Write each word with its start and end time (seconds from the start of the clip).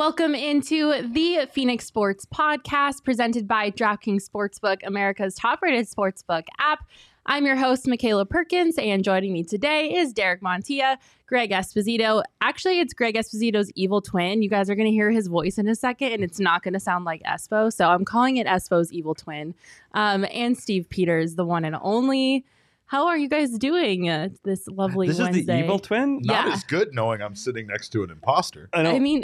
Welcome 0.00 0.34
into 0.34 0.94
the 1.12 1.46
Phoenix 1.52 1.84
Sports 1.84 2.24
Podcast 2.24 3.04
presented 3.04 3.46
by 3.46 3.70
DraftKings 3.70 4.26
Sportsbook, 4.26 4.78
America's 4.82 5.34
top 5.34 5.60
rated 5.60 5.90
sportsbook 5.90 6.44
app. 6.58 6.86
I'm 7.26 7.44
your 7.44 7.54
host, 7.54 7.86
Michaela 7.86 8.24
Perkins, 8.24 8.78
and 8.78 9.04
joining 9.04 9.34
me 9.34 9.44
today 9.44 9.94
is 9.94 10.14
Derek 10.14 10.40
Montilla, 10.40 10.96
Greg 11.26 11.50
Esposito. 11.50 12.22
Actually, 12.40 12.80
it's 12.80 12.94
Greg 12.94 13.14
Esposito's 13.14 13.70
evil 13.74 14.00
twin. 14.00 14.40
You 14.40 14.48
guys 14.48 14.70
are 14.70 14.74
going 14.74 14.88
to 14.88 14.90
hear 14.90 15.10
his 15.10 15.26
voice 15.26 15.58
in 15.58 15.68
a 15.68 15.74
second, 15.74 16.12
and 16.12 16.24
it's 16.24 16.40
not 16.40 16.62
going 16.62 16.72
to 16.72 16.80
sound 16.80 17.04
like 17.04 17.22
Espo. 17.24 17.70
So 17.70 17.90
I'm 17.90 18.06
calling 18.06 18.38
it 18.38 18.46
Espo's 18.46 18.90
evil 18.94 19.14
twin. 19.14 19.54
Um, 19.92 20.24
and 20.32 20.56
Steve 20.56 20.88
Peters, 20.88 21.34
the 21.34 21.44
one 21.44 21.66
and 21.66 21.76
only. 21.82 22.46
How 22.90 23.06
are 23.06 23.16
you 23.16 23.28
guys 23.28 23.50
doing 23.56 24.08
uh, 24.08 24.30
this 24.42 24.66
lovely 24.66 25.06
This 25.06 25.20
Wednesday? 25.20 25.40
is 25.40 25.46
the 25.46 25.58
evil 25.62 25.78
twin? 25.78 26.18
Yeah. 26.24 26.42
Not 26.42 26.54
as 26.54 26.64
good 26.64 26.92
knowing 26.92 27.22
I'm 27.22 27.36
sitting 27.36 27.68
next 27.68 27.90
to 27.90 28.02
an 28.02 28.10
imposter. 28.10 28.68
I 28.72 28.82
know. 28.82 28.90
I 28.90 28.98
mean, 28.98 29.22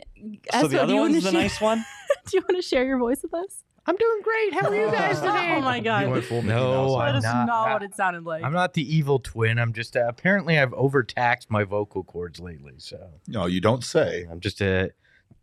so 0.53 0.69
Espo, 0.69 0.71
the 0.71 0.83
other 0.83 0.93
you 0.95 1.01
wanna 1.01 1.13
one's 1.15 1.25
the 1.25 1.33
share- 1.33 1.41
nice 1.41 1.61
one? 1.61 1.85
do 2.27 2.37
you 2.37 2.43
want 2.49 2.63
to 2.63 2.63
share 2.63 2.85
your 2.85 2.99
voice 2.99 3.23
with 3.25 3.35
us? 3.35 3.65
I'm 3.89 3.97
doing 3.97 4.21
great. 4.23 4.55
How 4.55 4.69
are 4.69 4.75
you 4.77 4.87
guys 4.93 5.19
today? 5.21 5.55
Oh 5.57 5.61
my 5.63 5.81
god. 5.81 6.05
You 6.05 6.11
went 6.11 6.25
full 6.27 6.43
Mickey 6.43 6.55
No, 6.61 6.87
Mouse. 6.87 6.99
That 6.99 7.09
I'm 7.09 7.17
is 7.17 7.25
not, 7.25 7.47
not- 7.49 7.73
what 7.73 7.83
it 7.83 7.95
sounded 7.97 8.23
like. 8.25 8.45
I'm 8.45 8.53
not 8.53 8.75
the 8.75 8.95
evil 8.97 9.19
twin. 9.19 9.59
I'm 9.59 9.73
just 9.73 9.97
uh, 9.97 10.05
apparently 10.09 10.57
I've 10.61 10.73
overtaxed 10.75 11.51
my 11.51 11.65
vocal 11.65 12.05
cords 12.05 12.39
lately, 12.39 12.75
so 12.79 13.09
No, 13.27 13.47
you 13.47 13.61
don't 13.61 13.83
say. 13.83 14.29
I'm 14.31 14.39
just 14.39 14.63
uh, 14.63 14.89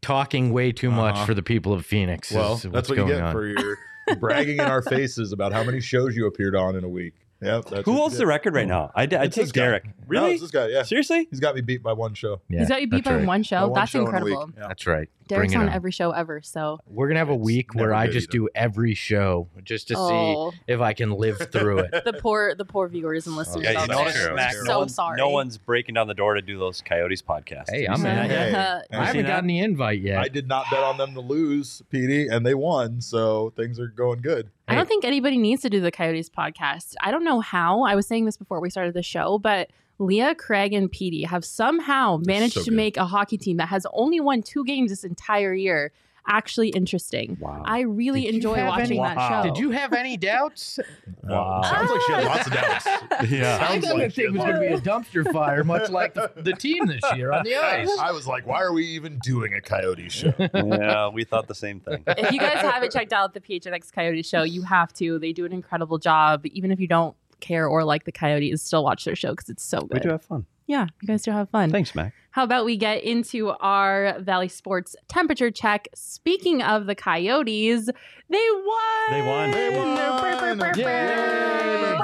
talking 0.02 0.53
way 0.53 0.71
too 0.71 0.91
much 0.91 1.15
Uh-huh. 1.15 1.25
for 1.25 1.33
the 1.33 1.43
people 1.43 1.73
of 1.73 1.85
Phoenix. 1.85 2.31
is 2.31 2.37
Well, 2.37 2.52
what's 2.52 2.63
that's 2.63 2.87
what 2.89 2.97
you 2.99 3.03
going 3.03 3.15
get 3.17 3.21
on. 3.21 3.33
for 3.33 3.45
your 3.47 3.77
bragging 4.17 4.55
in 4.59 4.65
our 4.65 4.81
faces 4.89 5.33
about 5.33 5.52
how 5.52 5.65
many 5.65 5.81
shows 5.81 6.15
you 6.15 6.25
appeared 6.27 6.55
on 6.55 6.77
in 6.77 6.85
a 6.85 6.89
week. 6.89 7.15
Yep. 7.44 7.86
Who 7.86 7.94
holds 7.94 8.17
the 8.17 8.25
record 8.25 8.53
right 8.55 8.67
now? 8.67 8.91
I, 8.95 9.05
d- 9.05 9.16
I 9.16 9.23
It's 9.23 9.36
take 9.36 9.45
this 9.45 9.52
guy. 9.52 9.61
Derek. 9.61 9.86
No, 9.86 9.91
Really? 10.08 10.31
it's 10.33 10.41
this 10.41 10.52
guy. 10.52 10.67
Yeah. 10.67 10.83
Seriously? 10.83 11.27
He's 11.30 11.39
got 11.39 11.55
me 11.55 11.61
beat 11.61 11.81
by 11.81 11.94
one 11.94 12.13
show. 12.13 12.41
Yeah, 12.49 12.59
He's 12.59 12.69
got 12.69 12.81
you 12.81 12.88
beat 12.88 13.03
that's 13.03 13.13
by 13.13 13.16
right. 13.19 13.27
one 13.27 13.44
show. 13.44 13.61
By 13.61 13.66
one 13.67 13.73
That's 13.80 13.91
show 13.91 13.99
in 14.08 14.16
a 14.16 14.19
week. 14.23 14.33
incredible. 14.33 14.53
Yeah. 14.58 14.67
That's 14.67 14.88
right. 14.88 15.09
Derek's 15.30 15.53
Bring 15.53 15.61
it 15.61 15.64
on 15.64 15.69
on. 15.69 15.75
every 15.75 15.91
show 15.94 16.11
ever, 16.11 16.41
so 16.41 16.80
We're 16.86 17.08
gonna 17.08 17.19
have 17.19 17.30
a 17.30 17.33
It's 17.36 17.41
week 17.45 17.73
where 17.75 17.86
never 17.86 17.94
I 17.94 18.05
good 18.08 18.11
just 18.14 18.25
either. 18.30 18.31
do 18.39 18.49
every 18.55 18.94
show 18.94 19.47
just 19.64 19.88
to 19.88 19.95
oh, 19.97 20.52
see 20.52 20.58
if 20.67 20.81
I 20.81 20.91
can 20.91 21.11
live 21.11 21.38
through 21.49 21.80
it. 21.80 21.91
the 22.05 22.11
poor 22.11 22.53
the 22.55 22.66
poor 22.66 22.89
viewers 22.89 23.26
and 23.26 23.36
oh, 23.36 23.37
listeners 23.39 23.64
Yeah, 23.64 23.71
Yeah, 23.71 23.80
out 23.80 23.81
you 23.83 23.87
that's 23.87 23.99
notice, 24.02 24.14
there. 24.15 24.27
true. 24.27 24.36
Mac, 24.36 24.54
So 24.54 24.64
no, 24.65 24.80
one's, 24.80 24.93
sorry. 24.95 25.17
no 25.17 25.30
one's 25.30 25.58
breaking 25.58 25.95
down 25.95 26.08
the 26.08 26.14
door 26.14 26.33
to 26.33 26.42
do 26.42 26.60
those 26.60 26.81
Coyotes 26.81 27.21
podcasts. 27.21 27.70
Hey, 27.70 27.87
I'm 27.87 28.02
you 28.04 28.08
in. 28.10 28.15
seen 28.17 28.27
that 28.27 28.30
yet? 28.30 28.49
Hey. 28.49 28.54
I 28.58 28.60
Have 28.60 28.83
you 28.92 28.98
haven't 28.98 29.14
seen 29.14 29.25
gotten 29.27 29.48
the 29.48 29.60
invite 29.60 30.02
yet. 30.02 30.17
I 30.20 30.27
did 30.27 30.49
not 30.49 30.65
bet 30.70 30.83
on 30.83 30.98
them 30.98 31.14
to 31.14 31.21
lose, 31.21 31.81
PD, 31.92 32.30
and 32.30 32.45
they 32.45 32.54
won, 32.54 32.99
so 32.99 33.54
things 33.55 33.80
are 33.80 33.87
going 33.87 34.20
good. 34.21 34.49
I 34.67 34.75
don't 34.75 34.87
think 34.87 35.05
anybody 35.05 35.37
needs 35.37 35.61
to 35.63 35.69
do 35.69 35.81
the 35.81 35.91
Coyotes 35.91 36.29
podcast. 36.29 36.95
I 37.01 37.11
don't 37.11 37.23
know 37.23 37.41
how. 37.41 37.83
I 37.83 37.95
was 37.95 38.07
saying 38.07 38.25
this 38.25 38.37
before 38.37 38.59
we 38.59 38.69
started 38.69 38.93
the 38.93 39.03
show, 39.03 39.37
but 39.37 39.69
Leah, 39.99 40.35
Craig, 40.35 40.73
and 40.73 40.91
Petey 40.91 41.23
have 41.23 41.45
somehow 41.45 42.19
managed 42.25 42.55
so 42.55 42.63
to 42.63 42.69
good. 42.69 42.75
make 42.75 42.97
a 42.97 43.05
hockey 43.05 43.37
team 43.37 43.57
that 43.57 43.67
has 43.67 43.85
only 43.93 44.19
won 44.19 44.41
two 44.41 44.63
games 44.65 44.89
this 44.89 45.03
entire 45.03 45.53
year 45.53 45.91
actually 46.28 46.70
interesting. 46.70 47.38
Wow. 47.39 47.64
I 47.66 47.82
really 47.82 48.23
Did 48.23 48.36
enjoy 48.36 48.66
watching 48.66 49.00
any- 49.00 49.16
that 49.16 49.30
show. 49.30 49.50
Did 49.50 49.60
you 49.60 49.72
have 49.72 49.94
any 49.94 50.17
doubts? 50.17 50.80
Wow. 51.26 51.61
Sounds 51.64 51.89
like 51.89 52.02
she 52.02 52.11
had 52.11 52.23
lots 52.26 52.48
of 52.48 52.54
ah. 52.54 52.61
doubts. 52.61 52.86
yeah. 53.32 53.58
I 53.61 53.67
Sounds 53.67 53.86
thought 53.86 53.98
like 53.98 54.08
that 54.10 54.14
thing 54.14 54.26
she 54.26 54.28
was 54.28 54.42
going 54.42 54.56
to 54.56 54.60
be 54.60 54.66
a 54.67 54.82
dumpster 54.82 55.32
fire, 55.32 55.64
much 55.64 55.89
like 55.89 56.14
the, 56.14 56.30
the 56.36 56.52
team 56.52 56.86
this 56.86 57.02
year 57.16 57.32
on 57.32 57.45
the 57.45 57.56
ice. 57.64 57.89
I 57.98 58.11
was 58.11 58.28
like, 58.28 58.45
why 58.45 58.61
are 58.61 58.73
we 58.73 58.86
even 58.88 59.20
doing 59.20 59.54
a 59.54 59.61
Coyote 59.61 60.10
show? 60.10 60.34
yeah, 60.38 61.08
we 61.08 61.23
thought 61.23 61.48
the 61.48 61.56
same 61.56 61.80
thing. 61.80 62.04
if 62.08 62.30
you 62.34 62.40
guys 62.40 62.58
haven't 62.58 62.92
checked 62.92 63.14
out 63.14 63.34
the 63.34 63.40
PHNX 63.40 63.94
Coyote 63.94 64.22
show, 64.22 64.44
you 64.44 64.64
have 64.64 64.92
to. 64.95 65.17
They 65.17 65.32
do 65.32 65.45
an 65.45 65.54
incredible 65.54 65.98
job. 65.98 66.45
Even 66.48 66.72
if 66.72 66.80
you 66.82 66.88
don't 66.88 67.16
care 67.40 67.67
or 67.67 67.86
like 67.86 68.04
the 68.04 68.11
Coyotes, 68.11 68.61
still 68.61 68.84
watch 68.84 69.05
their 69.05 69.16
show 69.16 69.32
because 69.32 69.50
it's 69.50 69.64
so 69.64 69.80
good. 69.80 69.94
We 69.94 70.00
do 70.00 70.10
have 70.10 70.23
fun. 70.23 70.45
Yeah, 70.67 70.88
you 71.02 71.08
guys 71.08 71.23
do 71.23 71.32
have 71.32 71.50
fun. 71.50 71.72
Thanks, 71.72 71.95
Mac. 71.95 72.14
How 72.33 72.44
about 72.44 72.66
we 72.66 72.77
get 72.77 73.04
into 73.04 73.49
our 73.52 74.20
Valley 74.20 74.49
Sports 74.49 74.95
temperature 75.08 75.52
check? 75.52 75.88
Speaking 75.94 76.64
of 76.64 76.88
the 76.88 76.95
Coyotes, 76.95 77.86
they 78.27 78.48
won. 78.66 79.11
They 79.11 79.21
won. 79.21 79.52
They 79.52 79.70
won. 79.70 80.76
Yay. 80.76 81.95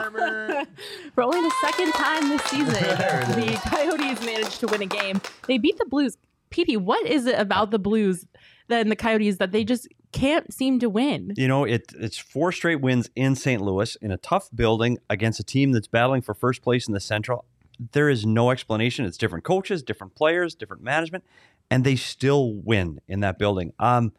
For 1.15 1.23
only 1.23 1.41
the 1.41 1.53
second 1.61 1.93
time 1.93 2.29
this 2.29 2.43
season, 2.43 2.67
the 2.73 3.59
Coyotes 3.71 4.23
managed 4.23 4.59
to 4.59 4.67
win 4.67 4.83
a 4.83 4.85
game. 4.85 5.19
They 5.47 5.57
beat 5.57 5.79
the 5.79 5.85
Blues. 5.85 6.15
Petey, 6.51 6.77
what 6.77 7.03
is 7.07 7.25
it 7.25 7.39
about 7.39 7.71
the 7.71 7.79
Blues 7.79 8.27
and 8.69 8.91
the 8.91 8.95
Coyotes 8.95 9.37
that 9.37 9.51
they 9.51 9.63
just 9.63 9.87
can't 10.11 10.53
seem 10.53 10.77
to 10.77 10.89
win? 10.89 11.33
You 11.37 11.47
know, 11.47 11.63
it, 11.63 11.91
it's 11.99 12.19
four 12.19 12.51
straight 12.51 12.81
wins 12.81 13.09
in 13.15 13.33
St. 13.35 13.63
Louis 13.63 13.95
in 13.95 14.11
a 14.11 14.17
tough 14.17 14.49
building 14.53 14.99
against 15.09 15.39
a 15.39 15.43
team 15.43 15.71
that's 15.71 15.87
battling 15.87 16.21
for 16.21 16.35
first 16.35 16.61
place 16.61 16.87
in 16.87 16.93
the 16.93 16.99
Central. 16.99 17.45
There 17.91 18.09
is 18.09 18.25
no 18.25 18.51
explanation. 18.51 19.05
It's 19.05 19.17
different 19.17 19.45
coaches, 19.45 19.81
different 19.83 20.15
players, 20.15 20.55
different 20.55 20.83
management, 20.83 21.23
and 21.71 21.83
they 21.83 21.95
still 21.95 22.53
win 22.53 22.99
in 23.07 23.21
that 23.21 23.39
building. 23.39 23.73
Um, 23.79 24.11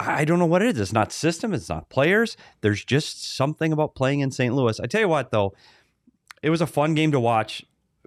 I 0.00 0.24
don't 0.24 0.38
know 0.38 0.46
what 0.46 0.62
it 0.62 0.76
is. 0.76 0.80
It's 0.80 0.92
not 0.92 1.12
system. 1.12 1.52
It's 1.52 1.68
not 1.68 1.88
players. 1.88 2.36
There's 2.60 2.84
just 2.84 3.36
something 3.36 3.72
about 3.72 3.94
playing 3.94 4.20
in 4.20 4.30
St. 4.30 4.54
Louis. 4.54 4.78
I 4.78 4.86
tell 4.86 5.00
you 5.00 5.08
what, 5.08 5.30
though, 5.30 5.54
it 6.42 6.50
was 6.50 6.60
a 6.60 6.66
fun 6.66 6.94
game 6.94 7.10
to 7.12 7.20
watch. 7.20 7.64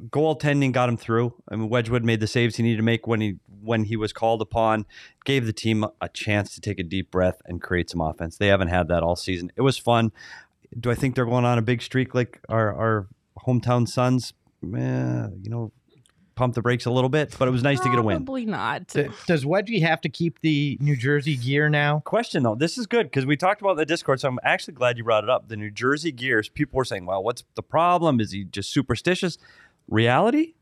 Goaltending 0.10 0.72
got 0.72 0.90
him 0.90 0.98
through. 0.98 1.34
I 1.50 1.56
mean, 1.56 1.70
Wedgwood 1.70 2.04
made 2.04 2.22
the 2.22 2.28
saves 2.28 2.56
he 2.56 2.64
needed 2.64 2.78
to 2.78 2.84
make 2.84 3.08
when 3.08 3.22
he 3.22 3.36
when 3.62 3.84
he 3.84 3.96
was 3.96 4.14
called 4.14 4.42
upon. 4.42 4.86
Gave 5.26 5.46
the 5.46 5.54
team 5.54 5.86
a 6.00 6.10
chance 6.10 6.56
to 6.56 6.62
take 6.62 6.80
a 6.80 6.84
deep 6.84 7.12
breath 7.12 7.42
and 7.46 7.62
create 7.62 7.90
some 7.90 8.02
offense. 8.02 8.38
They 8.38 8.48
haven't 8.48 8.70
had 8.70 8.88
that 8.88 9.04
all 9.04 9.16
season. 9.16 9.52
It 9.56 9.62
was 9.62 9.78
fun. 9.78 10.12
Do 10.80 10.90
I 10.90 10.96
think 10.96 11.16
they're 11.16 11.26
going 11.26 11.46
on 11.46 11.58
a 11.58 11.62
big 11.62 11.82
streak 11.82 12.16
like 12.16 12.40
our 12.50 12.74
our 12.74 13.08
hometown 13.46 13.88
Suns? 13.88 14.34
Eh, 14.64 15.28
you 15.42 15.50
know, 15.50 15.72
pump 16.36 16.56
the 16.56 16.62
brakes 16.62 16.86
a 16.86 16.92
little 16.92 17.10
bit, 17.10 17.36
but 17.38 17.48
it 17.48 17.52
was 17.52 17.64
nice 17.64 17.80
to 17.82 17.90
get 17.90 18.00
a 18.00 18.02
win. 18.02 18.18
Probably 18.26 18.46
not. 18.46 18.88
D- 18.88 19.08
Does 19.28 19.44
Wedgie 19.44 19.82
have 19.82 20.02
to 20.02 20.10
keep 20.10 20.40
the 20.42 20.78
New 20.80 20.96
Jersey 20.96 21.36
gear 21.36 21.70
now? 21.70 22.00
Question 22.06 22.44
though, 22.44 22.56
this 22.56 22.78
is 22.78 22.86
good 22.88 23.08
because 23.08 23.26
we 23.26 23.36
talked 23.38 23.62
about 23.62 23.78
the 23.78 23.86
Discord, 23.86 24.20
so 24.20 24.30
I'm 24.30 24.40
actually 24.44 24.74
glad 24.76 24.98
you 24.98 25.04
brought 25.04 25.24
it 25.24 25.30
up. 25.30 25.48
The 25.50 25.58
New 25.58 25.72
Jersey 25.72 26.12
Gears, 26.12 26.48
people 26.50 26.78
were 26.78 26.86
saying, 26.86 27.06
"Well, 27.06 27.24
what's 27.24 27.44
the 27.56 27.64
problem? 27.64 28.20
Is 28.20 28.32
he 28.32 28.44
just 28.44 28.72
superstitious?" 28.72 29.38
Reality, 29.90 30.54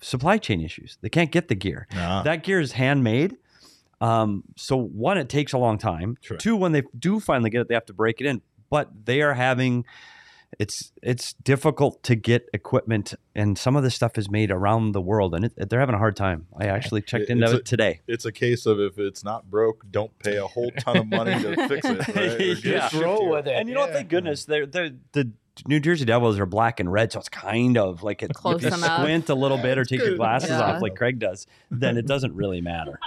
supply 0.00 0.38
chain 0.38 0.60
issues. 0.60 0.98
They 1.00 1.08
can't 1.08 1.30
get 1.30 1.48
the 1.48 1.54
gear. 1.54 1.86
Nah. 1.94 2.22
That 2.22 2.42
gear 2.42 2.60
is 2.60 2.72
handmade. 2.72 3.36
Um, 4.00 4.44
so 4.56 4.76
one, 4.76 5.18
it 5.18 5.28
takes 5.28 5.52
a 5.52 5.58
long 5.58 5.78
time. 5.78 6.18
Sure. 6.20 6.36
Two, 6.36 6.56
when 6.56 6.72
they 6.72 6.82
do 6.98 7.20
finally 7.20 7.48
get 7.50 7.62
it, 7.62 7.68
they 7.68 7.74
have 7.74 7.86
to 7.86 7.94
break 7.94 8.20
it 8.20 8.26
in. 8.26 8.42
But 8.70 8.90
they 9.06 9.22
are 9.22 9.34
having 9.34 9.84
it's 10.58 10.92
it's 11.02 11.32
difficult 11.34 12.02
to 12.04 12.14
get 12.14 12.48
equipment, 12.52 13.14
and 13.34 13.56
some 13.58 13.76
of 13.76 13.82
this 13.82 13.94
stuff 13.94 14.16
is 14.18 14.30
made 14.30 14.50
around 14.50 14.92
the 14.92 15.00
world, 15.00 15.34
and 15.34 15.46
it, 15.46 15.68
they're 15.70 15.80
having 15.80 15.94
a 15.94 15.98
hard 15.98 16.16
time. 16.16 16.46
I 16.58 16.66
actually 16.66 17.02
checked 17.02 17.24
It- 17.24 17.30
into 17.30 17.44
it's 17.46 17.54
it 17.54 17.64
today. 17.66 18.00
it's 18.06 18.24
a 18.24 18.32
case 18.32 18.66
of 18.66 18.80
if 18.80 18.98
it's 18.98 19.24
not 19.24 19.50
broke, 19.50 19.84
don't 19.90 20.16
pay 20.18 20.36
a 20.36 20.46
whole 20.46 20.70
ton 20.78 20.96
of 20.96 21.06
money 21.08 21.32
to 21.42 21.68
fix 21.68 21.86
it. 21.88 21.98
Right? 22.14 22.16
Or 22.16 22.38
get 22.38 22.40
it 22.40 22.64
Yeah. 22.64 22.88
shipped 22.88 23.02
Roll 23.04 23.30
with 23.30 23.46
it. 23.46 23.52
And 23.56 23.68
you 23.68 23.74
know, 23.74 23.86
yeah. 23.86 23.92
thank 23.92 24.08
goodness, 24.08 24.44
they're, 24.44 24.66
they're, 24.66 24.90
the 25.12 25.30
New 25.68 25.78
Jersey 25.80 26.04
Devils 26.04 26.38
are 26.38 26.46
black 26.46 26.80
and 26.80 26.90
red, 26.92 27.12
so 27.12 27.18
it's 27.20 27.28
kind 27.28 27.78
of 27.78 28.02
like 28.02 28.22
it, 28.22 28.32
Close 28.34 28.56
if 28.56 28.70
you 28.72 28.76
enough. 28.78 29.00
squint 29.00 29.28
a 29.28 29.34
little 29.34 29.58
bit 29.58 29.78
or 29.78 29.82
It's 29.82 29.90
take 29.90 30.00
your 30.00 30.16
glasses 30.16 30.50
Yeah. 30.50 30.60
off 30.62 30.82
like 30.82 30.96
Craig 30.96 31.18
does, 31.18 31.46
then 31.70 31.96
it 31.96 32.06
doesn't 32.06 32.34
really 32.34 32.60
matter. 32.60 32.98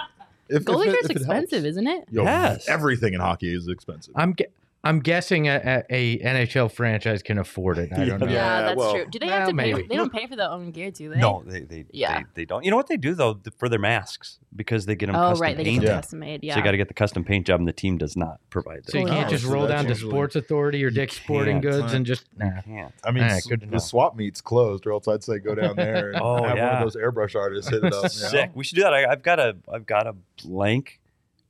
If, 0.48 0.62
if 0.62 0.64
Goalie 0.64 0.86
it- 0.86 0.92
gear's 0.92 1.04
if 1.04 1.10
expensive, 1.10 1.50
helps. 1.62 1.68
isn't 1.72 1.86
it? 1.86 2.04
Yo, 2.10 2.22
Yes. 2.22 2.66
everything 2.68 3.12
in 3.12 3.20
hockey 3.20 3.54
is 3.54 3.68
expensive. 3.68 4.14
I'm 4.16 4.34
ge- 4.34 4.46
I'm 4.84 5.00
guessing 5.00 5.48
a, 5.48 5.84
a, 5.90 5.94
a 5.94 6.18
NHL 6.20 6.70
franchise 6.70 7.22
can 7.22 7.36
afford 7.38 7.78
it. 7.78 7.90
I 7.92 8.04
don't 8.04 8.20
know. 8.20 8.26
Yeah, 8.26 8.32
Yeah, 8.32 8.62
that's 8.62 8.76
well- 8.76 8.92
true. 8.94 9.06
Do 9.10 9.18
they 9.18 9.26
Well, 9.26 9.38
have 9.40 9.48
to 9.48 9.54
pay? 9.56 9.72
They 9.72 9.96
don't 9.96 10.12
pay 10.12 10.26
for 10.28 10.36
their 10.36 10.48
own 10.48 10.70
gear, 10.70 10.92
do 10.92 11.10
they? 11.10 11.16
No, 11.18 11.42
they 11.44 11.62
they, 11.62 11.84
Yeah. 11.90 12.18
they 12.20 12.24
they 12.34 12.44
don't. 12.44 12.64
You 12.64 12.70
know 12.70 12.76
what 12.76 12.86
they 12.86 12.96
do 12.96 13.14
though 13.14 13.40
for 13.58 13.68
their 13.68 13.80
masks 13.80 14.38
because 14.54 14.86
they 14.86 14.94
get 14.94 15.06
them 15.06 15.16
Oh, 15.16 15.30
custom 15.30 15.42
right. 15.42 15.56
They 15.56 15.64
get 15.64 15.70
painted. 15.70 15.88
them 15.88 15.94
Yeah. 15.94 16.00
custom 16.00 16.18
made. 16.20 16.44
Yeah. 16.44 16.54
So 16.54 16.58
you 16.58 16.64
got 16.64 16.70
to 16.70 16.76
get 16.76 16.88
the 16.88 16.94
custom 16.94 17.24
paint 17.24 17.46
job, 17.48 17.58
and 17.58 17.68
the 17.68 17.72
team 17.72 17.98
does 17.98 18.16
not 18.16 18.38
provide 18.50 18.84
that. 18.84 18.92
So 18.92 18.98
you 18.98 19.04
Oh, 19.04 19.08
can't 19.08 19.20
yeah. 19.22 19.28
just 19.28 19.44
So 19.44 19.50
roll 19.52 19.66
that's 19.66 19.72
down 19.78 19.84
to 19.86 19.90
usually- 19.90 20.10
Sports 20.12 20.36
Authority 20.36 20.84
or 20.84 20.90
Dick's 20.90 21.16
Sporting 21.16 21.60
can't. 21.60 21.74
Goods 21.74 21.92
and 21.92 22.06
just 22.06 22.24
nah. 22.36 22.46
You 22.46 22.62
can't. 22.64 22.94
I 23.04 23.10
mean, 23.10 23.24
All 23.24 23.30
right, 23.30 23.42
good 23.48 23.60
to 23.60 23.66
know. 23.66 23.72
the 23.72 23.78
swap 23.80 24.14
meet's 24.16 24.40
closed, 24.40 24.86
or 24.86 24.92
else 24.92 25.08
I'd 25.08 25.24
say 25.24 25.38
go 25.40 25.56
down 25.56 25.74
there 25.74 26.10
and 26.12 26.20
Oh, 26.22 26.36
have 26.44 26.56
one 26.56 26.68
of 26.68 26.82
those 26.84 26.96
airbrush 26.96 27.34
artists 27.34 27.68
hit 27.70 27.82
it 27.82 27.92
up. 27.92 27.94
you 27.94 28.02
know? 28.02 28.08
Sick. 28.08 28.50
We 28.54 28.62
should 28.62 28.76
do 28.76 28.82
that. 28.82 28.94
I, 28.94 29.10
I've 29.10 29.22
got 29.24 29.40
a 29.40 29.56
I've 29.72 29.86
got 29.86 30.06
a 30.06 30.14
blank 30.44 31.00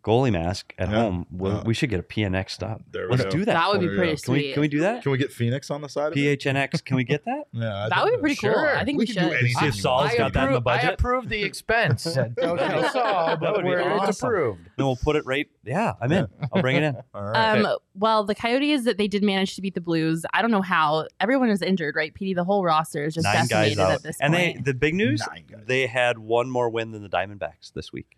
goalie 0.08 0.32
mask 0.32 0.75
at 0.78 0.88
Yeah. 0.88 0.94
home. 0.96 1.26
We'll, 1.31 1.58
Uh, 1.58 1.62
we 1.64 1.75
should 1.75 1.90
get 1.90 2.00
a 2.00 2.02
PNX 2.02 2.50
stop. 2.52 2.81
There 2.90 3.05
we 3.06 3.10
Let's 3.12 3.25
go. 3.25 3.31
do 3.31 3.44
that. 3.44 3.52
That 3.55 3.69
would 3.70 3.81
be 3.81 3.88
pretty 3.88 4.14
go. 4.14 4.16
can 4.25 4.32
we 4.32 4.40
sweet. 4.40 4.52
can 4.55 4.60
we 4.62 4.69
do 4.69 4.81
that? 4.81 5.02
Can 5.02 5.12
we 5.12 5.19
get 5.19 5.32
Phoenix 5.32 5.70
on 5.70 5.82
the 5.82 5.88
side 5.88 6.12
of 6.12 6.16
it? 6.19 6.40
PHNX. 6.40 6.84
Can 6.84 6.96
we 6.96 7.05
get 7.05 7.25
that? 7.26 7.44
Yeah, 7.52 7.84
I 7.84 7.88
That 7.88 8.05
would 8.05 8.10
be 8.10 8.16
so. 8.16 8.20
pretty 8.20 8.34
cool. 8.37 8.52
Sure. 8.52 8.76
I 8.76 8.84
think 8.84 8.99
we, 8.99 9.06
can 9.06 9.14
should. 9.14 9.20
do 9.22 9.32
anything. 9.32 9.56
See 9.58 9.66
if 9.66 9.75
you 9.76 9.81
Saul's 9.81 10.06
want. 10.06 10.19
got 10.19 10.32
that 10.34 10.46
in 10.46 10.52
the 10.52 10.58
approve, 10.58 10.66
I 10.66 10.76
budget. 10.76 10.94
approve 10.94 11.28
the 11.28 11.43
expense. 11.43 12.05
Don't 12.14 12.34
tell 12.58 12.88
Saul, 12.90 13.26
That 13.28 13.40
but 13.40 13.56
would 13.56 13.62
be 13.62 13.69
we're, 13.69 14.06
it's 14.08 14.22
approved. 14.22 14.60
Then 14.76 14.87
we'll 14.87 14.96
put 14.96 15.16
it 15.16 15.25
right. 15.26 15.46
Yeah, 15.64 15.94
I'm 16.00 16.12
in. 16.12 16.28
I'll 16.52 16.62
bring 16.62 16.76
it 16.76 16.82
in. 16.84 16.96
All 17.14 17.22
right. 17.25 17.58
Um, 17.64 17.76
well, 17.94 18.25
the 18.25 18.34
Coyotes 18.34 18.84
that 18.84 18.96
they 18.99 19.08
did 19.08 19.22
manage 19.25 19.55
to 19.56 19.62
beat 19.62 19.75
the 19.75 19.81
Blues. 19.81 20.25
I 20.32 20.40
don't 20.43 20.50
know 20.50 20.62
how. 20.62 21.06
Everyone 21.20 21.49
is 21.50 21.62
injured, 21.62 21.96
right? 21.96 22.12
PD, 22.14 22.34
the 22.34 22.44
whole 22.44 22.62
roster 22.64 23.05
is 23.05 23.14
just 23.14 23.25
Nine 23.25 23.34
guys 23.46 23.49
decimated 23.49 23.78
out. 23.81 23.93
at 23.93 24.02
this 24.02 24.16
and 24.20 24.32
they 24.34 24.56
the 24.62 24.75
big 24.75 24.94
news 24.94 25.22
they 25.66 25.87
had 25.87 26.19
one 26.19 26.49
more 26.50 26.69
win 26.70 26.93
than 26.93 27.02
the 27.02 27.08
Diamondbacks 27.08 27.72
this 27.75 27.93
week. 27.93 28.16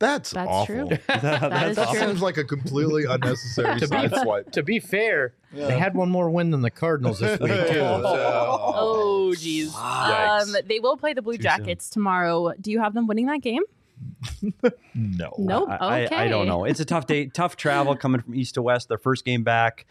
That's, 0.00 0.30
That's 0.30 0.48
awful. 0.50 0.66
true. 0.88 0.88
That- 1.06 1.22
That 1.22 1.68
is 1.68 1.76
That 1.76 1.90
true. 1.90 2.00
seems 2.00 2.20
like 2.22 2.36
a 2.38 2.44
completely 2.44 3.04
unnecessary 3.04 3.78
To 3.80 3.86
be- 3.86 3.96
sideswipe. 3.96 4.50
To 4.52 4.62
be 4.64 4.80
fair, 4.80 5.34
Yeah. 5.52 5.66
they 5.68 5.78
had 5.78 5.94
one 5.94 6.08
more 6.10 6.28
win 6.30 6.50
than 6.50 6.62
the 6.62 6.70
Cardinals 6.70 7.20
this 7.20 7.38
week 7.40 7.52
too. 7.52 7.74
Yeah. 7.76 8.00
Oh, 8.02 9.32
jeez. 9.36 9.68
Yikes. 9.68 10.42
Um, 10.56 10.56
they 10.66 10.80
will 10.80 10.96
play 10.96 11.12
the 11.12 11.22
Blue 11.22 11.34
Too 11.34 11.42
soon. 11.42 11.42
Jackets 11.42 11.88
tomorrow. 11.90 12.52
Do 12.60 12.70
you 12.72 12.80
have 12.80 12.94
them 12.94 13.06
winning 13.06 13.26
that 13.26 13.42
game? 13.42 13.62
No. 14.94 15.34
Nope. 15.38 15.68
I, 15.70 16.06
I- 16.06 16.24
I, 16.24 16.28
don't 16.28 16.46
know. 16.46 16.64
It's 16.64 16.80
a 16.80 16.84
tough 16.84 17.06
day, 17.06 17.26
tough 17.26 17.56
travel 17.56 17.94
coming 17.96 18.20
from 18.22 18.34
east 18.34 18.54
to 18.54 18.62
west. 18.62 18.88
Their 18.88 18.98
first 18.98 19.24
game 19.24 19.42
back, 19.44 19.86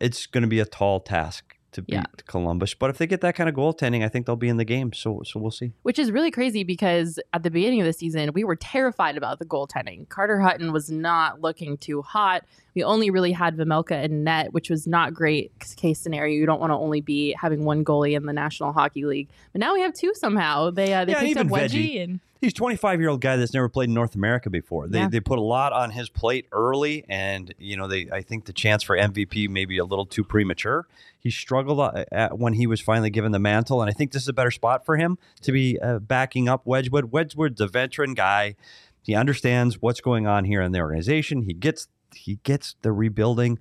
it's 0.00 0.26
going 0.26 0.42
to 0.42 0.48
be 0.48 0.60
a 0.60 0.64
tall 0.64 1.00
task 1.00 1.56
to 1.72 1.82
beat 1.82 1.94
Yeah. 1.94 2.04
Columbus. 2.26 2.74
But 2.74 2.90
if 2.90 2.98
they 2.98 3.06
get 3.06 3.20
that 3.20 3.34
kind 3.34 3.48
of 3.48 3.54
goaltending, 3.54 4.04
I 4.04 4.08
think 4.08 4.26
they'll 4.26 4.36
be 4.36 4.48
in 4.48 4.56
the 4.56 4.64
game. 4.64 4.92
So, 4.92 5.22
so 5.24 5.38
we'll 5.40 5.50
see. 5.50 5.72
Which 5.82 5.98
is 5.98 6.10
really 6.10 6.30
crazy 6.30 6.64
because 6.64 7.18
at 7.32 7.42
the 7.42 7.50
beginning 7.50 7.80
of 7.80 7.86
the 7.86 7.92
season, 7.92 8.32
we 8.32 8.44
were 8.44 8.56
terrified 8.56 9.16
about 9.16 9.38
the 9.38 9.44
goaltending. 9.46 10.08
Carter 10.08 10.40
Hutton 10.40 10.72
was 10.72 10.90
not 10.90 11.40
looking 11.40 11.76
too 11.78 12.02
hot. 12.02 12.44
We 12.74 12.82
only 12.84 13.10
really 13.10 13.32
had 13.32 13.56
Vejmelka 13.56 14.04
in 14.04 14.24
net, 14.24 14.52
which 14.52 14.70
was 14.70 14.86
not 14.86 15.12
great 15.14 15.52
case 15.76 15.98
scenario. 16.00 16.34
You 16.34 16.46
don't 16.46 16.60
want 16.60 16.70
to 16.70 16.76
only 16.76 17.00
be 17.00 17.34
having 17.40 17.64
one 17.64 17.84
goalie 17.84 18.16
in 18.16 18.26
the 18.26 18.32
National 18.32 18.72
Hockey 18.72 19.04
League. 19.04 19.28
But 19.52 19.60
now 19.60 19.74
we 19.74 19.80
have 19.80 19.92
two 19.94 20.12
somehow. 20.14 20.70
They 20.70 20.92
uh, 20.94 21.04
they 21.04 21.12
Yeah, 21.12 21.20
picked 21.20 21.38
up 21.38 21.46
Wedgie 21.48 22.02
and 22.02 22.20
He's 22.40 22.52
a 22.52 22.54
25 22.54 23.00
year 23.00 23.10
old 23.10 23.20
guy 23.20 23.36
that's 23.36 23.52
never 23.52 23.68
played 23.68 23.88
in 23.90 23.94
North 23.94 24.14
America 24.14 24.48
before. 24.48 24.88
They 24.88 25.00
Yeah. 25.00 25.08
they 25.08 25.20
put 25.20 25.38
a 25.38 25.42
lot 25.42 25.72
on 25.74 25.90
his 25.90 26.08
plate 26.08 26.46
early, 26.52 27.04
and 27.08 27.54
you 27.58 27.76
know 27.76 27.86
they 27.86 28.08
I 28.10 28.22
think 28.22 28.46
the 28.46 28.52
chance 28.52 28.82
for 28.82 28.96
MVP 28.96 29.48
may 29.48 29.64
be 29.66 29.76
a 29.78 29.84
little 29.84 30.06
too 30.06 30.24
premature. 30.24 30.86
He 31.18 31.30
struggled 31.30 31.80
uh, 31.80 32.04
at, 32.10 32.38
when 32.38 32.54
he 32.54 32.66
was 32.66 32.80
finally 32.80 33.10
given 33.10 33.32
the 33.32 33.38
mantle, 33.38 33.82
and 33.82 33.90
I 33.90 33.92
think 33.92 34.12
this 34.12 34.22
is 34.22 34.28
a 34.28 34.32
better 34.32 34.50
spot 34.50 34.86
for 34.86 34.96
him 34.96 35.18
to 35.42 35.52
be 35.52 35.78
uh, 35.80 35.98
backing 35.98 36.48
up 36.48 36.62
Wedgwood. 36.64 37.12
Wedgwood's 37.12 37.60
a 37.60 37.66
veteran 37.68 38.14
guy. 38.14 38.56
He 39.02 39.14
understands 39.14 39.82
what's 39.82 40.00
going 40.00 40.26
on 40.26 40.44
here 40.46 40.62
in 40.62 40.72
the 40.72 40.80
organization. 40.80 41.42
He 41.42 41.52
gets 41.52 41.88
he 42.14 42.38
gets 42.42 42.74
the 42.82 42.90
rebuilding. 42.92 43.58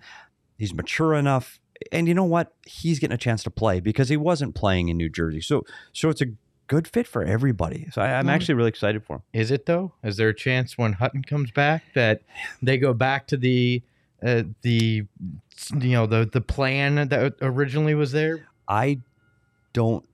He's 0.58 0.74
mature 0.74 1.16
enough. 1.16 1.60
And 1.92 2.08
you 2.08 2.14
know 2.14 2.24
what? 2.26 2.54
He's 2.66 3.00
getting 3.00 3.14
a 3.14 3.18
chance 3.18 3.44
to 3.44 3.50
play 3.52 3.80
because 3.80 4.10
he 4.10 4.18
wasn't 4.18 4.54
playing 4.56 4.90
in 4.90 4.98
New 4.98 5.10
Jersey. 5.10 5.42
So 5.42 5.64
so 5.94 6.10
it's 6.10 6.22
a 6.22 6.28
good 6.70 6.88
fit 6.88 7.06
for 7.08 7.24
everybody. 7.24 7.88
So 7.92 8.02
I, 8.02 8.18
I'm 8.20 8.28
Yeah. 8.28 8.34
actually 8.34 8.56
really 8.56 8.70
excited 8.70 9.04
for 9.04 9.18
him. 9.18 9.22
Is 9.34 9.52
it 9.52 9.66
though? 9.66 9.92
Is 10.04 10.16
there 10.16 10.30
a 10.30 10.34
chance 10.34 10.78
when 10.78 10.94
Hutton 10.94 11.24
comes 11.24 11.52
back 11.52 11.84
that 11.96 12.22
they 12.62 12.78
go 12.78 12.94
back 12.94 13.28
to 13.28 13.38
the 13.38 13.82
uh, 14.26 14.44
the 14.62 15.04
you 15.74 15.92
know 15.92 16.06
the 16.06 16.30
the 16.32 16.42
plan 16.42 16.96
that 17.10 17.34
originally 17.42 17.96
was 17.96 18.12
there? 18.14 18.48
I 18.68 19.00
don't 19.74 20.08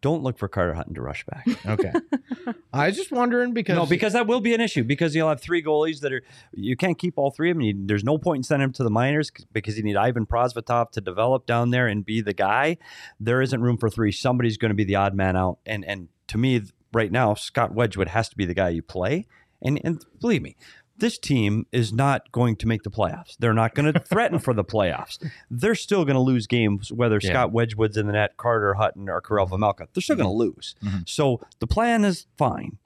don't 0.00 0.22
look 0.22 0.38
for 0.38 0.48
Carter 0.48 0.74
Hutton 0.74 0.94
to 0.94 1.02
rush 1.02 1.24
back. 1.26 1.46
Okay, 1.66 1.92
I 2.72 2.86
was 2.88 2.96
just 2.96 3.12
wondering 3.12 3.52
because 3.52 3.76
no, 3.76 3.86
because 3.86 4.12
that 4.14 4.26
will 4.26 4.40
be 4.40 4.54
an 4.54 4.60
issue 4.60 4.84
because 4.84 5.14
you'll 5.14 5.28
have 5.28 5.40
three 5.40 5.62
goalies 5.62 6.00
that 6.00 6.12
are 6.12 6.22
you 6.52 6.76
can't 6.76 6.98
keep 6.98 7.14
all 7.16 7.30
three 7.30 7.50
of 7.50 7.56
them. 7.56 7.62
You, 7.62 7.74
there's 7.76 8.04
no 8.04 8.18
point 8.18 8.38
in 8.38 8.42
sending 8.42 8.64
them 8.66 8.72
to 8.74 8.84
the 8.84 8.90
minors 8.90 9.30
'cause- 9.30 9.46
because 9.52 9.76
you 9.76 9.82
need 9.84 9.96
Ivan 9.96 10.26
Prosvetov 10.26 10.90
to 10.92 11.00
develop 11.00 11.46
down 11.46 11.70
there 11.70 11.86
and 11.86 12.04
be 12.04 12.20
the 12.20 12.34
guy. 12.34 12.78
There 13.20 13.40
isn't 13.42 13.60
room 13.60 13.76
for 13.78 13.88
three. 13.90 14.12
Somebody's 14.12 14.56
going 14.58 14.70
to 14.70 14.74
be 14.74 14.84
the 14.84 14.96
odd 14.96 15.14
man 15.14 15.36
out, 15.36 15.58
and 15.66 15.84
and 15.84 16.08
to 16.28 16.38
me 16.38 16.62
right 16.92 17.12
now, 17.12 17.34
Scott 17.34 17.74
Wedgwood 17.74 18.08
has 18.08 18.28
to 18.30 18.36
be 18.36 18.44
the 18.44 18.54
guy 18.54 18.70
you 18.70 18.82
play. 18.82 19.26
And 19.62 19.80
and 19.84 20.04
believe 20.20 20.42
me, 20.42 20.56
this 20.98 21.18
team 21.18 21.66
is 21.72 21.92
not 21.92 22.30
going 22.32 22.56
to 22.56 22.66
make 22.66 22.82
the 22.82 22.90
playoffs. 22.90 23.36
They're 23.38 23.52
not 23.54 23.74
going 23.74 23.92
to 23.92 24.00
threaten 24.00 24.38
for 24.38 24.54
the 24.54 24.64
playoffs. 24.64 25.18
They're 25.50 25.74
still 25.74 26.04
going 26.04 26.14
to 26.14 26.20
lose 26.20 26.46
games, 26.46 26.90
whether 26.92 27.18
Yeah. 27.22 27.30
Scott 27.30 27.52
Wedgwood's 27.52 27.96
in 27.96 28.06
the 28.06 28.12
net, 28.12 28.36
Carter 28.36 28.74
Hutton, 28.74 29.08
or 29.08 29.20
Karel 29.20 29.46
Vejmelka. 29.46 29.86
They're 29.92 30.00
still 30.02 30.16
going 30.16 30.28
to 30.28 30.32
lose. 30.32 30.74
Mhm. 30.82 31.08
So 31.08 31.40
the 31.58 31.66
plan 31.66 32.04
is 32.04 32.26
fine, 32.38 32.78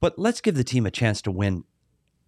but 0.00 0.18
let's 0.18 0.40
give 0.40 0.54
the 0.54 0.64
team 0.64 0.86
a 0.86 0.90
chance 0.90 1.20
to 1.22 1.30
win 1.30 1.64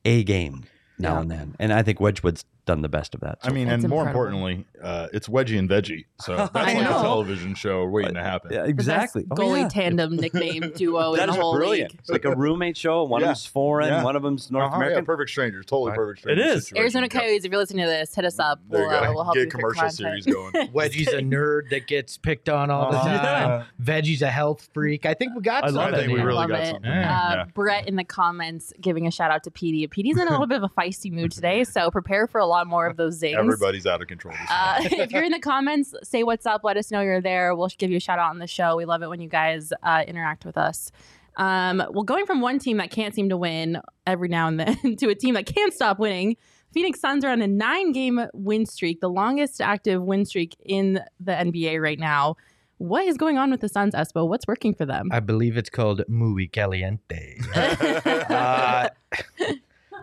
a 0.05 0.23
game 0.25 0.65
now 0.99 1.15
Yeah. 1.15 1.21
and 1.21 1.31
then. 1.31 1.57
And 1.59 1.73
I 1.73 1.83
think 1.83 2.01
Wedgwood's 2.01 2.45
done 2.65 2.81
the 2.81 2.89
best 2.89 3.15
of 3.15 3.21
that. 3.23 3.39
I 3.43 3.51
mean, 3.51 3.67
That's 3.67 3.83
and 3.83 3.91
more 3.91 4.03
incredible. 4.07 4.37
importantly, 4.47 4.67
uh, 4.81 5.09
it's 5.13 5.27
Wedgie 5.29 5.59
and 5.59 5.69
Veggie. 5.69 6.05
So 6.23 6.37
that's 6.37 6.51
I 6.55 6.75
like 6.75 6.87
a 6.87 6.89
television 6.91 7.57
show 7.57 7.85
waiting 7.85 8.15
to 8.15 8.23
happen. 8.23 8.53
Yeah, 8.53 8.59
The 8.67 8.73
best 8.75 8.87
exactly. 8.87 9.25
Oh, 9.33 9.35
goalie 9.35 9.63
yeah. 9.63 9.69
tandem 9.69 10.15
nickname 10.15 10.71
duo 10.77 11.17
That 11.17 11.25
in 11.25 11.31
is 11.31 11.35
the 11.37 11.43
whole 11.43 11.57
brilliant. 11.57 11.91
league. 11.91 11.99
It's 12.01 12.11
like 12.11 12.25
a 12.25 12.31
roommate 12.37 12.77
show. 12.77 13.03
One 13.03 13.21
Yeah. 13.23 13.27
of 13.27 13.29
them's 13.31 13.47
foreign, 13.47 13.89
Yeah. 13.89 14.05
one 14.05 14.15
of 14.15 14.23
them's 14.23 14.49
North 14.53 14.67
Uh-huh, 14.69 14.77
American. 14.77 14.99
Yeah, 15.03 15.07
perfect 15.07 15.31
strangers. 15.31 15.67
Totally 15.67 15.91
Right. 15.91 15.97
perfect 15.97 16.19
It 16.21 16.23
strangers. 16.23 16.47
is. 16.57 16.65
situation. 16.69 16.79
Arizona 16.83 17.09
Yeah. 17.13 17.21
Coyotes, 17.21 17.45
if 17.45 17.51
you're 17.51 17.61
listening 17.61 17.85
to 17.85 17.91
this, 17.91 18.15
hit 18.15 18.25
us 18.25 18.39
up. 18.39 18.61
There 18.71 18.83
We'll, 18.83 18.91
you 18.93 18.97
uh, 18.97 19.13
we'll 19.13 19.25
help 19.25 19.35
Get 19.35 19.41
you 19.41 19.43
a 19.43 19.47
with 19.47 19.55
commercial 19.55 19.81
content. 19.83 20.23
series 20.25 20.27
going. 20.27 20.53
Wedgie's 20.73 21.09
a 21.09 21.19
nerd 21.21 21.71
that 21.71 21.89
gets 21.89 22.17
picked 22.17 22.49
on 22.49 22.71
all 22.71 22.93
the 22.93 22.99
Uh-huh. 22.99 23.19
time. 23.19 23.67
Veggie's 23.83 24.23
a 24.23 24.31
health 24.31 24.69
freak. 24.73 25.05
I 25.05 25.15
think 25.15 25.35
we 25.35 25.43
got 25.43 25.65
I 25.65 25.67
something. 25.69 25.83
love 25.85 25.95
I 25.95 25.97
think 25.99 26.13
we 26.13 26.21
really 26.23 26.47
got 26.47 26.61
it. 26.61 26.67
something. 26.69 26.89
Yeah. 26.93 27.27
Uh, 27.27 27.35
Yeah. 27.39 27.45
Brett 27.55 27.89
in 27.89 27.97
the 27.97 28.05
comments 28.05 28.73
giving 28.81 29.09
a 29.09 29.11
shout 29.11 29.33
out 29.33 29.43
to 29.45 29.51
PD. 29.51 29.89
PD's 29.89 30.17
in 30.17 30.29
a 30.29 30.31
little 30.31 30.47
bit 30.47 30.63
of 30.63 30.71
a 30.71 30.81
feisty 30.81 31.11
mood 31.11 31.33
today, 31.33 31.65
so 31.65 31.91
prepare 31.91 32.29
for 32.29 32.39
a 32.39 32.47
lot 32.53 32.67
more 32.67 32.87
of 32.87 32.97
those 32.97 33.15
zings. 33.15 33.37
Everybody's 33.39 33.87
out 33.87 34.01
of 34.01 34.09
control. 34.09 34.35
This 34.35 34.51
Uh, 34.51 34.77
if 35.03 35.11
you're 35.11 35.25
in 35.25 35.33
the 35.33 35.41
comments, 35.41 35.95
say 36.03 36.23
what's 36.23 36.47
up. 36.47 36.63
Let 36.65 36.77
us 36.77 36.91
know 36.91 37.01
you're 37.01 37.21
there. 37.21 37.55
We'll 37.55 37.69
give 37.79 37.91
you 37.91 37.97
a 37.97 38.01
shout 38.01 38.19
out 38.19 38.31
on 38.31 38.39
the 38.39 38.47
show. 38.47 38.77
We 38.77 38.85
love 38.85 39.03
it 39.03 39.09
when 39.09 39.21
you 39.21 39.29
guys 39.29 39.73
uh, 39.83 40.05
interact 40.07 40.45
with 40.45 40.57
us. 40.57 40.93
Um, 41.37 41.83
well, 41.91 42.05
going 42.05 42.27
from 42.27 42.41
one 42.41 42.59
team 42.59 42.77
that 42.77 42.91
can't 42.91 43.15
seem 43.15 43.29
to 43.31 43.37
win 43.37 43.81
every 44.07 44.29
now 44.29 44.49
and 44.49 44.61
then 44.61 44.97
to 44.99 45.09
a 45.09 45.15
team 45.15 45.35
that 45.35 45.47
can't 45.47 45.73
stop 45.73 45.99
winning, 45.99 46.37
Phoenix 46.73 47.01
Suns 47.01 47.25
are 47.25 47.31
on 47.31 47.43
a 47.43 47.47
nine 47.47 47.93
game 47.93 48.21
win 48.35 48.67
streak, 48.67 49.01
the 49.01 49.11
longest 49.11 49.61
active 49.61 50.03
win 50.03 50.25
streak 50.25 50.57
in 50.65 51.01
the 51.21 51.33
NBA 51.33 51.81
right 51.81 51.99
now. 51.99 52.37
What 52.79 53.07
is 53.07 53.17
going 53.17 53.39
on 53.39 53.51
with 53.53 53.61
the 53.61 53.69
Suns, 53.69 53.95
Espo? 53.95 54.27
What's 54.27 54.47
working 54.49 54.75
for 54.75 54.85
them? 54.85 55.09
I 55.13 55.21
believe 55.21 55.57
it's 55.57 55.71
called 55.71 56.03
Muy 56.09 56.49
Caliente. 56.49 57.39
uh, 57.55 58.89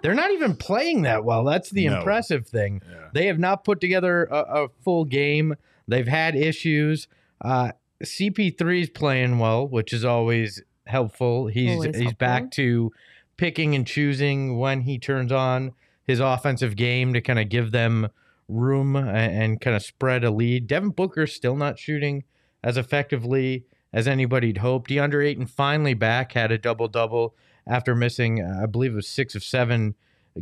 they're 0.02 0.14
not 0.14 0.32
even 0.32 0.56
playing 0.56 1.04
that 1.04 1.24
well. 1.24 1.44
That's 1.44 1.70
the 1.70 1.88
No. 1.88 1.98
impressive 2.00 2.48
thing. 2.48 2.82
Yeah. 2.90 3.10
They 3.14 3.28
have 3.28 3.40
not 3.40 3.64
put 3.64 3.80
together 3.82 4.26
a, 4.26 4.64
a 4.66 4.68
full 4.84 5.06
game. 5.06 5.56
They've 5.88 6.08
had 6.08 6.36
issues. 6.36 7.08
Uh, 7.42 7.72
CP3's 8.04 8.90
playing 8.90 9.40
well, 9.40 9.68
which 9.68 9.94
is 9.94 10.06
always 10.06 10.62
helpful. 10.88 11.48
He's 11.48 11.72
Always 11.76 11.96
he's 11.96 12.04
helpful. 12.06 12.18
back 12.18 12.52
to 12.52 12.92
picking 13.38 13.76
and 13.76 13.86
choosing 13.86 14.58
when 14.58 14.82
he 14.82 14.98
turns 15.00 15.32
on 15.32 15.74
his 16.06 16.20
offensive 16.20 16.76
game 16.76 17.14
to 17.14 17.22
kind 17.22 17.40
of 17.40 17.50
give 17.50 17.72
them 17.72 18.10
room 18.48 18.96
and, 18.96 19.10
and 19.44 19.62
kind 19.62 19.76
of 19.76 19.84
spread 19.84 20.24
a 20.24 20.32
lead. 20.32 20.68
Devin 20.68 20.90
Booker's 20.90 21.34
still 21.34 21.56
not 21.56 21.78
shooting 21.78 22.24
as 22.64 22.78
effectively 22.78 23.66
as 23.94 24.08
anybody'd 24.08 24.58
hoped. 24.60 24.90
DeAndre 24.90 25.28
Ayton 25.28 25.46
finally 25.46 25.94
back, 25.94 26.34
had 26.34 26.52
a 26.52 26.58
double 26.58 26.88
double 26.88 27.36
after 27.68 27.96
missing, 27.96 28.42
uh, 28.42 28.62
I 28.64 28.66
believe 28.66 28.92
it 28.94 28.96
was 28.96 29.08
six 29.08 29.36
of 29.36 29.44
seven 29.44 29.96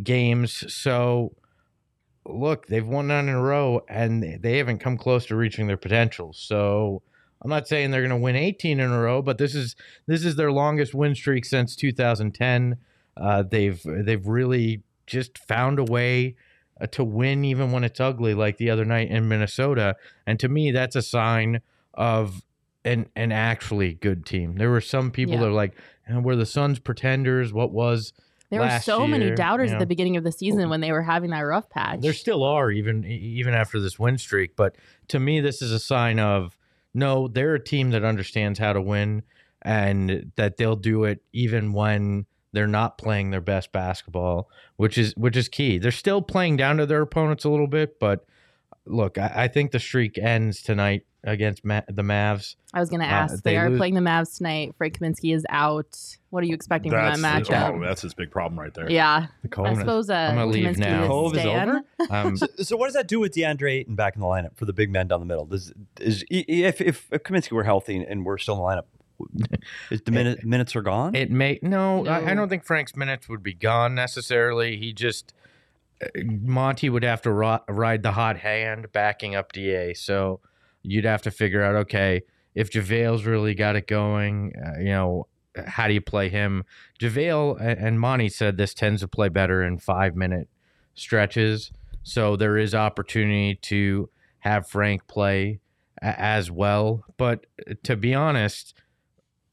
games. 0.03 0.71
So, 0.73 1.33
look, 2.25 2.67
they've 2.67 2.85
won 2.87 3.07
nine 3.07 3.29
in 3.29 3.35
a 3.35 3.41
row 3.41 3.81
and 3.87 4.41
they 4.41 4.57
haven't 4.57 4.79
come 4.79 4.97
close 4.97 5.25
to 5.27 5.35
reaching 5.35 5.67
their 5.67 5.77
potential. 5.77 6.33
So, 6.33 7.01
I'm 7.41 7.49
not 7.49 7.67
saying 7.67 7.91
they're 7.91 8.01
going 8.01 8.09
to 8.09 8.17
win 8.17 8.35
18 8.35 8.79
in 8.79 8.91
a 8.91 8.99
row, 8.99 9.21
but 9.21 9.37
this 9.37 9.53
is 9.53 9.75
this 10.07 10.25
is 10.25 10.35
their 10.37 10.51
longest 10.51 10.95
win 10.95 11.13
streak 11.13 11.45
since 11.45 11.75
2010. 11.75 12.77
Uh, 13.15 13.43
they've 13.43 13.79
they've 13.85 14.27
really 14.27 14.81
just 15.05 15.37
found 15.37 15.77
a 15.79 15.83
way 15.83 16.35
uh, 16.81 16.87
to 16.87 17.03
win 17.03 17.45
even 17.45 17.71
when 17.71 17.83
it's 17.83 17.99
ugly, 17.99 18.33
like 18.33 18.57
the 18.57 18.69
other 18.71 18.85
night 18.85 19.09
in 19.09 19.27
Minnesota. 19.27 19.95
And 20.25 20.39
to 20.39 20.49
me, 20.49 20.71
that's 20.71 20.95
a 20.95 21.01
sign 21.03 21.61
of 21.93 22.41
an 22.83 23.07
an 23.15 23.31
actually 23.31 23.93
good 23.93 24.25
team. 24.25 24.55
There 24.55 24.71
were 24.71 24.81
some 24.81 25.11
people 25.11 25.35
Yeah. 25.35 25.41
that 25.41 25.47
are 25.47 25.51
like, 25.51 25.73
"Eh, 26.09 26.17
"We're 26.17 26.35
the 26.35 26.45
Suns 26.45 26.79
pretenders." 26.79 27.53
What 27.53 27.71
was 27.71 28.13
There 28.49 28.61
were 28.61 28.79
so 28.79 29.05
many 29.05 29.31
doubters 29.31 29.71
you 29.71 29.75
at 29.75 29.79
the 29.79 29.85
beginning 29.85 30.17
of 30.17 30.23
the 30.23 30.31
season 30.31 30.69
when 30.69 30.81
they 30.81 30.91
were 30.91 31.01
having 31.01 31.31
that 31.31 31.41
rough 31.41 31.69
patch. 31.69 31.99
There 32.01 32.13
still 32.13 32.43
are, 32.43 32.71
even 32.71 33.03
even 33.05 33.53
after 33.53 33.79
this 33.79 33.99
win 33.99 34.17
streak. 34.17 34.55
But 34.55 34.75
to 35.09 35.19
me, 35.19 35.39
this 35.41 35.61
is 35.61 35.71
a 35.71 35.79
sign 35.79 36.19
of 36.19 36.57
no, 36.93 37.27
they're 37.27 37.55
a 37.55 37.63
team 37.63 37.91
that 37.91 38.03
understands 38.03 38.57
how 38.57 38.73
to 38.73 38.81
win, 38.81 39.23
and 39.61 40.31
that 40.35 40.57
they'll 40.57 40.75
do 40.75 41.03
it 41.03 41.21
even 41.33 41.73
when 41.73 42.25
they're 42.53 42.67
not 42.67 42.97
playing 42.97 43.29
their 43.29 43.41
best 43.41 43.71
basketball, 43.71 44.49
which 44.77 44.97
is 44.97 45.13
which 45.17 45.35
is 45.35 45.49
key. 45.49 45.77
They're 45.77 45.91
still 45.91 46.21
playing 46.21 46.57
down 46.57 46.77
to 46.77 46.85
their 46.85 47.01
opponents 47.01 47.43
a 47.43 47.49
little 47.49 47.67
bit, 47.67 47.99
but 47.99 48.25
look, 48.87 49.17
I, 49.17 49.31
I 49.35 49.47
think 49.47 49.71
the 49.71 49.79
streak 49.79 50.17
ends 50.17 50.61
tonight 50.61 51.03
against 51.23 51.65
Ma- 51.65 51.81
the 51.89 52.03
Mavs. 52.03 52.55
I 52.73 52.79
was 52.79 52.89
going 52.89 53.01
to 53.01 53.05
Uh, 53.05 53.09
ask. 53.09 53.43
they, 53.43 53.51
they 53.51 53.57
are 53.57 53.69
lose- 53.69 53.77
playing 53.79 53.95
the 53.95 54.01
Mavs 54.01 54.37
tonight. 54.37 54.73
Frank 54.77 54.97
Kaminsky 54.99 55.35
is 55.35 55.45
out. 55.49 55.97
What 56.29 56.43
are 56.43 56.47
you 56.47 56.53
expecting 56.53 56.91
That's, 56.91 57.15
from 57.15 57.21
that 57.23 57.43
the- 57.45 57.51
matchup? 57.53 57.75
oh, 57.75 57.81
that's 57.85 58.01
his 58.01 58.13
big 58.13 58.31
problem 58.31 58.59
right 58.59 58.73
there. 58.73 58.89
yeah, 58.89 59.27
The 59.43 59.61
I 59.61 59.73
suppose 59.75 60.09
uh, 60.09 60.13
I'm 60.13 60.35
gonna 60.35 60.45
leave 60.51 60.65
Kaminsky 60.65 60.77
now. 60.79 61.01
is 61.03 61.07
Cove 61.07 61.37
is 61.37 61.45
over? 61.45 61.81
um, 62.09 62.37
So, 62.37 62.47
so 62.59 62.77
what 62.77 62.87
does 62.87 62.93
that 62.95 63.07
do 63.07 63.19
with 63.19 63.33
DeAndre 63.33 63.71
Ayton 63.79 63.95
back 63.95 64.15
in 64.15 64.21
the 64.21 64.27
lineup 64.27 64.55
for 64.55 64.65
the 64.65 64.73
big 64.73 64.89
men 64.89 65.07
down 65.07 65.19
the 65.19 65.25
middle? 65.25 65.45
Does 65.45 65.73
is 65.99 66.23
if 66.29 66.79
if, 66.81 67.07
if 67.11 67.23
Kaminsky 67.23 67.51
were 67.51 67.63
healthy 67.63 67.97
and 67.97 68.25
we're 68.25 68.37
still 68.37 68.55
in 68.55 68.59
the 68.61 68.65
lineup, 68.65 68.85
is 69.91 70.01
the 70.03 70.11
minute, 70.11 70.45
minutes 70.45 70.75
are 70.75 70.81
gone? 70.81 71.15
It 71.15 71.31
may 71.31 71.59
no, 71.61 72.05
I, 72.05 72.31
I 72.31 72.33
don't 72.35 72.49
think 72.49 72.63
Frank's 72.63 72.95
minutes 72.95 73.27
would 73.27 73.41
be 73.43 73.53
gone 73.53 73.95
necessarily. 73.95 74.77
He 74.77 74.93
just 74.93 75.33
uh, 75.33 75.46
Monty 76.23 76.89
would 76.89 77.03
have 77.03 77.21
to 77.23 77.31
ro- 77.31 77.63
ride 77.67 78.03
the 78.03 78.11
hot 78.11 78.37
hand 78.37 78.91
backing 78.91 79.35
up 79.35 79.51
Da. 79.51 79.93
So 79.93 80.41
you'd 80.83 81.05
have 81.05 81.21
to 81.23 81.31
figure 81.31 81.63
out 81.63 81.75
okay 81.75 82.21
if 82.55 82.71
JaVale's 82.71 83.25
really 83.25 83.55
got 83.55 83.75
it 83.75 83.87
going. 83.87 84.53
Uh, 84.55 84.79
you 84.79 84.89
know 84.89 85.27
how 85.65 85.87
do 85.87 85.93
you 85.93 86.01
play 86.01 86.29
him? 86.29 86.63
JaVale 86.99 87.59
and, 87.59 87.99
Monty 87.99 88.29
said 88.29 88.57
this 88.57 88.73
tends 88.73 89.01
to 89.01 89.07
play 89.07 89.29
better 89.29 89.63
in 89.63 89.79
five 89.79 90.15
minute 90.15 90.47
stretches. 90.93 91.71
So 92.03 92.35
there 92.35 92.57
is 92.57 92.75
opportunity 92.75 93.55
to 93.63 94.09
have 94.39 94.69
Frank 94.69 95.07
play 95.07 95.59
a- 96.01 96.19
as 96.19 96.51
well. 96.51 97.03
But 97.17 97.45
uh, 97.69 97.73
to 97.83 97.95
be 97.95 98.13
honest. 98.13 98.73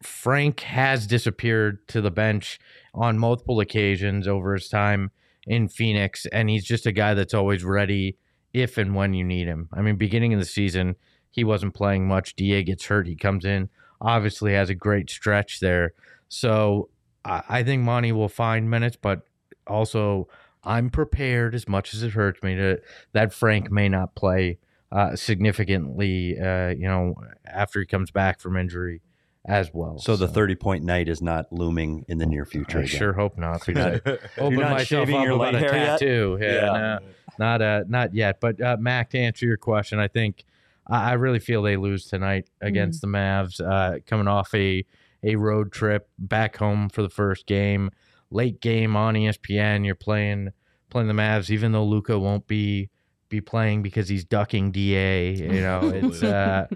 Frank 0.02 0.60
has 0.60 1.06
disappeared 1.06 1.88
to 1.88 2.02
the 2.02 2.10
bench 2.10 2.58
on 2.92 3.18
multiple 3.18 3.58
occasions 3.58 4.28
over 4.28 4.52
his 4.52 4.68
time 4.68 5.10
in 5.46 5.68
Phoenix, 5.68 6.26
and 6.26 6.48
he's 6.48 6.64
just 6.64 6.86
a 6.86 6.92
guy 6.92 7.14
that's 7.14 7.34
always 7.34 7.64
ready 7.64 8.16
if 8.52 8.78
and 8.78 8.94
when 8.94 9.14
you 9.14 9.24
need 9.24 9.46
him. 9.46 9.68
I 9.72 9.82
mean, 9.82 9.96
beginning 9.96 10.32
of 10.32 10.40
the 10.40 10.46
season, 10.46 10.96
he 11.30 11.44
wasn't 11.44 11.74
playing 11.74 12.06
much. 12.06 12.36
Da 12.36 12.62
gets 12.62 12.86
hurt, 12.86 13.06
he 13.06 13.16
comes 13.16 13.44
in, 13.44 13.68
obviously 14.00 14.52
has 14.54 14.70
a 14.70 14.74
great 14.74 15.10
stretch 15.10 15.60
there. 15.60 15.92
So 16.28 16.88
I, 17.24 17.42
I 17.48 17.62
think 17.62 17.82
Monty 17.82 18.12
will 18.12 18.28
find 18.28 18.70
minutes, 18.70 18.96
but 19.00 19.22
also 19.66 20.28
I'm 20.62 20.90
prepared 20.90 21.54
as 21.54 21.68
much 21.68 21.94
as 21.94 22.02
it 22.02 22.12
hurts 22.12 22.42
me 22.42 22.54
to 22.56 22.80
that 23.12 23.32
Frank 23.32 23.70
may 23.70 23.88
not 23.88 24.14
play 24.14 24.58
uh, 24.92 25.16
significantly, 25.16 26.38
uh, 26.38 26.68
you 26.68 26.86
know, 26.86 27.14
after 27.44 27.80
he 27.80 27.86
comes 27.86 28.10
back 28.10 28.40
from 28.40 28.56
injury 28.56 29.02
as 29.46 29.70
well. 29.74 29.98
so 29.98 30.16
the 30.16 30.28
thirty 30.28 30.54
point 30.54 30.84
night 30.84 31.08
is 31.08 31.20
not 31.20 31.52
looming 31.52 32.04
in 32.08 32.18
the 32.18 32.26
near 32.26 32.44
future. 32.44 32.78
I 32.78 32.82
again. 32.82 32.98
sure 32.98 33.12
hope 33.12 33.36
not. 33.36 33.66
You're 33.68 33.76
not- 33.76 33.92
Because 34.04 34.18
I 34.36 34.40
opened 34.40 34.60
not 34.60 34.70
myself 34.72 34.86
shaving 35.08 35.16
up 35.16 35.24
your 35.24 35.32
about 35.34 35.52
light 35.52 35.54
a 35.56 35.58
hair 35.58 35.74
yet? 35.76 35.86
tattoo. 35.98 36.38
Yeah, 36.40 36.52
Yeah. 36.54 36.72
no, 36.72 36.98
not 37.38 37.62
uh, 37.62 37.84
not 37.88 38.14
yet. 38.14 38.40
But 38.40 38.60
uh, 38.60 38.76
Mac, 38.80 39.10
to 39.10 39.18
answer 39.18 39.44
your 39.46 39.56
question, 39.56 39.98
I 39.98 40.08
think 40.08 40.44
I 40.88 41.10
I 41.10 41.12
really 41.14 41.40
feel 41.40 41.62
they 41.62 41.76
lose 41.76 42.06
tonight 42.06 42.48
against 42.60 43.00
the 43.00 43.06
Mavs. 43.08 43.60
Uh, 43.60 43.98
coming 44.06 44.28
off 44.28 44.54
a 44.54 44.84
a 45.22 45.36
road 45.36 45.72
trip 45.72 46.08
back 46.18 46.56
home 46.56 46.88
for 46.88 47.02
the 47.02 47.08
first 47.08 47.46
game, 47.46 47.90
late 48.30 48.60
game 48.60 48.94
on 48.96 49.14
ESPN. 49.14 49.84
You're 49.86 49.94
playing 49.94 50.50
playing 50.90 51.08
the 51.08 51.14
Mavs, 51.14 51.50
even 51.50 51.72
though 51.72 51.84
Luka 51.84 52.18
won't 52.18 52.46
be 52.46 52.88
be 53.34 53.40
playing 53.40 53.82
because 53.82 54.08
he's 54.08 54.24
ducking 54.24 54.72
Da. 54.72 55.34
You 55.34 55.60
know, 55.60 55.80
it's 55.92 56.22
uh, 56.22 56.66
uh, 56.70 56.74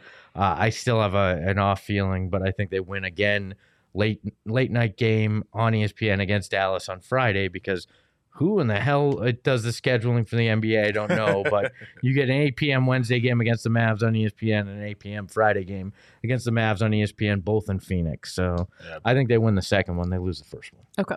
I 0.59 0.71
still 0.71 1.01
have 1.01 1.15
a, 1.15 1.43
an 1.47 1.59
off 1.59 1.81
feeling, 1.81 2.31
but 2.31 2.43
I 2.43 2.51
think 2.51 2.71
they 2.71 2.81
win 2.81 3.05
again 3.05 3.55
late 3.95 4.21
late 4.45 4.71
night 4.71 4.97
game 4.97 5.45
on 5.53 5.73
ESPN 5.73 6.21
against 6.21 6.51
Dallas 6.51 6.89
on 6.89 7.01
Friday 7.01 7.49
because 7.49 7.87
who 8.39 8.61
in 8.61 8.69
the 8.69 8.79
hell 8.79 9.21
uh, 9.21 9.33
does 9.43 9.65
the 9.65 9.71
scheduling 9.71 10.29
for 10.29 10.37
the 10.37 10.47
NBA? 10.47 10.87
I 10.87 10.91
don't 10.93 11.11
know, 11.11 11.43
but 11.51 11.73
you 12.03 12.15
get 12.15 12.29
an 12.29 12.37
8 12.37 12.57
p.m. 12.57 12.87
Wednesday 12.87 13.19
game 13.19 13.41
against 13.41 13.65
the 13.65 13.71
Mavs 13.71 14.03
on 14.05 14.13
ESPN 14.13 14.61
and 14.61 14.71
an 14.71 14.85
8 14.85 14.99
p.m. 15.01 15.27
Friday 15.27 15.65
game 15.65 15.93
against 16.23 16.45
the 16.45 16.53
Mavs 16.53 16.81
on 16.81 16.93
ESPN, 16.93 17.43
both 17.43 17.69
in 17.69 17.81
Phoenix. 17.81 18.33
So 18.33 18.69
Yeah. 18.85 18.99
I 19.05 19.15
think 19.15 19.29
they 19.29 19.39
win 19.39 19.57
the 19.57 19.63
second 19.63 19.97
one. 19.97 20.11
They 20.11 20.19
lose 20.19 20.39
the 20.39 20.45
first 20.45 20.73
one. 20.73 20.85
Okay. 21.01 21.17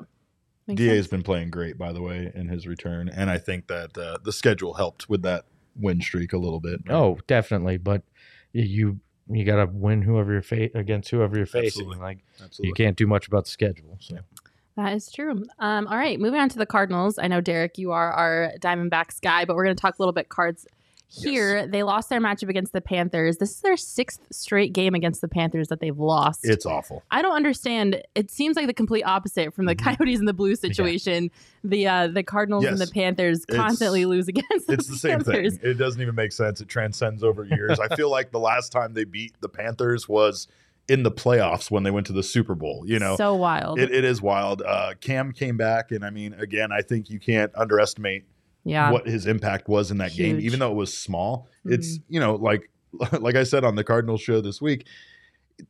Makes 0.68 0.80
Da 0.80 0.96
has 0.96 1.08
been 1.08 1.24
playing 1.24 1.50
great, 1.50 1.77
by 1.77 1.91
the 1.91 2.01
way, 2.01 2.32
in 2.34 2.48
his 2.48 2.68
return, 2.68 3.10
and 3.10 3.30
I 3.30 3.38
think 3.38 3.68
that 3.68 3.98
uh, 3.98 4.18
the 4.24 4.32
schedule 4.32 4.75
helped 4.75 5.10
with 5.10 5.24
that 5.24 5.46
win 5.75 6.01
streak 6.01 6.34
a 6.34 6.38
little 6.38 6.60
bit. 6.60 6.82
Oh, 6.89 7.20
definitely. 7.27 7.77
But 7.77 8.03
you 8.53 9.00
you 9.30 9.46
got 9.46 9.58
to 9.58 9.72
win 9.72 10.01
whoever 10.01 10.34
you're 10.34 10.41
fa- 10.41 10.70
against 10.75 11.10
whoever 11.10 11.38
you're 11.38 11.46
facing. 11.46 11.68
Absolutely. 11.68 11.98
Like 11.98 12.20
absolutely. 12.34 12.68
you 12.68 12.74
can't 12.74 12.98
do 12.98 13.08
much 13.08 13.27
about 13.27 13.46
the 13.46 13.51
schedule. 13.51 13.98
So. 14.00 14.18
That 14.77 14.94
is 14.94 15.12
true. 15.12 15.46
Um, 15.60 15.88
all 15.88 15.98
right, 15.98 16.20
moving 16.20 16.39
on 16.39 16.50
to 16.50 16.58
the 16.58 16.65
Cardinals. 16.65 17.18
I 17.18 17.27
know 17.27 17.41
Derek, 17.41 17.77
you 17.77 17.91
are 17.91 18.12
our 18.12 18.53
Diamondbacks 18.60 19.22
guy, 19.22 19.46
but 19.46 19.56
we're 19.56 19.65
going 19.65 19.75
to 19.75 19.82
talk 19.82 19.98
a 19.98 20.01
little 20.01 20.13
bit 20.13 20.30
cards 20.30 20.65
here. 21.12 21.68
They 21.68 21.84
lost 21.84 22.10
their 22.10 22.20
matchup 22.22 22.50
against 22.50 22.74
the 22.74 22.82
Panthers. 22.82 23.38
This 23.38 23.51
is 23.51 23.60
their 23.62 23.77
sixth 23.77 24.22
straight 24.32 24.74
game 24.74 24.94
against 24.96 25.22
the 25.22 25.27
Panthers 25.27 25.68
that 25.68 25.80
they've 25.80 25.98
lost. 25.98 26.39
It's 26.44 26.65
awful. 26.65 27.03
I 27.12 27.22
don't 27.22 27.36
understand. 27.36 28.01
It 28.15 28.32
seems 28.32 28.56
like 28.56 28.68
the 28.68 28.74
complete 28.74 29.03
opposite 29.03 29.53
from 29.53 29.65
the 29.65 29.75
Mhm. 29.75 29.98
Coyotes 29.98 30.20
and 30.20 30.27
the 30.27 30.34
Blue 30.34 30.56
situation. 30.56 31.30
The 31.63 31.88
uh, 31.88 32.08
the 32.08 32.24
Cardinals 32.24 32.65
and 32.65 32.77
the 32.77 32.86
Yes. 32.86 32.91
Panthers 32.91 33.44
It's- 33.50 33.56
constantly 33.58 34.06
lose 34.06 34.27
against 34.27 34.68
the 34.68 34.74
It's 34.74 34.88
the 34.88 34.96
same 34.96 35.20
Panthers. 35.22 35.58
thing. 35.58 35.72
It 35.72 35.74
doesn't 35.75 36.01
even 36.01 36.15
make 36.15 36.32
sense. 36.32 36.62
It 36.62 36.68
transcends 36.68 37.24
over 37.24 37.44
years. 37.46 37.80
I 37.80 37.94
feel 37.96 38.10
like 38.10 38.32
the 38.32 38.39
last 38.39 38.72
time 38.72 38.94
they 38.94 39.03
beat 39.03 39.34
the 39.41 39.50
Panthers 39.50 40.08
was 40.10 40.48
in 40.88 41.03
the 41.03 41.12
playoffs 41.12 41.70
when 41.70 41.84
they 41.84 41.91
went 41.91 42.08
to 42.08 42.13
the 42.13 42.24
Super 42.24 42.56
Bowl. 42.56 42.84
You 42.88 42.98
know, 43.00 43.15
so 43.15 43.36
wild. 43.36 43.80
it, 43.80 43.91
it 43.91 44.03
is 44.03 44.22
wild. 44.22 44.62
Uh, 44.63 44.94
Cam 45.00 45.32
came 45.32 45.56
back, 45.56 45.91
and 45.91 46.03
I 46.03 46.10
mean, 46.10 46.34
again, 46.34 46.72
I 46.72 46.82
think 46.82 47.10
you 47.10 47.20
can't 47.20 47.51
underestimate 47.56 48.25
yeah. 48.63 48.91
what 48.91 49.08
his 49.08 49.25
impact 49.25 49.68
was 49.68 49.91
in 49.91 49.98
that 49.98 50.13
game, 50.13 50.39
even 50.39 50.60
though 50.60 50.72
it 50.72 50.75
was 50.75 50.98
small. 50.98 51.48
It's 51.65 51.98
Mm-hmm. 51.98 52.13
you 52.13 52.20
know, 52.20 52.36
like 52.36 52.70
like 53.20 53.36
I 53.36 53.44
said 53.44 53.63
on 53.63 53.75
the 53.75 53.84
Cardinals 53.84 54.22
show 54.22 54.41
this 54.41 54.62
week. 54.62 54.88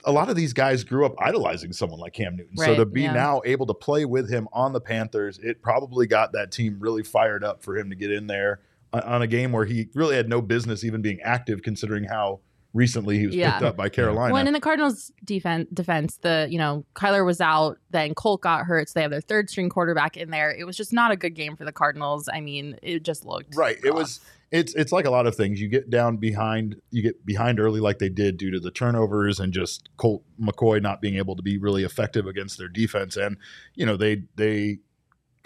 A 0.06 0.12
lot 0.12 0.30
of 0.30 0.38
these 0.38 0.54
guys 0.54 0.86
grew 0.86 1.06
up 1.06 1.16
idolizing 1.20 1.74
someone 1.74 2.00
like 2.00 2.14
Cam 2.14 2.38
Newton. 2.38 2.56
so 2.56 2.76
to 2.76 2.86
be 2.86 3.02
yeah. 3.02 3.12
now 3.12 3.42
able 3.44 3.66
to 3.66 3.74
play 3.74 4.06
with 4.06 4.32
him 4.32 4.48
on 4.54 4.72
the 4.72 4.80
Panthers, 4.80 5.38
it 5.40 5.62
probably 5.62 6.08
got 6.08 6.32
that 6.32 6.50
team 6.50 6.78
really 6.80 7.04
fired 7.04 7.44
up 7.44 7.62
for 7.62 7.78
him 7.78 7.90
to 7.90 7.96
get 7.96 8.10
in 8.10 8.26
there 8.26 8.62
on 8.94 9.22
a 9.22 9.28
game 9.28 9.52
where 9.52 9.66
he 9.66 9.90
really 9.94 10.16
had 10.16 10.30
no 10.30 10.42
business 10.42 10.86
even 10.86 11.02
being 11.02 11.20
active, 11.22 11.62
considering 11.62 12.06
how 12.06 12.40
recently 12.74 13.20
he 13.20 13.28
was 13.28 13.36
Yeah. 13.36 13.52
picked 13.52 13.64
up 13.64 13.78
by 13.78 13.90
Carolina. 13.90 14.34
Well, 14.34 14.40
and 14.40 14.48
in 14.48 14.54
the 14.54 14.60
Cardinals' 14.60 15.12
defense, 15.24 15.68
defense, 15.74 16.18
the 16.18 16.48
you 16.50 16.58
know 16.58 16.86
Kyler 16.96 17.26
was 17.26 17.42
out, 17.42 17.78
then 17.90 18.14
Colt 18.16 18.42
got 18.42 18.66
hurt, 18.66 18.90
so 18.90 18.94
they 18.96 19.02
have 19.02 19.12
their 19.12 19.22
third 19.22 19.50
string 19.50 19.70
quarterback 19.70 20.18
in 20.18 20.30
there. 20.30 20.52
It 20.52 20.66
was 20.66 20.78
just 20.78 20.94
not 20.94 21.12
a 21.12 21.16
good 21.16 21.36
game 21.36 21.56
for 21.56 21.66
the 21.66 21.72
Cardinals. 21.72 22.30
I 22.32 22.42
mean, 22.42 22.78
it 22.82 23.04
just 23.04 23.26
looked 23.26 23.56
Right. 23.56 23.78
It 23.84 23.94
was 23.94 24.22
it's 24.52 24.76
it's 24.76 24.92
like 24.92 25.06
a 25.06 25.10
lot 25.10 25.28
of 25.28 25.36
things. 25.36 25.62
You 25.62 25.70
get 25.70 25.90
down 25.90 26.18
behind 26.18 26.76
you 26.92 27.02
get 27.02 27.26
behind 27.26 27.60
early 27.60 27.80
like 27.80 28.00
they 28.00 28.10
did 28.10 28.38
due 28.38 28.52
to 28.52 28.60
the 28.60 28.72
turnovers 28.72 29.40
and 29.40 29.54
just 29.54 29.90
Colt 29.98 30.24
McCoy 30.42 30.82
not 30.82 31.02
being 31.02 31.16
able 31.16 31.36
to 31.36 31.42
be 31.42 31.58
really 31.58 31.84
effective 31.84 32.26
against 32.28 32.58
their 32.58 32.68
defense. 32.68 33.16
And, 33.16 33.38
you 33.76 33.86
know, 33.86 33.96
they 33.98 34.24
they 34.36 34.80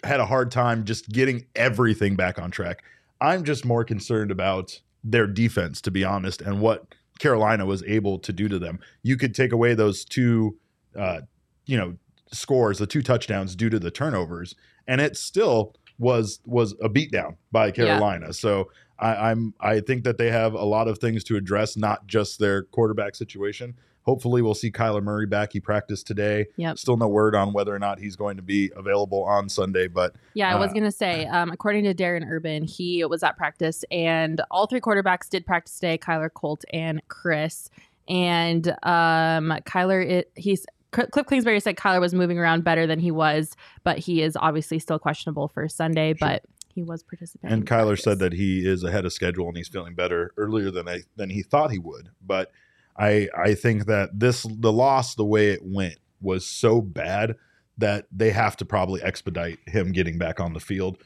had 0.03 0.19
a 0.19 0.25
hard 0.25 0.51
time 0.51 0.85
just 0.85 1.09
getting 1.09 1.45
everything 1.55 2.15
back 2.15 2.39
on 2.39 2.51
track. 2.51 2.83
I'm 3.21 3.43
just 3.43 3.63
more 3.65 3.83
concerned 3.83 4.29
about 4.29 4.81
their 5.03 5.27
defense, 5.27 5.81
to 5.81 5.91
be 5.91 6.03
honest, 6.03 6.41
and 6.41 6.59
what 6.59 6.87
Carolina 7.19 7.65
was 7.65 7.83
able 7.83 8.19
to 8.19 8.33
do 8.33 8.47
to 8.47 8.59
them. 8.59 8.79
You 9.03 9.17
could 9.17 9.33
take 9.33 9.51
away 9.51 9.73
those 9.73 10.03
two 10.03 10.57
uh, 10.95 11.21
you 11.65 11.77
know, 11.77 11.95
scores, 12.31 12.79
the 12.79 12.87
two 12.87 13.01
touchdowns 13.01 13.55
due 13.55 13.69
to 13.69 13.79
the 13.79 13.91
turnovers, 13.91 14.55
and 14.87 15.01
it 15.01 15.17
still 15.17 15.75
was 15.97 16.39
was 16.45 16.73
a 16.81 16.89
beatdown 16.89 17.37
by 17.51 17.71
Carolina. 17.71 18.33
So 18.33 18.71
I, 18.99 19.31
I'm 19.31 19.53
I 19.59 19.79
think 19.79 20.03
that 20.03 20.17
they 20.17 20.31
have 20.31 20.53
a 20.53 20.63
lot 20.63 20.87
of 20.87 20.99
things 20.99 21.23
to 21.25 21.35
address, 21.35 21.77
not 21.77 22.07
just 22.07 22.39
their 22.39 22.63
quarterback 22.63 23.15
situation. 23.15 23.75
Hopefully, 24.05 24.41
we'll 24.41 24.53
see 24.53 24.71
Kyler 24.71 25.01
Murray 25.01 25.25
back. 25.25 25.51
He 25.53 25.59
practiced 25.59 26.05
today. 26.07 26.45
Yep. 26.57 26.77
Still 26.77 26.97
no 26.97 27.07
word 27.07 27.35
on 27.35 27.53
whether 27.53 27.73
or 27.75 27.79
not 27.79 27.99
he's 27.99 28.15
going 28.15 28.37
to 28.37 28.43
be 28.43 28.71
available 28.75 29.23
on 29.23 29.49
Sunday, 29.49 29.87
but 29.87 30.15
Yeah, 30.35 30.53
I 30.55 30.59
was 30.59 30.69
Uh, 30.71 30.73
gonna 30.75 30.91
say, 30.91 31.25
um, 31.25 31.51
according 31.51 31.83
to 31.85 31.93
Darren 31.93 32.23
Urban, 32.29 32.63
he 32.63 33.03
was 33.05 33.23
at 33.23 33.35
practice, 33.35 33.83
and 33.91 34.41
all 34.51 34.67
three 34.67 34.79
quarterbacks 34.81 35.27
did 35.29 35.45
practice 35.45 35.75
today: 35.79 35.97
Kyler, 35.97 36.29
Colt, 36.33 36.63
and 36.71 37.01
Chris. 37.07 37.69
And 38.07 38.67
um, 38.83 39.51
Kyler, 39.65 40.07
it, 40.07 40.31
he's 40.35 40.65
Cliff 40.91 41.25
Kingsbury 41.27 41.59
said 41.59 41.75
Kyler 41.75 41.99
was 41.99 42.13
moving 42.13 42.37
around 42.39 42.63
better 42.63 42.87
than 42.87 42.99
he 42.99 43.11
was, 43.11 43.55
but 43.83 43.97
he 43.97 44.21
is 44.21 44.37
obviously 44.39 44.79
still 44.79 44.97
questionable 44.99 45.47
for 45.49 45.67
Sunday. 45.67 46.13
Sure. 46.13 46.27
But 46.29 46.43
he 46.69 46.83
was 46.83 47.03
participating. 47.03 47.53
and 47.53 47.65
Kyler 47.65 47.87
practice. 47.87 48.03
said 48.03 48.19
that 48.19 48.33
he 48.33 48.65
is 48.67 48.83
ahead 48.83 49.05
of 49.05 49.11
schedule 49.13 49.47
and 49.47 49.57
he's 49.57 49.67
feeling 49.67 49.93
better 49.95 50.31
earlier 50.37 50.71
than 50.71 50.87
I 50.87 50.99
than 51.15 51.29
he 51.31 51.41
thought 51.41 51.71
he 51.71 51.79
would. 51.79 52.09
But 52.25 52.51
I 52.97 53.29
I 53.37 53.53
think 53.55 53.85
that 53.87 54.19
this 54.19 54.43
the 54.49 54.71
loss 54.71 55.15
the 55.15 55.25
way 55.25 55.49
it 55.49 55.61
went 55.63 55.95
was 56.21 56.45
so 56.45 56.81
bad 56.81 57.35
that 57.77 58.05
they 58.11 58.31
have 58.31 58.55
to 58.57 58.65
probably 58.65 59.01
expedite 59.03 59.59
him 59.67 59.91
getting 59.91 60.17
back 60.17 60.39
on 60.39 60.53
the 60.53 60.59
field 60.59 60.97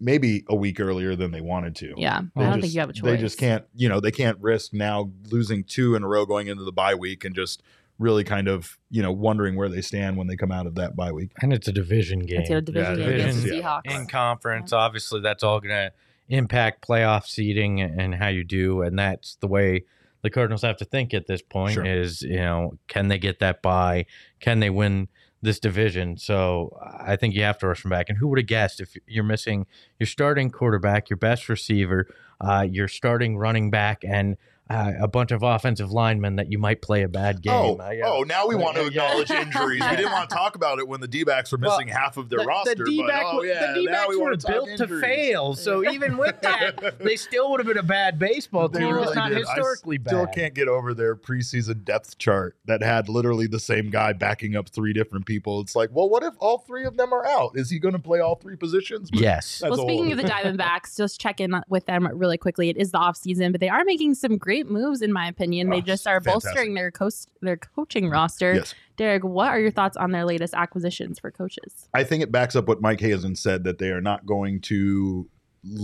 maybe 0.00 0.44
a 0.48 0.54
week 0.54 0.78
earlier 0.78 1.16
than 1.16 1.32
they 1.32 1.40
wanted 1.40 1.74
to. 1.76 1.92
Yeah, 1.96 2.22
They 2.36 2.42
I 2.44 2.50
don't 2.50 2.52
just- 2.54 2.62
think 2.62 2.74
you 2.74 2.80
have 2.80 2.90
a 2.90 2.92
choice. 2.92 3.04
They 3.04 3.16
just 3.16 3.36
can't, 3.38 3.64
you 3.74 3.88
know, 3.88 3.98
they 3.98 4.12
can't 4.12 4.38
risk 4.40 4.72
now 4.72 5.10
losing 5.30 5.64
two 5.64 5.96
in 5.96 6.04
a 6.04 6.08
row 6.08 6.24
going 6.24 6.46
into 6.46 6.62
the 6.62 6.70
bye 6.72 6.94
week 6.94 7.24
and 7.24 7.34
just 7.34 7.62
really 7.98 8.22
kind 8.22 8.46
of, 8.46 8.78
you 8.90 9.02
know, 9.02 9.10
wondering 9.10 9.56
where 9.56 9.68
they 9.68 9.80
stand 9.80 10.16
when 10.16 10.28
they 10.28 10.36
come 10.36 10.52
out 10.52 10.66
of 10.68 10.76
that 10.76 10.94
bye 10.94 11.10
week. 11.10 11.32
And 11.42 11.52
it's 11.52 11.66
a 11.66 11.72
division 11.72 12.20
game. 12.20 12.42
It's 12.42 12.50
a 12.50 12.60
division 12.60 12.98
Yeah, 13.00 13.06
game 13.06 13.14
against 13.14 13.38
the 13.42 13.48
division. 13.48 13.62
Seahawks. 13.64 14.00
in 14.00 14.06
conference. 14.06 14.72
Obviously, 14.72 15.20
that's 15.20 15.42
all 15.42 15.58
going 15.60 15.74
to 15.74 15.92
impact 16.28 16.86
playoff 16.86 17.26
seeding 17.26 17.80
and 17.80 18.14
how 18.14 18.28
you 18.28 18.44
do, 18.44 18.82
and 18.82 18.96
that's 18.96 19.34
the 19.40 19.48
way 19.48 19.84
the 20.22 20.30
Cardinals 20.30 20.62
have 20.62 20.76
to 20.78 20.84
think 20.84 21.14
at 21.14 21.26
this 21.26 21.42
point. 21.42 21.74
Sure. 21.74 21.84
Is 21.84 22.22
you 22.22 22.36
know, 22.36 22.78
can 22.88 23.08
they 23.08 23.18
get 23.18 23.38
that 23.40 23.62
by? 23.62 24.06
Can 24.40 24.60
they 24.60 24.70
win 24.70 25.08
this 25.40 25.60
division? 25.60 26.16
So 26.16 26.76
I 27.00 27.16
think 27.16 27.34
you 27.34 27.42
have 27.42 27.58
to 27.58 27.68
rush 27.68 27.82
them 27.82 27.90
back. 27.90 28.08
And 28.08 28.18
who 28.18 28.28
would 28.28 28.38
have 28.38 28.46
guessed 28.46 28.80
if 28.80 28.96
you're 29.06 29.24
missing 29.24 29.66
your 29.98 30.06
starting 30.06 30.50
quarterback, 30.50 31.10
your 31.10 31.16
best 31.16 31.48
receiver, 31.48 32.08
uh, 32.40 32.66
your 32.68 32.88
starting 32.88 33.36
running 33.36 33.70
back, 33.70 34.02
and 34.04 34.36
uh, 34.70 34.92
a 35.00 35.08
bunch 35.08 35.30
of 35.30 35.42
offensive 35.42 35.90
linemen 35.90 36.36
that 36.36 36.50
you 36.52 36.58
might 36.58 36.82
play 36.82 37.02
a 37.02 37.08
bad 37.08 37.42
game? 37.42 37.52
Oh, 37.54 37.78
Uh, 37.78 37.90
yeah. 37.90 38.04
oh, 38.06 38.22
now 38.22 38.46
we 38.46 38.54
want 38.54 38.76
to 38.76 38.86
acknowledge 38.86 39.30
injuries. 39.30 39.82
We 39.90 39.96
didn't 39.96 40.12
want 40.12 40.28
to 40.28 40.34
talk 40.36 40.56
about 40.56 40.78
it 40.78 40.86
when 40.88 41.00
the 41.00 41.08
D 41.08 41.24
backs 41.24 41.52
were 41.52 41.58
Well, 41.60 41.76
missing 41.78 41.88
half 41.88 42.16
of 42.16 42.28
their 42.28 42.40
the, 42.40 42.46
roster. 42.46 42.74
The 42.74 42.84
but, 42.84 42.90
D-back, 42.90 43.22
oh, 43.26 43.42
yeah, 43.42 43.72
the 43.72 43.80
D-backs 43.80 44.08
we 44.08 44.16
were 44.16 44.22
wanna 44.24 44.36
built 44.46 44.76
to 44.78 45.00
fail. 45.00 45.54
So 45.54 45.88
even 45.90 46.16
with 46.16 46.40
that, 46.42 46.98
they 47.00 47.16
still 47.16 47.50
would 47.50 47.60
have 47.60 47.66
been 47.66 47.78
a 47.78 47.82
bad 47.82 48.18
baseball 48.18 48.68
team. 48.68 48.82
really 48.92 49.06
it's 49.06 49.14
not 49.14 49.30
did. 49.30 49.38
I 49.44 49.50
historically 49.54 49.98
Still 50.06 50.26
can't 50.26 50.54
get 50.54 50.68
over 50.68 50.94
their 50.94 51.16
preseason 51.16 51.84
depth 51.84 52.18
chart 52.18 52.56
that 52.66 52.82
had 52.82 53.08
literally 53.08 53.46
the 53.46 53.60
same 53.60 53.90
guy 53.90 54.12
backing 54.12 54.56
up 54.56 54.68
three 54.68 54.92
different 54.92 55.26
people. 55.26 55.60
It's 55.60 55.74
like, 55.76 55.90
well, 55.92 56.08
what 56.08 56.22
if 56.22 56.34
all 56.38 56.58
three 56.58 56.84
of 56.84 56.96
them 56.96 57.12
are 57.12 57.26
out? 57.26 57.52
Is 57.54 57.70
he 57.70 57.78
going 57.78 57.94
to 57.94 57.98
play 58.00 58.20
all 58.20 58.34
three 58.36 58.56
positions? 58.56 59.10
But 59.10 59.20
Yes. 59.20 59.60
well, 59.62 59.72
a 59.72 59.76
whole 59.76 59.86
speaking 59.88 60.12
of 60.12 60.18
the 60.18 60.24
other- 60.34 60.52
Diamondbacks, 60.52 60.96
just 60.96 61.20
check 61.20 61.40
in 61.40 61.54
with 61.68 61.86
them 61.86 62.08
really 62.12 62.38
quickly. 62.38 62.68
It 62.68 62.76
is 62.76 62.90
the 62.92 62.98
off 62.98 63.16
season, 63.16 63.52
but 63.52 63.60
they 63.60 63.68
are 63.68 63.84
making 63.84 64.14
some 64.14 64.36
great 64.38 64.57
moves, 64.64 65.02
in 65.02 65.12
my 65.12 65.28
opinion. 65.28 65.68
They 65.70 65.76
Oh, 65.78 65.80
just 65.80 66.06
are 66.06 66.20
fantastic. 66.20 66.50
bolstering 66.54 66.74
their 66.74 66.90
coast 66.90 67.28
their 67.42 67.56
coaching 67.56 68.08
roster. 68.10 68.54
yes. 68.54 68.74
Derek, 68.96 69.22
what 69.24 69.48
are 69.48 69.60
your 69.60 69.70
thoughts 69.70 69.96
on 69.96 70.10
their 70.10 70.24
latest 70.24 70.54
acquisitions 70.54 71.18
for 71.18 71.30
coaches? 71.30 71.88
I 71.94 72.02
think 72.04 72.22
it 72.22 72.32
backs 72.32 72.56
up 72.56 72.66
what 72.66 72.80
Mike 72.80 73.00
Hazen 73.00 73.36
said 73.36 73.62
that 73.64 73.78
they 73.78 73.90
are 73.90 74.00
not 74.00 74.26
going 74.26 74.60
to 74.62 75.28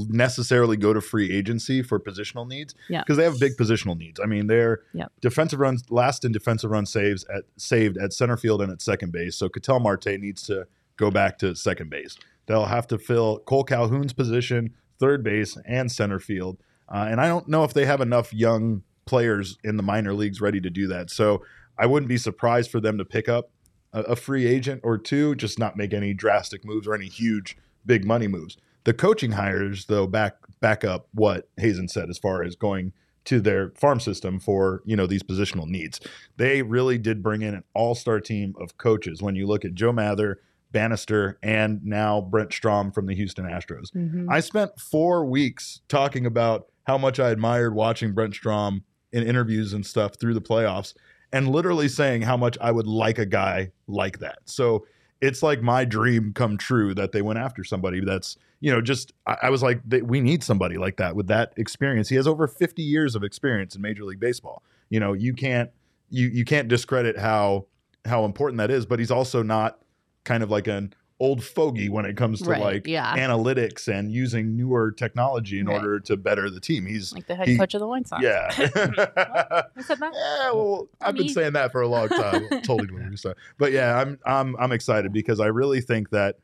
necessarily 0.08 0.76
go 0.76 0.92
to 0.92 1.00
free 1.00 1.32
agency 1.32 1.82
for 1.82 1.98
positional 1.98 2.46
needs 2.48 2.74
Yeah. 2.88 3.00
because 3.02 3.16
they 3.16 3.24
have 3.24 3.38
big 3.40 3.56
positional 3.56 3.96
needs. 3.96 4.20
I 4.22 4.26
mean, 4.26 4.46
they're 4.46 4.82
Yep. 4.94 5.12
defensive 5.20 5.60
runs 5.60 5.90
last 5.90 6.24
in 6.24 6.32
defensive 6.32 6.70
run 6.70 6.86
saves 6.86 7.24
at 7.24 7.44
saved 7.56 7.96
at 7.98 8.12
center 8.12 8.36
field 8.36 8.62
and 8.62 8.70
at 8.72 8.80
second 8.80 9.12
base. 9.12 9.36
So 9.36 9.48
Ketel 9.48 9.80
Marte 9.80 10.18
needs 10.20 10.42
to 10.44 10.66
go 10.96 11.10
back 11.10 11.38
to 11.38 11.54
second 11.56 11.90
base. 11.90 12.16
They'll 12.46 12.66
have 12.66 12.86
to 12.88 12.98
fill 12.98 13.40
Kole 13.46 13.66
Calhoun's 13.66 14.12
position, 14.12 14.74
third 14.98 15.22
base, 15.24 15.56
and 15.66 15.90
center 15.90 16.20
field. 16.20 16.58
Uh, 16.88 17.06
and 17.10 17.20
I 17.20 17.28
don't 17.28 17.48
know 17.48 17.64
if 17.64 17.72
they 17.72 17.86
have 17.86 18.00
enough 18.00 18.32
young 18.32 18.82
players 19.06 19.58
in 19.64 19.76
the 19.76 19.82
minor 19.82 20.14
leagues 20.14 20.40
ready 20.40 20.60
to 20.60 20.70
do 20.70 20.86
that. 20.88 21.10
So 21.10 21.42
I 21.78 21.86
wouldn't 21.86 22.08
be 22.08 22.16
surprised 22.16 22.70
for 22.70 22.80
them 22.80 22.98
to 22.98 23.04
pick 23.04 23.28
up 23.28 23.50
a, 23.92 24.00
a 24.02 24.16
free 24.16 24.46
agent 24.46 24.80
or 24.84 24.98
two, 24.98 25.34
just 25.34 25.58
not 25.58 25.76
make 25.76 25.92
any 25.92 26.14
drastic 26.14 26.64
moves 26.64 26.86
or 26.86 26.94
any 26.94 27.06
huge 27.06 27.56
big 27.86 28.04
money 28.04 28.28
moves. 28.28 28.56
The 28.84 28.94
coaching 28.94 29.32
hires, 29.32 29.86
though, 29.86 30.06
back 30.06 30.36
back 30.60 30.84
up 30.84 31.08
what 31.12 31.48
Hazen 31.58 31.88
said 31.88 32.08
as 32.10 32.18
far 32.18 32.42
as 32.42 32.54
going 32.54 32.92
to 33.24 33.40
their 33.40 33.70
farm 33.70 34.00
system 34.00 34.38
for 34.38 34.82
you 34.84 34.96
know 34.96 35.06
these 35.06 35.22
positional 35.22 35.66
needs. 35.66 36.00
They 36.36 36.62
really 36.62 36.98
did 36.98 37.22
bring 37.22 37.42
in 37.42 37.54
an 37.54 37.64
all 37.74 37.94
star 37.94 38.20
team 38.20 38.54
of 38.60 38.76
coaches. 38.76 39.22
When 39.22 39.36
you 39.36 39.46
look 39.46 39.64
at 39.64 39.74
Joe 39.74 39.92
Mather, 39.92 40.40
Banister, 40.72 41.38
and 41.42 41.82
now 41.84 42.20
Brent 42.20 42.52
Strom 42.52 42.92
from 42.92 43.06
the 43.06 43.14
Houston 43.14 43.46
Astros, 43.46 43.90
Mm-hmm. 43.94 44.30
I 44.30 44.40
spent 44.40 44.78
four 44.78 45.24
weeks 45.24 45.80
talking 45.88 46.26
about 46.26 46.66
how 46.84 46.98
much 46.98 47.18
I 47.18 47.30
admired 47.30 47.74
watching 47.74 48.12
Brent 48.12 48.34
Strom 48.34 48.84
in 49.12 49.26
interviews 49.26 49.72
and 49.72 49.84
stuff 49.84 50.16
through 50.18 50.34
the 50.34 50.40
playoffs 50.40 50.94
and 51.32 51.48
literally 51.48 51.88
saying 51.88 52.22
how 52.22 52.36
much 52.36 52.56
I 52.60 52.70
would 52.70 52.86
like 52.86 53.18
a 53.18 53.26
guy 53.26 53.72
like 53.86 54.20
that. 54.20 54.38
So 54.44 54.86
it's 55.20 55.42
like 55.42 55.62
my 55.62 55.84
dream 55.84 56.32
come 56.34 56.58
true 56.58 56.94
that 56.94 57.12
they 57.12 57.22
went 57.22 57.38
after 57.38 57.64
somebody 57.64 58.00
that's, 58.00 58.36
you 58.60 58.70
know, 58.70 58.80
just, 58.80 59.12
I, 59.26 59.36
I 59.44 59.50
was 59.50 59.62
like, 59.62 59.80
they, 59.84 60.02
we 60.02 60.20
need 60.20 60.42
somebody 60.44 60.76
like 60.76 60.96
that 60.98 61.16
with 61.16 61.28
that 61.28 61.52
experience. 61.56 62.08
He 62.08 62.16
has 62.16 62.26
over 62.26 62.46
50 62.46 62.82
years 62.82 63.14
of 63.14 63.24
experience 63.24 63.74
in 63.74 63.82
Major 63.82 64.04
League 64.04 64.20
Baseball. 64.20 64.62
You 64.90 65.00
know, 65.00 65.12
you 65.12 65.32
can't, 65.32 65.70
you, 66.10 66.28
you 66.28 66.44
can't 66.44 66.68
discredit 66.68 67.18
how, 67.18 67.66
how 68.04 68.24
important 68.24 68.58
that 68.58 68.70
is, 68.70 68.84
but 68.84 68.98
he's 68.98 69.10
also 69.10 69.42
not 69.42 69.78
kind 70.24 70.42
of 70.42 70.50
like 70.50 70.66
an 70.66 70.94
old 71.20 71.44
fogey 71.44 71.88
when 71.88 72.04
it 72.04 72.16
comes 72.16 72.42
to 72.42 72.50
Right, 72.50 72.60
like 72.60 72.86
yeah. 72.88 73.16
analytics 73.16 73.86
and 73.86 74.10
using 74.12 74.56
newer 74.56 74.90
technology 74.90 75.60
in 75.60 75.66
Right. 75.66 75.76
order 75.76 76.00
to 76.00 76.16
better 76.16 76.50
the 76.50 76.60
team. 76.60 76.86
He's 76.86 77.12
Like 77.12 77.26
the 77.28 77.36
head 77.36 77.46
he- 77.48 77.56
coach 77.56 77.72
of 77.74 77.80
the 77.80 77.86
Wine 77.86 78.04
Sox. 78.04 78.22
yeah. 78.22 78.50
Who 79.74 79.82
said 79.82 79.98
that? 80.00 80.12
Yeah, 80.14 80.50
well, 80.52 80.88
I've 81.00 81.14
been 81.14 81.28
saying 81.28 81.52
that 81.52 81.70
for 81.72 81.82
a 81.82 81.88
long 81.88 82.08
time. 82.08 82.48
totally 82.62 82.86
didn't 82.88 83.04
understand. 83.04 83.36
But 83.58 83.72
yeah, 83.72 83.96
I'm 83.98 84.18
I'm 84.26 84.56
I'm 84.56 84.72
excited 84.72 85.12
because 85.12 85.38
I 85.40 85.46
really 85.46 85.80
think 85.80 86.10
that 86.10 86.38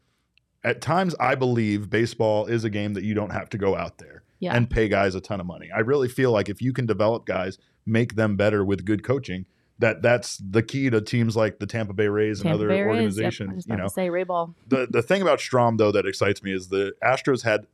at 0.62 0.80
times 0.80 1.14
I 1.18 1.34
believe 1.34 1.90
baseball 1.90 2.46
is 2.46 2.64
a 2.64 2.70
game 2.70 2.94
that 2.94 3.02
you 3.04 3.14
don't 3.14 3.30
have 3.32 3.48
to 3.50 3.58
go 3.58 3.74
out 3.76 3.98
there 3.98 4.22
Yeah. 4.38 4.54
and 4.54 4.68
pay 4.70 4.88
guys 4.88 5.14
a 5.14 5.20
ton 5.20 5.40
of 5.40 5.46
money. 5.46 5.68
I 5.74 5.80
really 5.80 6.08
feel 6.08 6.30
like 6.32 6.48
if 6.48 6.60
you 6.62 6.72
can 6.72 6.86
develop 6.86 7.26
guys, 7.26 7.58
make 7.86 8.14
them 8.14 8.36
better 8.36 8.64
with 8.64 8.84
good 8.84 9.02
coaching, 9.02 9.46
that 9.80 10.02
that's 10.02 10.38
the 10.38 10.62
key 10.62 10.88
to 10.90 11.00
teams 11.00 11.36
like 11.36 11.58
the 11.58 11.66
Tampa 11.66 11.92
Bay 11.92 12.08
Rays 12.08 12.40
and 12.40 12.50
other 12.50 12.68
Bay 12.68 12.82
Rays, 12.82 12.86
yep, 12.86 12.86
I 12.86 13.26
organizations. 13.26 13.66
you 13.66 13.76
know, 13.76 13.84
to 13.84 13.90
say 13.90 14.10
Ray 14.10 14.24
Ball. 14.24 14.54
the 14.68 14.86
the 14.88 15.02
thing 15.02 15.22
about 15.22 15.40
Strom 15.40 15.76
though 15.76 15.92
that 15.92 16.06
excites 16.06 16.42
me 16.42 16.52
is 16.52 16.68
the 16.68 16.92
Astros 17.02 17.42
had 17.42 17.66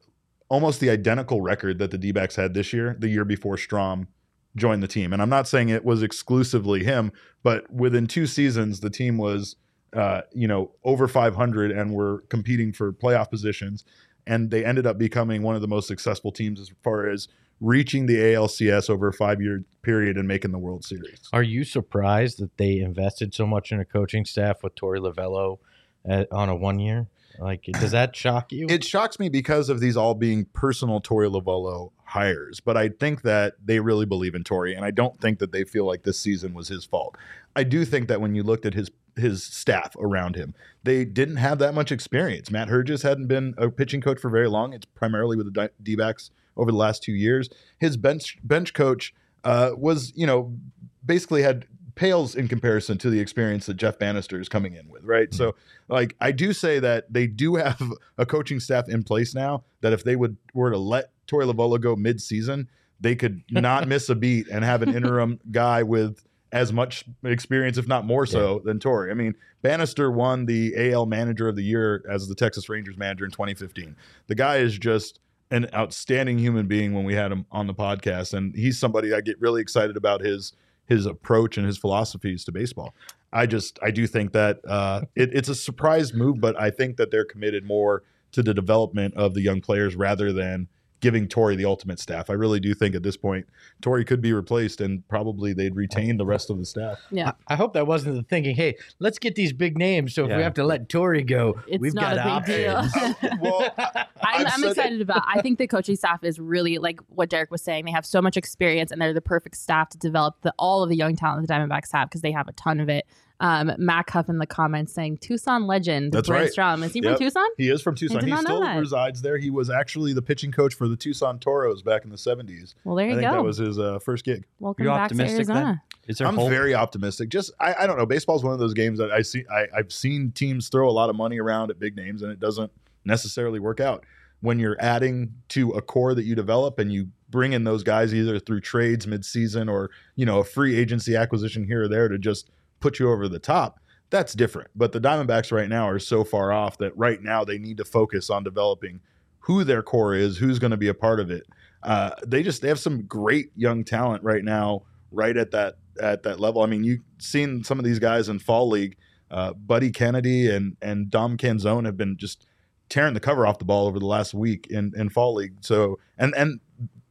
almost 0.49 0.81
the 0.81 0.91
identical 0.91 1.41
record 1.41 1.79
that 1.79 1.91
the 1.91 1.99
D-backs 1.99 2.37
had 2.37 2.55
this 2.55 2.73
year, 2.73 2.97
the 2.99 3.09
year 3.09 3.25
before 3.25 3.59
Strom 3.59 4.07
joined 4.55 4.81
the 4.81 4.89
team. 4.89 5.13
And 5.13 5.21
I'm 5.21 5.29
not 5.29 5.49
saying 5.49 5.69
it 5.69 5.85
was 5.85 6.05
exclusively 6.05 6.85
him, 6.85 7.11
but 7.43 7.71
within 7.73 8.07
two 8.07 8.27
seasons 8.27 8.81
the 8.81 8.91
team 8.91 9.19
was 9.19 9.57
uh, 9.93 10.23
you 10.33 10.47
know, 10.47 10.73
over 10.85 11.09
500 11.09 11.71
and 11.71 11.95
were 11.95 12.25
competing 12.29 12.73
for 12.73 12.93
playoff 12.93 13.31
positions 13.31 13.85
and 14.27 14.51
they 14.51 14.65
ended 14.65 14.87
up 14.87 14.99
becoming 14.99 15.43
one 15.43 15.55
of 15.55 15.61
the 15.61 15.69
most 15.69 15.87
successful 15.87 16.33
teams 16.33 16.61
as 16.61 16.71
far 16.83 17.09
as 17.09 17.29
reaching 17.61 18.07
the 18.07 18.17
ALCS 18.17 18.91
over 18.91 19.09
a 19.09 19.13
5-year 19.13 19.65
period 19.83 20.17
and 20.17 20.29
making 20.29 20.53
the 20.53 20.59
World 20.59 20.85
Series. 20.85 21.29
Are 21.33 21.43
you 21.43 21.65
surprised 21.65 22.39
that 22.39 22.57
they 22.59 22.79
invested 22.79 23.35
so 23.35 23.47
much 23.47 23.73
in 23.73 23.81
a 23.81 23.85
coaching 23.85 24.25
staff 24.25 24.63
with 24.63 24.75
Torey 24.75 24.99
Lovullo 24.99 25.59
at, 26.05 26.31
on 26.33 26.49
a 26.49 26.57
one 26.57 26.79
year? 26.79 27.07
Like, 27.39 27.65
does 27.65 27.91
that 27.91 28.17
shock 28.17 28.53
you? 28.53 28.67
It 28.69 28.83
shocks 28.85 29.19
me 29.19 29.29
because 29.29 29.69
of 29.69 29.81
these 29.81 29.97
all 29.97 30.15
being 30.15 30.47
personal 30.47 31.01
Torey 31.01 31.31
Lovullo 31.31 31.93
hires, 32.05 32.61
but 32.61 32.77
I 32.77 32.89
think 32.89 33.23
that 33.23 33.55
they 33.63 33.81
really 33.81 34.07
believe 34.07 34.35
in 34.35 34.43
Torey, 34.43 34.75
and 34.75 34.85
I 34.85 34.91
don't 34.91 35.21
think 35.21 35.39
that 35.41 35.53
they 35.53 35.65
feel 35.65 35.85
like 35.85 36.03
this 36.03 36.19
season 36.19 36.55
was 36.55 36.69
his 36.69 36.85
fault. 36.85 37.17
I 37.55 37.65
do 37.65 37.85
think 37.85 38.09
that 38.09 38.21
when 38.21 38.35
you 38.35 38.43
looked 38.43 38.67
at 38.67 38.75
his 38.75 38.91
his 39.17 39.43
staff 39.43 39.97
around 39.99 40.37
him, 40.37 40.55
they 40.83 41.05
didn't 41.05 41.37
have 41.37 41.59
that 41.59 41.75
much 41.75 41.91
experience. 41.91 42.51
Matt 42.51 42.69
Herges 42.69 43.03
hadn't 43.03 43.29
been 43.29 43.55
a 43.57 43.71
pitching 43.71 44.03
coach 44.03 44.21
for 44.21 44.29
very 44.29 44.49
long. 44.49 44.75
It's 44.75 44.85
primarily 44.85 45.37
with 45.37 45.53
the 45.53 45.71
D 45.83 45.97
backs 45.97 46.31
over 46.57 46.71
the 46.71 46.77
last 46.77 47.03
two 47.03 47.13
years. 47.13 47.49
His 47.79 47.97
bench 47.97 48.39
bench 48.43 48.75
coach 48.75 49.15
uh, 49.45 49.71
was, 49.77 50.13
you 50.17 50.27
know, 50.27 50.57
basically 51.05 51.43
had 51.43 51.67
pales 51.95 52.35
in 52.35 52.47
comparison 52.47 52.99
to 52.99 53.11
the 53.11 53.19
experience 53.19 53.67
that 53.67 53.75
Jeff 53.75 53.99
Banister 53.99 54.39
is 54.39 54.49
coming 54.49 54.75
in 54.75 54.89
with, 54.89 55.03
right? 55.03 55.33
So, 55.33 55.55
like, 55.89 56.15
I 56.21 56.31
do 56.31 56.53
say 56.53 56.79
that 56.79 57.13
they 57.13 57.27
do 57.27 57.57
have 57.57 57.81
a 58.19 58.27
coaching 58.27 58.61
staff 58.61 58.89
in 58.89 59.03
place 59.03 59.35
now 59.35 59.65
that 59.81 59.93
if 59.93 60.05
they 60.05 60.15
would 60.15 60.37
were 60.55 60.71
to 60.71 60.79
let 60.79 61.11
Torey 61.27 61.51
Lovullo 61.51 61.81
go 61.81 61.97
mid-season, 61.97 62.69
they 63.01 63.17
could 63.17 63.43
not 63.51 63.89
miss 63.89 64.09
a 64.09 64.15
beat 64.15 64.47
and 64.49 64.65
have 64.65 64.83
an 64.83 64.95
interim 64.95 65.41
guy 65.51 65.83
with 65.83 66.23
as 66.53 66.73
much 66.73 67.05
experience, 67.25 67.77
if 67.77 67.89
not 67.89 68.05
more 68.05 68.25
so, 68.25 68.61
than 68.65 68.79
Torey. 68.79 69.11
I 69.11 69.15
mean, 69.15 69.35
Banister 69.63 70.11
won 70.11 70.47
the 70.47 70.93
AL 70.93 71.07
Manager 71.07 71.49
of 71.49 71.57
the 71.57 71.63
Year 71.63 72.05
as 72.09 72.29
the 72.29 72.35
Texas 72.35 72.69
Rangers 72.69 72.97
manager 72.97 73.25
in 73.25 73.31
2015. 73.31 73.97
The 74.29 74.35
guy 74.35 74.59
is 74.59 74.79
just 74.79 75.19
an 75.51 75.69
outstanding 75.75 76.39
human 76.39 76.67
being 76.67 76.93
when 76.93 77.05
we 77.05 77.15
had 77.15 77.31
him 77.31 77.47
on 77.53 77.67
the 77.67 77.75
podcast, 77.75 78.35
and 78.35 78.55
he's 78.55 78.79
somebody 78.79 79.13
I 79.13 79.21
get 79.21 79.41
really 79.41 79.63
excited 79.63 79.97
about 79.97 80.21
his 80.21 80.53
his 80.87 81.05
approach 81.07 81.59
and 81.59 81.67
his 81.67 81.79
philosophies 81.79 82.45
to 82.45 82.53
baseball. 82.53 82.95
I 83.33 83.47
just 83.47 83.79
I 83.83 83.91
do 83.91 84.07
think 84.07 84.33
that 84.33 84.61
uh, 84.67 85.03
it, 85.15 85.31
it's 85.33 85.49
a 85.49 85.55
surprise 85.55 86.13
move, 86.13 86.41
but 86.41 86.61
I 86.61 86.71
think 86.71 86.97
that 86.97 87.11
they're 87.11 87.25
committed 87.25 87.65
more 87.65 88.03
to 88.33 88.43
the 88.43 88.55
development 88.55 89.15
of 89.15 89.35
the 89.35 89.41
young 89.41 89.61
players 89.61 89.97
rather 89.97 90.33
than 90.33 90.69
giving 91.01 91.29
Torey 91.29 91.57
the 91.57 91.65
ultimate 91.65 92.01
staff. 92.01 92.31
I 92.31 92.33
really 92.33 92.59
do 92.61 92.73
think 92.75 92.95
at 92.95 93.03
this 93.03 93.17
point 93.17 93.47
Torey 93.83 94.07
could 94.07 94.21
be 94.21 94.33
replaced 94.33 94.81
and 94.81 95.07
probably 95.09 95.53
they'd 95.53 95.77
retain 95.77 96.17
the 96.17 96.25
rest 96.27 96.49
of 96.51 96.59
the 96.59 96.65
staff. 96.65 96.99
Yeah. 97.11 97.33
I 97.49 97.55
hope 97.57 97.75
that 97.75 97.87
wasn't 97.87 98.17
the 98.17 98.23
thinking. 98.23 98.57
Hey, 98.57 98.77
let's 98.99 99.19
get 99.19 99.35
these 99.35 99.53
big 99.53 99.77
names. 99.77 100.15
So 100.15 100.25
if 100.25 100.37
we 100.37 100.43
have 100.43 100.55
to 100.55 100.65
let 100.65 100.89
Torey 100.89 101.27
go, 101.27 101.61
It's 101.69 101.81
we've 101.81 101.95
not 101.95 102.17
got 102.17 102.45
a 102.45 102.47
big 102.47 102.69
options. 102.69 103.15
deal. 103.21 103.31
well, 103.41 103.75
I'm, 103.79 104.07
I've 104.23 104.47
I'm 104.55 104.61
said- 104.61 104.71
excited 104.71 105.01
about. 105.01 105.23
I 105.27 105.41
think 105.43 105.59
the 105.59 105.67
coaching 105.67 105.97
staff 105.97 106.25
is 106.25 106.39
really 106.41 106.79
like 106.79 107.01
what 107.09 107.29
Derek 107.29 107.51
was 107.51 107.63
saying. 107.63 107.85
They 107.85 107.91
have 107.93 108.07
so 108.07 108.23
much 108.23 108.37
experience, 108.37 108.91
and 108.91 109.01
they're 109.01 109.13
the 109.13 109.21
perfect 109.21 109.57
staff 109.57 109.91
to 109.91 109.99
develop 109.99 110.37
the 110.43 110.55
all 110.59 110.83
of 110.83 110.89
the 110.89 110.97
young 110.97 111.17
talent 111.17 111.47
the 111.47 111.53
Diamondbacks 111.53 111.93
have 111.93 112.09
because 112.09 112.23
they 112.23 112.33
have 112.33 112.49
a 112.49 112.53
ton 112.53 112.81
of 112.81 112.89
it. 112.89 113.07
Um, 113.41 113.73
Matt 113.79 114.09
Huff 114.11 114.29
in 114.29 114.39
the 114.39 114.47
comments 114.47 114.93
saying 114.95 115.19
Tucson 115.19 115.67
legend. 115.67 116.13
That's 116.13 116.29
Brent 116.29 116.45
right. 116.45 116.51
Strom. 116.53 116.83
Is 116.83 116.93
he 116.95 117.01
Yep. 117.03 117.17
from 117.17 117.19
Tucson? 117.27 117.47
He 117.59 117.69
is 117.69 117.83
from 117.83 117.95
Tucson. 117.95 118.27
He 118.27 118.35
still 118.37 118.61
that. 118.63 118.79
resides 118.79 119.21
there. 119.23 119.37
He 119.37 119.51
was 119.51 119.69
actually 119.69 120.13
the 120.15 120.23
pitching 120.23 120.53
coach 120.53 120.75
for 120.75 120.89
the 120.89 120.97
Tucson 120.97 121.39
Toros 121.39 121.83
back 121.83 122.05
in 122.05 122.11
the 122.11 122.17
70s. 122.17 122.75
Well, 122.85 122.97
there 122.97 123.07
I 123.07 123.09
you 123.11 123.15
think 123.17 123.29
go. 123.29 123.37
that 123.37 123.45
was 123.45 123.59
his 123.59 123.79
uh, 123.79 123.99
first 123.99 124.25
gig. 124.25 124.45
Welcome 124.59 124.85
You 124.85 124.91
back 124.91 125.11
to 125.11 125.15
optimistic 125.15 125.47
then? 125.49 125.57
Arizona. 125.57 125.83
Is 126.09 126.19
there 126.19 126.27
I'm 126.29 126.37
hope? 126.37 126.49
very 126.51 126.75
optimistic. 126.75 127.29
Just 127.29 127.51
I, 127.61 127.75
I 127.81 127.87
don't 127.87 127.99
know. 127.99 128.07
Baseball 128.07 128.37
is 128.37 128.43
one 128.45 128.53
of 128.55 128.59
those 128.59 128.75
games 128.75 128.99
that 129.01 129.11
I 129.11 129.23
see. 129.23 129.45
I, 129.53 129.67
I've 129.77 129.93
seen 129.93 130.31
teams 130.33 130.69
throw 130.69 130.89
a 130.89 130.93
lot 130.93 131.11
of 131.11 131.17
money 131.17 131.39
around 131.41 131.71
at 131.71 131.79
big 131.79 131.97
names, 131.97 132.23
and 132.23 132.31
it 132.33 132.41
doesn't 132.41 132.71
necessarily 133.05 133.59
work 133.61 133.81
out. 133.81 134.05
When 134.41 134.59
you're 134.59 134.77
adding 134.81 135.33
to 135.51 135.71
a 135.71 135.83
core 135.83 136.15
that 136.15 136.25
you 136.25 136.35
develop, 136.35 136.79
and 136.79 136.93
you 136.93 137.09
bring 137.29 137.53
in 137.53 137.65
those 137.65 137.83
guys 137.83 138.15
either 138.15 138.39
through 138.39 138.61
trades 138.61 139.07
mid-season 139.07 139.69
or 139.69 139.91
you 140.15 140.25
know 140.25 140.39
a 140.39 140.45
free 140.45 140.77
agency 140.77 141.17
acquisition 141.17 141.65
here 141.65 141.83
or 141.85 141.89
there 141.89 142.09
to 142.09 142.19
just 142.19 142.51
put 142.81 142.99
you 142.99 143.11
over 143.11 143.29
the 143.29 143.39
top, 143.39 143.81
that's 144.11 144.35
different. 144.35 144.71
But 144.75 144.93
the 144.93 145.01
Diamondbacks 145.01 145.53
right 145.53 145.69
now 145.69 145.89
are 145.89 145.99
so 145.99 146.25
far 146.25 146.53
off 146.53 146.79
that 146.79 146.97
right 146.97 147.23
now 147.23 147.45
they 147.45 147.59
need 147.59 147.77
to 147.79 147.85
focus 147.85 148.31
on 148.31 148.45
developing 148.45 149.01
who 149.41 149.65
their 149.65 149.83
core 149.83 150.15
is, 150.15 150.39
who's 150.39 150.59
going 150.59 150.71
to 150.73 150.77
be 150.77 150.89
a 150.89 150.95
part 150.95 151.21
of 151.21 151.31
it. 151.31 151.45
Uh, 151.83 152.11
they 152.27 152.43
just 152.43 152.63
they 152.63 152.69
have 152.69 152.81
some 152.81 153.03
great 153.03 153.51
young 153.57 153.85
talent 153.85 154.23
right 154.23 154.45
now, 154.45 154.83
right 155.13 155.37
at 155.37 155.53
that 155.53 155.77
at 156.01 156.23
that 156.25 156.41
level. 156.41 156.63
I 156.63 156.67
mean, 156.67 156.85
you've 156.85 157.03
seen 157.19 157.63
some 157.65 157.79
of 157.79 157.85
these 157.85 157.99
guys 157.99 158.29
in 158.29 158.39
fall 158.39 158.69
league. 158.69 158.97
Uh, 159.31 159.53
Buddy 159.53 159.91
Kennedy 159.91 160.51
and 160.51 160.77
and 160.83 161.11
Dom 161.11 161.37
Canzone 161.37 161.85
have 161.85 161.97
been 161.97 162.17
just 162.17 162.47
tearing 162.89 163.15
the 163.15 163.21
cover 163.21 163.47
off 163.47 163.59
the 163.59 163.65
ball 163.65 163.87
over 163.87 163.99
the 163.99 164.07
last 164.07 164.35
week 164.35 164.67
in 164.71 164.93
in 164.97 165.09
fall 165.09 165.35
league. 165.35 165.55
So 165.61 165.99
and 166.19 166.35
and 166.35 166.61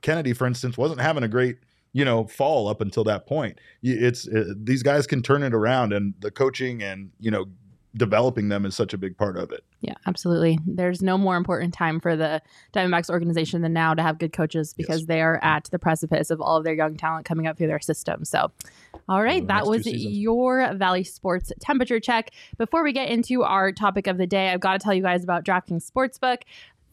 Kennedy, 0.02 0.34
for 0.34 0.46
instance, 0.46 0.78
wasn't 0.78 1.02
having 1.02 1.24
a 1.24 1.28
great 1.28 1.58
you 1.96 2.04
know 2.04 2.28
fall 2.28 2.68
up 2.68 2.82
until 2.82 3.06
that 3.06 3.26
point. 3.26 3.58
It's 3.82 4.28
uh, 4.28 4.54
these 4.56 4.84
guys 4.84 5.08
can 5.08 5.24
turn 5.24 5.42
it 5.44 5.54
around, 5.54 5.94
and 5.94 6.14
the 6.20 6.30
coaching 6.30 6.84
and 6.84 7.10
you 7.22 7.32
know 7.32 7.46
developing 7.98 8.50
them 8.50 8.66
is 8.66 8.76
such 8.76 8.94
a 8.94 8.98
big 8.98 9.18
part 9.18 9.38
of 9.38 9.54
it. 9.54 9.64
Yeah, 9.80 9.94
absolutely. 10.06 10.60
There's 10.68 11.02
no 11.02 11.18
more 11.18 11.38
important 11.38 11.74
time 11.74 12.02
for 12.02 12.18
the 12.18 12.42
Diamondbacks 12.74 13.10
organization 13.10 13.62
than 13.62 13.72
now 13.72 13.94
to 13.94 14.02
have 14.02 14.18
good 14.18 14.34
coaches 14.34 14.74
because 14.74 15.02
Yes. 15.02 15.08
they 15.08 15.22
are 15.22 15.40
at 15.42 15.70
the 15.72 15.80
precipice 15.80 16.30
of 16.30 16.42
all 16.42 16.58
of 16.58 16.66
their 16.66 16.74
young 16.74 16.98
talent 16.98 17.26
coming 17.26 17.48
up 17.48 17.58
through 17.58 17.68
their 17.68 17.80
system. 17.80 18.26
So, 18.26 18.52
all 19.08 19.24
right, 19.24 19.48
that 19.48 19.66
was 19.66 19.88
your 19.88 20.74
Valley 20.74 21.06
Sports 21.06 21.54
temperature 21.62 22.02
check. 22.02 22.32
Before 22.58 22.84
we 22.84 22.92
get 22.92 23.08
into 23.08 23.44
our 23.44 23.72
topic 23.72 24.08
of 24.08 24.18
the 24.18 24.28
day, 24.28 24.50
I've 24.50 24.60
got 24.60 24.74
to 24.74 24.80
tell 24.80 24.94
you 24.94 25.02
guys 25.02 25.24
about 25.24 25.46
DraftKings 25.46 25.90
Sportsbook. 25.90 26.40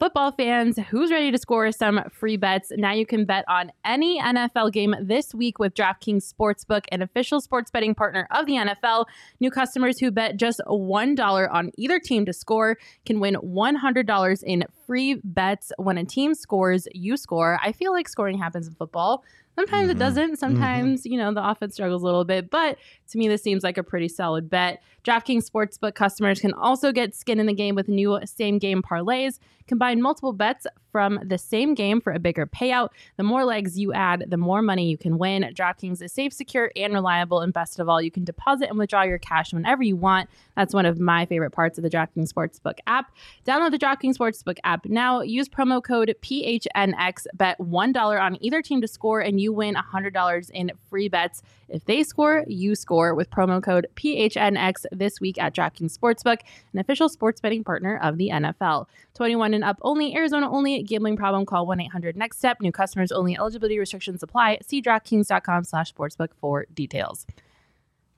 Football 0.02 0.32
fans, 0.32 0.80
who's 0.90 1.12
ready 1.12 1.30
to 1.30 1.38
score 1.38 1.70
some 1.70 2.00
free 2.10 2.36
bets? 2.36 2.72
Now 2.72 2.92
you 2.92 3.06
can 3.06 3.24
bet 3.24 3.44
on 3.46 3.70
any 3.84 4.20
NFL 4.20 4.72
game 4.72 4.96
this 5.00 5.32
week 5.32 5.60
with 5.60 5.74
DraftKings 5.74 6.28
Sportsbook, 6.28 6.86
an 6.90 7.02
official 7.02 7.40
sports 7.40 7.70
betting 7.70 7.94
partner 7.94 8.26
of 8.32 8.46
the 8.46 8.54
NFL. 8.54 9.04
New 9.38 9.52
customers 9.52 10.00
who 10.00 10.10
bet 10.10 10.36
just 10.36 10.60
$1 10.66 11.48
on 11.52 11.70
either 11.78 12.00
team 12.00 12.26
to 12.26 12.32
score 12.32 12.78
can 13.06 13.20
win 13.20 13.36
$100 13.36 14.42
in 14.42 14.64
free 14.88 15.20
bets 15.22 15.70
when 15.76 15.98
a 15.98 16.04
team 16.04 16.34
scores, 16.34 16.88
you 16.92 17.16
score. 17.16 17.60
I 17.62 17.70
feel 17.70 17.92
like 17.92 18.08
scoring 18.08 18.38
happens 18.38 18.66
in 18.66 18.74
football. 18.74 19.22
Sometimes 19.54 19.90
it 19.90 19.96
Mhm. 19.96 20.00
doesn't. 20.00 20.38
Sometimes, 20.38 21.04
you 21.04 21.18
know, 21.18 21.32
the 21.32 21.46
offense 21.46 21.74
struggles 21.74 22.02
a 22.02 22.04
little 22.06 22.24
bit, 22.24 22.48
but 22.50 22.78
to 23.10 23.18
me, 23.18 23.28
this 23.28 23.42
seems 23.42 23.62
like 23.62 23.76
a 23.76 23.82
pretty 23.82 24.08
solid 24.08 24.48
bet. 24.48 24.82
DraftKings 25.04 25.50
Sportsbook 25.50 25.94
customers 25.94 26.40
can 26.40 26.52
also 26.54 26.92
get 26.92 27.14
skin 27.14 27.38
in 27.40 27.46
the 27.46 27.52
game 27.52 27.74
with 27.74 27.88
new 27.88 28.18
same 28.24 28.58
game 28.58 28.82
parlays. 28.82 29.38
Combine 29.68 30.00
multiple 30.02 30.32
bets 30.32 30.66
from 30.90 31.18
the 31.24 31.38
same 31.38 31.74
game 31.74 32.00
for 32.00 32.12
a 32.12 32.18
bigger 32.18 32.46
payout. 32.46 32.88
The 33.16 33.22
more 33.22 33.44
legs 33.44 33.78
you 33.78 33.92
add, 33.92 34.24
the 34.28 34.36
more 34.36 34.60
money 34.62 34.88
you 34.90 34.96
can 34.98 35.18
win. 35.18 35.42
DraftKings 35.54 36.02
is 36.02 36.12
safe, 36.12 36.32
secure, 36.32 36.70
and 36.76 36.92
reliable. 36.92 37.40
And 37.40 37.52
best 37.52 37.78
of 37.78 37.88
all, 37.88 38.00
you 38.02 38.10
can 38.10 38.24
deposit 38.24 38.68
and 38.68 38.78
withdraw 38.78 39.02
your 39.02 39.18
cash 39.18 39.52
whenever 39.52 39.82
you 39.82 39.96
want. 39.96 40.28
That's 40.56 40.74
one 40.74 40.84
of 40.86 40.98
my 41.00 41.26
favorite 41.26 41.50
parts 41.52 41.78
of 41.78 41.84
the 41.84 41.90
DraftKings 41.90 42.32
Sportsbook 42.32 42.78
app. 42.86 43.12
Download 43.46 43.70
the 43.70 43.78
DraftKings 43.78 44.16
Sportsbook 44.16 44.58
app 44.64 44.86
now. 44.86 45.20
Use 45.22 45.48
promo 45.48 45.82
code 45.82 46.14
PHNX. 46.22 47.26
Bet 47.34 47.58
$1 47.58 48.20
on 48.20 48.36
either 48.40 48.62
team 48.62 48.80
to 48.82 48.88
score, 48.88 49.20
and 49.20 49.40
you 49.42 49.52
win 49.52 49.74
$100 49.74 50.50
in 50.50 50.70
free 50.88 51.08
bets. 51.08 51.42
If 51.68 51.84
they 51.84 52.02
score, 52.02 52.44
you 52.46 52.74
score 52.74 53.14
with 53.14 53.30
promo 53.30 53.62
code 53.62 53.86
PHNX 53.96 54.86
this 54.92 55.20
week 55.20 55.38
at 55.38 55.54
DraftKings 55.54 55.96
Sportsbook, 55.98 56.38
an 56.72 56.78
official 56.78 57.08
sports 57.08 57.40
betting 57.40 57.64
partner 57.64 57.98
of 58.02 58.16
the 58.18 58.30
NFL. 58.32 58.86
21 59.14 59.54
and 59.54 59.64
up 59.64 59.78
only, 59.82 60.14
Arizona 60.16 60.50
only. 60.50 60.82
Gambling 60.82 61.16
problem? 61.16 61.44
Call 61.44 61.66
1-800-NEXT 61.66 62.38
STEP. 62.38 62.60
New 62.60 62.72
customers 62.72 63.12
only. 63.12 63.36
Eligibility 63.36 63.78
restrictions 63.78 64.22
apply. 64.22 64.58
See 64.66 64.80
DraftKings.com 64.80 65.64
slash 65.64 65.92
sportsbook 65.92 66.28
for 66.40 66.66
details. 66.72 67.26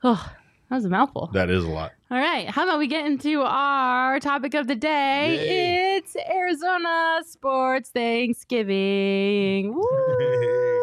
Oh, 0.06 0.34
that 0.68 0.76
was 0.76 0.84
a 0.84 0.90
mouthful. 0.90 1.30
That 1.32 1.50
is 1.50 1.64
a 1.64 1.68
lot. 1.68 1.92
All 2.10 2.18
right. 2.18 2.48
How 2.48 2.64
about 2.64 2.78
we 2.78 2.86
get 2.86 3.06
into 3.06 3.42
our 3.42 4.18
topic 4.18 4.54
of 4.54 4.66
the 4.66 4.74
day? 4.74 5.96
It's 5.96 6.16
Arizona 6.16 7.22
Sports 7.26 7.90
Thanksgiving. 7.90 9.80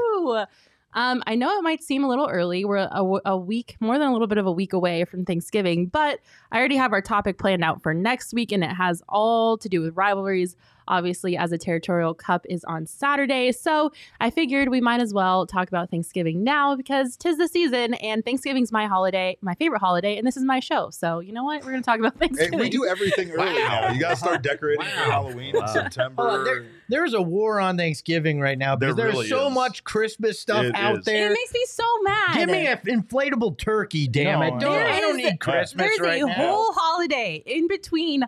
Um, 0.94 1.24
I 1.26 1.36
know 1.36 1.58
it 1.58 1.62
might 1.62 1.84
seem 1.84 2.04
a 2.04 2.08
little 2.08 2.28
early. 2.28 2.66
We're 2.66 2.78
a, 2.78 3.22
a 3.26 3.38
week, 3.38 3.78
more 3.80 3.98
than 3.98 4.10
a 4.10 4.12
little 4.12 4.28
bit 4.28 4.38
of 4.38 4.46
a 4.46 4.52
week 4.52 4.74
away 4.74 5.06
from 5.06 5.24
Thanksgiving, 5.24 5.88
but 5.88 6.20
I 6.52 6.60
already 6.60 6.76
have 6.76 6.92
our 6.92 7.02
topic 7.02 7.38
planned 7.38 7.64
out 7.64 7.82
for 7.82 7.94
next 7.94 8.34
week, 8.34 8.52
and 8.52 8.64
it 8.64 8.72
has 8.72 9.02
all 9.08 9.58
to 9.58 9.70
do 9.70 9.82
with 9.82 9.96
rivalries. 9.96 10.58
Obviously, 10.88 11.38
as 11.38 11.52
a 11.52 11.58
territorial 11.58 12.14
cup 12.14 12.46
is 12.50 12.64
on 12.66 12.86
Saturday. 12.86 13.52
So 13.52 13.92
I 14.20 14.30
figured 14.30 14.70
we 14.70 14.82
might 14.82 15.00
as 15.02 15.14
well 15.14 15.46
talk 15.46 15.68
about 15.68 15.90
Thanksgiving 15.90 16.44
now 16.44 16.76
because 16.76 17.16
tis 17.18 17.38
the 17.38 17.48
season 17.48 17.94
and 17.96 18.24
Thanksgiving's 18.26 18.72
my 18.72 18.88
holiday, 18.88 19.38
my 19.42 19.54
favorite 19.56 19.80
holiday, 19.80 20.18
and 20.18 20.26
this 20.28 20.38
is 20.38 20.44
my 20.44 20.60
show. 20.60 20.90
So 20.90 21.20
you 21.20 21.32
know 21.34 21.44
what? 21.44 21.64
We're 21.64 21.72
going 21.72 21.84
to 21.84 21.86
talk 21.86 22.00
about 22.00 22.14
Hey, 22.20 22.28
Thanksgiving. 22.28 22.60
we 22.60 22.70
do 22.70 22.86
everything 22.86 23.32
early 23.32 23.54
now. 23.54 23.92
You 23.92 24.00
got 24.00 24.10
to 24.12 24.16
start 24.16 24.42
decorating 24.42 24.86
for 24.86 24.90
Wow. 25.00 25.12
Halloween 25.12 25.56
in 25.56 25.68
September. 25.68 26.22
Hold 26.24 26.40
on, 26.40 26.44
there- 26.46 26.66
There's 26.90 27.14
a 27.14 27.22
war 27.22 27.60
on 27.62 27.78
Thanksgiving 27.78 28.40
right 28.42 28.58
now 28.58 28.76
because 28.76 28.96
There 28.96 29.06
there's 29.06 29.16
really 29.16 29.28
so 29.30 29.48
is. 29.48 29.54
much 29.54 29.84
Christmas 29.84 30.40
stuff 30.40 30.66
It 30.66 30.76
out 30.76 31.00
is. 31.00 31.06
there. 31.06 31.28
It 31.32 31.34
makes 31.34 31.54
me 31.54 31.64
so 31.68 31.84
mad. 32.04 32.36
Give 32.36 32.50
me 32.50 32.68
an 32.68 32.78
inflatable 32.80 33.58
turkey, 33.58 34.08
damn 34.08 34.40
No, 34.40 34.46
it! 34.46 34.48
I 34.48 34.50
Don't, 34.50 34.62
know. 34.62 34.72
I 34.72 35.00
don't 35.00 35.18
There 35.18 35.26
is- 35.28 35.32
need 35.32 35.40
Christmas 35.40 35.88
There's 35.88 36.00
right 36.00 36.22
a 36.22 36.26
now. 36.26 36.34
whole 36.34 36.74
holiday 36.74 37.42
in 37.46 37.68
between 37.68 38.24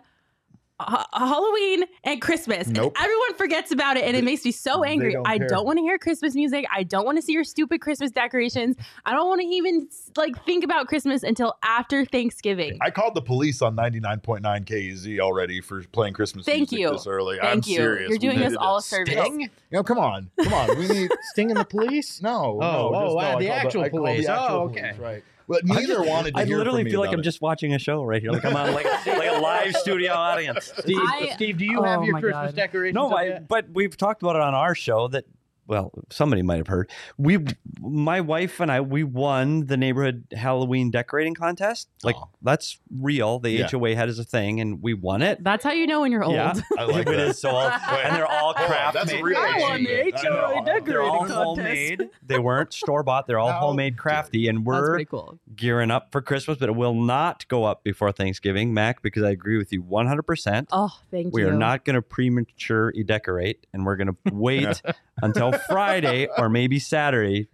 Ha- 0.80 1.06
Halloween 1.12 1.84
and 2.02 2.20
Christmas. 2.20 2.66
and 2.66 2.76
everyone 2.76 3.34
forgets 3.38 3.70
about 3.70 3.96
it, 3.96 4.02
and 4.04 4.16
it 4.16 4.24
makes 4.24 4.44
me 4.44 4.50
so 4.50 4.82
angry. 4.82 5.12
don't 5.12 5.26
I 5.26 5.38
care. 5.38 5.46
don't 5.46 5.64
want 5.64 5.78
to 5.78 5.82
hear 5.82 5.98
Christmas 5.98 6.34
music. 6.34 6.64
I 6.74 6.82
don't 6.82 7.04
want 7.06 7.16
to 7.16 7.22
see 7.22 7.32
your 7.32 7.44
stupid 7.44 7.80
Christmas 7.80 8.10
decorations. 8.10 8.74
I 9.06 9.12
don't 9.12 9.28
want 9.28 9.40
to 9.40 9.46
even 9.46 9.88
like 10.16 10.44
think 10.44 10.64
about 10.64 10.88
Christmas 10.88 11.22
until 11.22 11.54
after 11.62 12.04
Thanksgiving. 12.04 12.76
I 12.80 12.90
called 12.90 13.14
the 13.14 13.22
police 13.22 13.62
on 13.62 13.76
99.9 13.76 14.42
KEZ 14.64 15.06
E 15.06 15.20
already 15.20 15.60
for 15.60 15.82
playing 15.92 16.12
Christmas 16.14 16.44
Thank 16.44 16.72
music 16.72 16.78
you. 16.80 16.90
this 16.90 17.06
early. 17.06 17.38
Thank 17.40 17.52
I'm 17.52 17.58
you. 17.70 17.76
serious. 17.76 18.10
You're 18.10 18.18
doing 18.18 18.42
us 18.42 18.56
all 18.56 18.78
a 18.78 18.82
service. 18.82 19.14
sting- 19.14 19.42
You 19.42 19.48
know, 19.70 19.84
come 19.84 19.98
on, 19.98 20.28
come 20.42 20.52
on. 20.54 20.76
We 20.76 20.88
need 20.88 20.88
Sting 21.32 21.44
Stinging 21.44 21.54
the 21.54 21.64
police? 21.64 22.20
no, 22.20 22.30
Oh, 22.30 22.58
no, 22.60 22.66
oh, 22.66 22.92
just, 22.92 23.08
no, 23.10 23.14
wow, 23.14 23.38
the 23.38 23.50
actual 23.50 23.82
I 23.82 23.88
called 23.90 24.02
police. 24.06 24.26
The 24.26 24.32
actual 24.32 24.56
Oh, 24.56 24.60
okay. 24.70 24.80
police, 24.80 24.98
right? 24.98 25.24
But 25.48 25.62
I 25.70 25.74
neither 25.74 25.94
just- 25.96 26.08
wanted 26.08 26.34
to 26.34 26.40
I 26.40 26.44
hear 26.46 26.56
literally 26.58 26.80
from 26.80 26.84
me 26.86 26.90
feel 26.90 27.00
like 27.00 27.12
I'm 27.12 27.20
it. 27.20 27.24
just 27.24 27.40
watching 27.42 27.74
a 27.74 27.78
show 27.78 28.02
right 28.02 28.20
here. 28.22 28.30
Like 28.32 28.44
I'm 28.44 28.56
on 28.56 28.72
like, 28.72 28.84
like 29.06 29.28
a 29.30 29.38
live 29.40 29.76
studio 29.76 30.12
audience. 30.12 30.72
Steve, 30.78 30.98
I- 31.00 31.30
Steve, 31.34 31.58
do 31.58 31.64
you 31.64 31.80
Oh 31.80 31.82
have 31.84 32.02
your 32.04 32.18
Christmas 32.18 32.46
God. 32.52 32.54
decorations? 32.56 32.94
No, 32.94 33.10
I, 33.12 33.22
yet? 33.24 33.48
but 33.48 33.66
we've 33.72 33.96
talked 33.96 34.22
about 34.22 34.36
it 34.36 34.42
on 34.42 34.54
our 34.54 34.74
show 34.74 35.08
that 35.08 35.24
well, 35.66 35.92
somebody 36.10 36.42
might 36.42 36.58
have 36.58 36.66
heard. 36.66 36.90
We, 37.16 37.38
my 37.80 38.20
wife 38.20 38.60
and 38.60 38.70
I, 38.70 38.80
we 38.80 39.02
won 39.04 39.66
the 39.66 39.76
neighborhood 39.76 40.24
Halloween 40.32 40.90
decorating 40.90 41.34
contest. 41.34 41.88
Like 42.02 42.16
that's 42.42 42.78
real. 43.00 43.38
The 43.38 43.50
Yeah. 43.50 43.68
HOA 43.70 43.94
had 43.94 44.08
as 44.08 44.18
a 44.18 44.24
thing, 44.24 44.60
and 44.60 44.82
we 44.82 44.94
won 44.94 45.22
it. 45.22 45.42
That's 45.42 45.64
how 45.64 45.72
you 45.72 45.86
know 45.86 46.00
when 46.02 46.12
you're 46.12 46.24
old. 46.24 46.34
Yeah, 46.34 46.54
I 46.78 46.84
like 46.84 47.06
it 47.06 47.16
that. 47.16 47.28
is 47.28 47.38
so 47.40 47.50
all, 47.50 47.70
and 47.70 48.14
they're 48.16 48.26
all 48.26 48.54
Oh, 48.56 48.66
craft 48.66 48.94
that's 48.94 49.10
a 49.10 49.14
made. 49.14 49.24
real 49.24 49.38
I 49.38 49.58
won 49.60 49.84
the 49.84 50.00
achievement. 50.00 50.18
I 50.18 50.28
know. 50.28 50.40
HOA 50.54 50.64
They're 50.64 50.80
decorating 50.80 51.10
all 51.10 51.18
contest. 51.26 51.44
homemade. 51.44 52.10
They 52.26 52.38
weren't 52.38 52.72
store 52.72 53.02
bought. 53.02 53.26
They're 53.26 53.38
all 53.38 53.52
How 53.52 53.60
homemade, 53.60 53.96
crafty, 53.96 54.48
and 54.48 54.58
That's 54.58 54.66
we're 54.66 54.88
pretty 54.90 55.04
cool. 55.06 55.38
gearing 55.56 55.90
up 55.90 56.12
for 56.12 56.20
Christmas. 56.20 56.58
But 56.58 56.68
it 56.68 56.74
will 56.76 56.94
not 56.94 57.46
go 57.48 57.64
up 57.64 57.82
before 57.84 58.12
Thanksgiving, 58.12 58.74
Mac, 58.74 59.02
because 59.02 59.22
I 59.22 59.30
agree 59.30 59.56
with 59.58 59.72
you 59.72 59.80
100. 59.82 60.22
percent 60.24 60.68
Oh, 60.72 60.90
thank 61.10 61.32
We 61.34 61.42
you. 61.42 61.48
are 61.48 61.52
not 61.52 61.84
going 61.84 61.94
to 61.94 62.02
premature 62.02 62.92
decorate, 62.92 63.66
and 63.72 63.84
we're 63.84 63.96
going 63.96 64.08
to 64.08 64.16
wait 64.32 64.80
until 65.22 65.52
Friday 65.52 66.28
or 66.38 66.48
maybe 66.48 66.78
Saturday. 66.78 67.48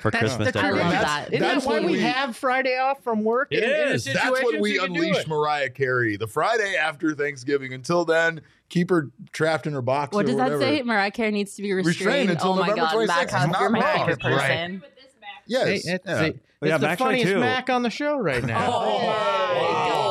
For 0.00 0.10
that's 0.10 0.18
Christmas 0.18 0.46
the 0.48 0.52
decorations. 0.52 0.80
I 0.80 0.82
love 0.82 0.92
truth. 0.92 1.02
that. 1.02 1.28
Isn't 1.34 1.40
That's 1.40 1.64
that 1.66 1.70
why 1.70 1.80
we 1.80 1.92
we- 1.92 2.00
have 2.00 2.34
Friday 2.36 2.78
off 2.78 3.02
from 3.04 3.22
work? 3.22 3.48
It 3.50 3.62
in, 3.62 3.68
in. 3.70 3.76
That's 3.90 4.06
when 4.06 4.14
situation 4.16 4.60
we 4.62 4.68
so 4.70 4.74
you 4.74 4.80
can 4.88 4.92
do 4.94 5.02
unleash? 5.02 5.26
Mariah 5.26 5.68
Carey. 5.68 6.16
The 6.16 6.26
Friday 6.26 6.74
after 6.74 7.14
Thanksgiving. 7.14 7.74
Until 7.74 8.06
then, 8.06 8.40
keep 8.70 8.88
her 8.88 9.10
trapped 9.32 9.66
in 9.66 9.74
her 9.74 9.82
box. 9.82 10.14
What 10.14 10.24
or 10.24 10.28
does 10.28 10.36
that 10.36 10.58
say? 10.58 10.80
Mariah 10.82 11.10
Carey 11.10 11.32
needs 11.32 11.54
to 11.56 11.62
be 11.62 11.70
Restrained 11.74 11.96
restrained. 11.98 12.30
until 12.30 12.52
oh 12.52 12.54
my 12.56 12.68
November 12.68 12.80
God, 12.82 12.94
26th. 12.94 13.06
Mac, 13.08 13.22
It's 13.24 13.32
Huff, 13.34 13.50
not 13.52 13.60
you're 13.60 13.70
my 13.70 13.80
wrong. 13.80 14.06
favorite 14.08 14.24
Right. 14.24 14.80
Yes. 15.46 15.64
Hey, 15.66 15.74
it's, 15.74 15.86
yeah. 16.06 16.22
it's 16.24 16.38
yeah, 16.62 16.78
the 16.78 16.86
Mac 16.86 16.98
funniest 16.98 17.32
too. 17.32 17.38
Mac 17.40 17.68
on 17.68 17.82
the 17.82 17.90
show 17.90 18.16
right 18.16 18.42
now. 18.42 18.72
Oh 18.72 18.98
my 19.02 19.12
Oh, 19.58 19.68
gosh. 19.68 19.86
you 19.88 20.01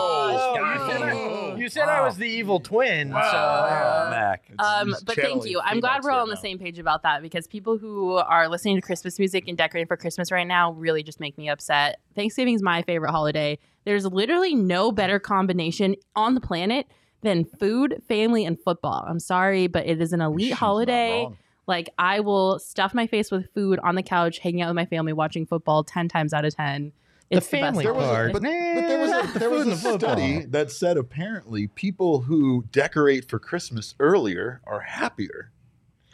said, 1.72 1.82
I, 1.82 1.84
you 1.84 1.90
said 1.90 2.02
I 2.02 2.06
was 2.06 2.18
the 2.18 2.28
evil 2.28 2.60
twin. 2.60 3.10
So 3.10 3.18
yeah. 3.18 4.08
Mac. 4.10 4.44
It's 4.50 4.64
Um, 4.64 4.90
just 4.90 5.06
but 5.06 5.16
thank 5.16 5.46
you. 5.46 5.60
I'm 5.64 5.80
glad 5.80 6.04
we're 6.04 6.12
all 6.12 6.22
on 6.22 6.30
the 6.30 6.38
same 6.38 6.60
page 6.60 6.80
about 6.80 7.04
that 7.04 7.22
because 7.22 7.48
people 7.48 7.78
who 7.78 8.16
are 8.16 8.48
listening 8.48 8.76
to 8.76 8.82
Christmas 8.82 9.18
music 9.20 9.48
and 9.48 9.58
decorating 9.58 9.88
for 9.88 9.98
Christmas 9.98 10.32
right 10.32 10.48
now 10.48 10.74
really 10.74 11.04
just 11.04 11.20
make 11.20 11.38
me 11.38 11.50
upset. 11.50 12.00
Thanksgiving 12.16 12.54
is 12.54 12.62
my 12.62 12.82
favorite 12.84 13.12
holiday. 13.12 13.58
There's 13.86 14.06
literally 14.06 14.54
no 14.54 14.92
better 14.92 15.20
combination 15.20 15.96
on 16.16 16.36
the 16.36 16.42
planet 16.42 16.88
than 17.22 17.46
food, 17.46 18.02
family, 18.08 18.46
and 18.46 18.60
football. 18.60 19.06
I'm 19.08 19.20
sorry, 19.20 19.68
but 19.68 19.86
it 19.86 20.02
is 20.02 20.14
an 20.14 20.22
elite 20.22 20.50
She's 20.50 20.58
holiday. 20.58 21.28
Like 21.68 21.90
I 21.98 22.20
will 22.20 22.60
stuff 22.60 22.94
my 22.94 23.08
face 23.08 23.32
with 23.32 23.52
food 23.54 23.80
on 23.84 23.96
the 23.96 24.04
couch, 24.04 24.40
hanging 24.40 24.62
out 24.62 24.70
with 24.70 24.76
my 24.76 24.86
family, 24.86 25.14
watching 25.14 25.46
football 25.46 25.84
ten 25.84 26.08
times 26.08 26.34
out 26.34 26.46
of 26.46 26.56
ten. 26.56 26.92
The 27.32 27.38
It's 27.38 27.48
the, 27.48 27.58
family 27.58 27.86
best 27.86 27.86
There 27.86 27.94
was 27.94 28.06
a- 28.06 28.10
part. 28.14 28.34
but, 28.34 28.42
but 28.42 28.50
there 28.50 29.00
was 29.00 29.36
a, 29.36 29.40
there 29.40 29.50
was 29.50 29.60
a 29.60 29.62
and 29.64 29.72
the 29.72 29.76
football. 29.78 30.00
study 30.00 30.46
that 30.46 30.70
said 30.72 30.98
apparently 30.98 31.68
people 31.68 32.22
who 32.22 32.66
decorate 32.72 33.30
for 33.30 33.40
Christmas 33.40 33.96
earlier 34.00 34.62
are 34.66 34.82
happier. 34.82 35.52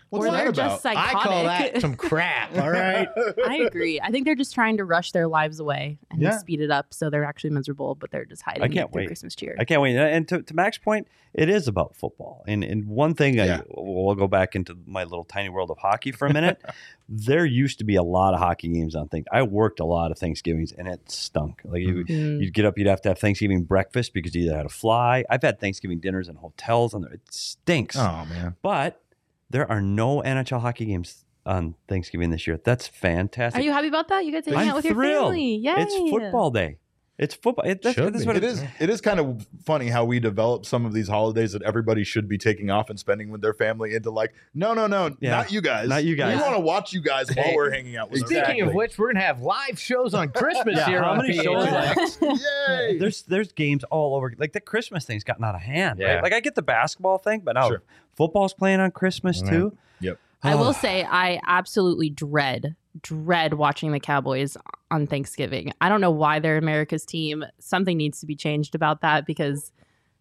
What's 0.09 0.25
or 0.25 0.31
that 0.31 0.37
they're 0.37 0.47
about? 0.49 0.55
just 0.71 0.83
psychotic. 0.83 1.15
I 1.15 1.23
call 1.23 1.43
that 1.43 1.81
some 1.81 1.95
crap. 1.95 2.57
All 2.57 2.69
right. 2.69 3.07
I 3.47 3.57
agree. 3.57 3.99
I 4.01 4.09
think 4.09 4.25
they're 4.25 4.35
just 4.35 4.53
trying 4.53 4.77
to 4.77 4.85
rush 4.85 5.11
their 5.11 5.27
lives 5.27 5.59
away 5.59 5.97
and 6.11 6.21
Yeah. 6.21 6.37
speed 6.37 6.61
it 6.61 6.71
up, 6.71 6.93
so 6.93 7.09
they're 7.09 7.25
actually 7.25 7.49
miserable, 7.49 7.95
but 7.95 8.11
they're 8.11 8.25
just 8.25 8.41
hiding. 8.41 8.63
I 8.63 8.67
can't 8.69 8.91
their 8.91 9.01
wait. 9.01 9.07
Christmas 9.07 9.35
cheer. 9.35 9.55
I 9.59 9.65
can't 9.65 9.81
wait. 9.81 9.97
And 9.97 10.27
to, 10.29 10.41
to 10.41 10.53
Mac's 10.55 10.77
point, 10.77 11.07
it 11.33 11.49
is 11.49 11.67
about 11.67 11.95
football. 11.95 12.43
And 12.47 12.63
and 12.63 12.85
one 12.87 13.13
thing, 13.15 13.35
Yeah. 13.35 13.57
I, 13.59 13.63
we'll 13.75 14.15
go 14.15 14.27
back 14.27 14.55
into 14.55 14.77
my 14.85 15.03
little 15.03 15.25
tiny 15.25 15.49
world 15.49 15.69
of 15.71 15.77
hockey 15.77 16.11
for 16.11 16.25
a 16.25 16.33
minute. 16.33 16.61
there 17.09 17.45
used 17.45 17.77
to 17.79 17.83
be 17.83 17.95
a 17.95 18.03
lot 18.03 18.33
of 18.33 18.39
hockey 18.39 18.69
games 18.69 18.95
on 18.95 19.07
things. 19.09 19.25
I 19.31 19.43
worked 19.43 19.79
a 19.79 19.85
lot 19.85 20.11
of 20.11 20.17
Thanksgivings, 20.17 20.71
and 20.71 20.87
it 20.87 21.11
stunk. 21.11 21.61
Like 21.65 21.81
you, 21.81 22.05
Mm. 22.05 22.41
you'd 22.41 22.53
get 22.53 22.65
up, 22.65 22.77
you'd 22.77 22.87
have 22.87 23.01
to 23.01 23.09
have 23.09 23.19
Thanksgiving 23.19 23.63
breakfast 23.63 24.13
because 24.13 24.33
you 24.35 24.45
either 24.45 24.55
had 24.55 24.63
to 24.63 24.69
fly. 24.69 25.25
I've 25.29 25.41
had 25.43 25.59
Thanksgiving 25.59 25.99
dinners 25.99 26.27
in 26.29 26.35
hotels, 26.37 26.93
and 26.93 27.03
it 27.05 27.21
stinks. 27.29 27.97
Oh 27.97 28.25
man. 28.29 28.55
But 28.61 29.01
there 29.49 29.69
are 29.69 29.81
no 29.81 30.21
NHL 30.21 30.61
hockey 30.61 30.85
games 30.85 31.25
on 31.45 31.75
Thanksgiving 31.87 32.29
this 32.29 32.45
year. 32.45 32.59
That's 32.63 32.87
fantastic. 32.87 33.61
Are 33.61 33.63
you 33.63 33.71
happy 33.71 33.87
about 33.87 34.09
that? 34.09 34.25
You 34.25 34.31
get 34.31 34.43
to 34.45 34.51
hang 34.51 34.59
I'm 34.59 34.69
out 34.69 34.75
with 34.77 34.85
your 34.85 34.93
thrilled. 34.95 35.25
family. 35.27 35.55
Yay. 35.55 35.75
It's 35.77 35.95
football 35.95 36.51
day. 36.51 36.77
It's 37.19 37.33
football. 37.33 37.65
It, 37.65 37.81
that's, 37.81 37.95
that's 37.97 38.19
be. 38.19 38.25
what 38.27 38.35
It 38.37 38.43
is. 38.43 38.63
It 38.79 38.91
is 38.91 39.01
kind 39.01 39.19
of 39.19 39.47
funny 39.65 39.87
how 39.87 40.05
we 40.05 40.19
develop 40.19 40.67
some 40.67 40.85
of 40.85 40.93
these 40.93 41.07
holidays 41.07 41.51
that 41.53 41.63
everybody 41.63 42.03
should 42.03 42.27
be 42.29 42.37
taking 42.37 42.69
off 42.69 42.91
and 42.91 42.99
spending 42.99 43.31
with 43.31 43.41
their 43.41 43.55
family 43.55 43.95
into 43.95 44.11
like, 44.11 44.35
no, 44.53 44.75
no, 44.75 44.85
no, 44.85 45.15
Yeah. 45.19 45.31
not 45.31 45.51
you 45.51 45.61
guys. 45.61 45.89
Not 45.89 46.03
you 46.03 46.15
guys. 46.15 46.35
We 46.35 46.41
want 46.43 46.53
to 46.55 46.61
watch 46.61 46.93
you 46.93 47.01
guys 47.01 47.27
while 47.35 47.55
we're 47.55 47.71
hanging 47.73 47.97
out 47.97 48.11
with 48.11 48.21
our 48.21 48.27
Speaking 48.27 48.45
family. 48.45 48.61
of 48.61 48.73
which, 48.75 48.99
we're 48.99 49.11
gonna 49.13 49.25
have 49.25 49.41
live 49.41 49.79
shows 49.79 50.13
on 50.13 50.29
Christmas 50.29 50.77
Yeah, 50.77 50.85
here 50.85 51.01
how 51.03 51.11
on 51.13 51.17
many 51.17 51.39
PHX. 51.39 52.19
shows? 52.19 52.19
Yay! 52.69 52.97
there's 52.99 53.23
there's 53.23 53.51
games 53.51 53.83
all 53.85 54.15
over. 54.15 54.31
Like 54.37 54.53
the 54.53 54.61
Christmas 54.61 55.03
thing's 55.05 55.23
gotten 55.23 55.43
out 55.43 55.55
of 55.55 55.61
hand. 55.61 55.97
Yeah. 55.99 56.15
Right? 56.15 56.23
Like 56.23 56.33
I 56.33 56.39
get 56.39 56.53
the 56.53 56.61
basketball 56.61 57.17
thing, 57.17 57.39
but 57.39 57.53
now 57.53 57.67
Sure. 57.69 57.81
football's 58.15 58.53
playing 58.53 58.79
on 58.79 58.91
Christmas 58.91 59.41
Right. 59.41 59.51
too. 59.51 59.77
Yep. 60.01 60.19
I 60.43 60.53
will 60.53 60.73
say 60.73 61.03
I 61.03 61.41
absolutely 61.47 62.11
dread 62.11 62.75
dread 63.01 63.55
watching 63.55 63.91
the 63.91 63.99
Cowboys 63.99 64.57
on 64.91 65.07
Thanksgiving. 65.07 65.71
I 65.81 65.89
don't 65.89 66.01
know 66.01 66.11
why 66.11 66.39
they're 66.39 66.57
America's 66.57 67.05
team. 67.05 67.45
Something 67.59 67.97
needs 67.97 68.19
to 68.19 68.25
be 68.25 68.35
changed 68.35 68.75
about 68.75 69.01
that 69.01 69.25
because 69.25 69.71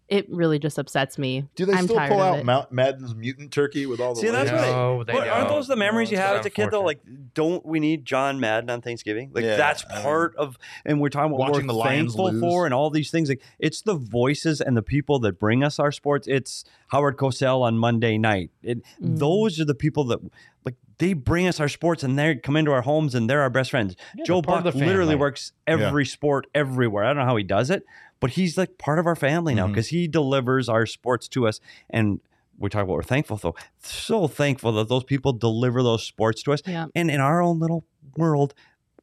it 0.08 0.26
really 0.30 0.58
just 0.58 0.78
upsets 0.78 1.18
me. 1.18 1.48
Do 1.56 1.64
they 1.66 1.72
I'm 1.72 1.84
still 1.84 1.96
tired 1.96 2.10
pull 2.10 2.20
out 2.20 2.38
it. 2.38 2.44
Mount 2.44 2.70
Madden's 2.70 3.14
mutant 3.14 3.52
turkey 3.52 3.86
with 3.86 3.98
all 4.00 4.14
the 4.14 4.20
See, 4.20 4.28
that's 4.30 4.50
layers? 4.50 4.62
what 4.66 4.70
No, 4.72 5.04
they 5.04 5.12
But 5.12 5.28
aren't 5.28 5.48
those 5.48 5.66
the 5.66 5.74
memories 5.76 6.10
you 6.12 6.16
No, 6.16 6.22
have 6.22 6.36
it's 6.36 6.46
as 6.46 6.46
a 6.46 6.50
kid 6.50 6.70
though? 6.70 6.82
Like, 6.82 7.00
don't 7.34 7.66
we 7.66 7.80
need 7.80 8.04
John 8.04 8.38
Madden 8.38 8.70
on 8.70 8.82
Thanksgiving? 8.82 9.32
Like 9.34 9.44
Yeah, 9.44 9.56
that's 9.56 9.84
I 9.90 9.94
mean, 9.94 10.02
part 10.04 10.36
of, 10.36 10.58
and 10.84 11.00
we're 11.00 11.08
talking 11.08 11.30
about 11.32 11.38
what 11.40 11.50
watching 11.52 11.66
we're 11.66 11.72
the 11.72 11.78
Lions 11.78 12.14
thankful 12.14 12.30
lose. 12.32 12.40
for 12.40 12.64
and 12.66 12.72
all 12.74 12.90
these 12.90 13.10
things. 13.10 13.28
Like 13.28 13.42
it's 13.58 13.82
the 13.82 13.94
voices 13.96 14.60
and 14.60 14.76
the 14.76 14.82
people 14.82 15.18
that 15.20 15.40
bring 15.40 15.64
us 15.64 15.78
our 15.80 15.90
sports. 15.90 16.28
It's 16.28 16.64
Howard 16.88 17.16
Cosell 17.16 17.62
on 17.62 17.76
Monday 17.78 18.16
night. 18.18 18.50
It, 18.62 18.78
Mm. 19.02 19.18
Those 19.18 19.58
are 19.60 19.64
the 19.64 19.74
people 19.74 20.04
that 20.04 20.20
like 20.64 20.76
they 20.98 21.12
bring 21.12 21.46
us 21.46 21.60
our 21.60 21.68
sports 21.68 22.02
and 22.02 22.18
they 22.18 22.36
come 22.36 22.56
into 22.56 22.70
our 22.72 22.82
homes 22.82 23.14
and 23.14 23.28
they're 23.28 23.42
our 23.42 23.50
best 23.50 23.70
friends. 23.70 23.94
Yeah, 24.16 24.24
Joe 24.24 24.40
they're 24.40 24.62
Buck 24.62 24.74
literally 24.74 25.14
works 25.16 25.52
every 25.66 26.06
sport 26.06 26.46
everywhere. 26.54 27.04
I 27.04 27.08
don't 27.08 27.16
know 27.18 27.24
how 27.24 27.36
he 27.36 27.44
does 27.44 27.70
it, 27.70 27.84
but 28.20 28.30
he's 28.30 28.56
like 28.56 28.78
part 28.78 28.98
of 28.98 29.06
our 29.06 29.16
family 29.16 29.54
now 29.54 29.64
mm-hmm. 29.64 29.72
because 29.72 29.88
he 29.88 30.08
delivers 30.08 30.68
our 30.68 30.86
sports 30.86 31.28
to 31.28 31.46
us. 31.46 31.60
And 31.90 32.20
we 32.58 32.70
talk 32.70 32.84
about 32.84 32.94
we're 32.94 33.02
thankful 33.02 33.36
though. 33.36 33.54
So 33.80 34.28
thankful 34.28 34.72
that 34.72 34.88
those 34.88 35.04
people 35.04 35.32
deliver 35.32 35.82
those 35.82 36.04
sports 36.04 36.42
to 36.44 36.52
us. 36.52 36.62
Yeah. 36.66 36.86
And 36.94 37.10
in 37.10 37.20
our 37.20 37.42
own 37.42 37.58
little 37.58 37.84
world, 38.16 38.54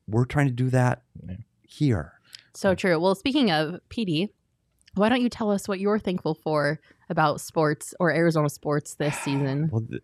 we're 0.08 0.26
trying 0.26 0.47
to 0.47 0.54
do 0.54 0.69
that 0.69 1.04
Yeah. 1.28 1.36
here. 1.62 2.13
So 2.54 2.76
true. 2.76 2.99
Well, 2.99 3.15
speaking 3.15 3.52
of 3.52 3.80
PD, 3.89 4.30
why 4.95 5.10
don't 5.10 5.21
you 5.21 5.30
tell 5.30 5.49
us 5.49 5.67
what 5.67 5.80
you're 5.80 5.99
thankful 5.99 6.36
for 6.36 6.80
about 7.10 7.41
sports 7.41 7.93
or 7.99 8.12
Arizona 8.12 8.49
sports 8.49 8.95
this 8.95 9.17
season? 9.19 9.69
Well, 9.71 9.82
th- 9.82 10.04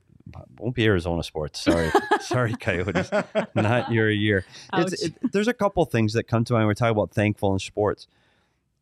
won't 0.59 0.75
be 0.75 0.85
Arizona 0.85 1.23
sports. 1.23 1.59
Sorry, 1.59 1.91
sorry, 2.21 2.53
Coyotes. 2.53 3.11
Not 3.55 3.91
your 3.91 4.09
year. 4.09 4.45
It's, 4.73 5.03
it, 5.03 5.13
there's 5.31 5.47
a 5.47 5.53
couple 5.53 5.83
things 5.85 6.13
that 6.13 6.27
come 6.27 6.43
to 6.45 6.53
mind. 6.53 6.61
when 6.61 6.67
We're 6.67 6.73
talking 6.75 6.91
about 6.91 7.11
thankful 7.11 7.53
in 7.53 7.59
sports, 7.59 8.07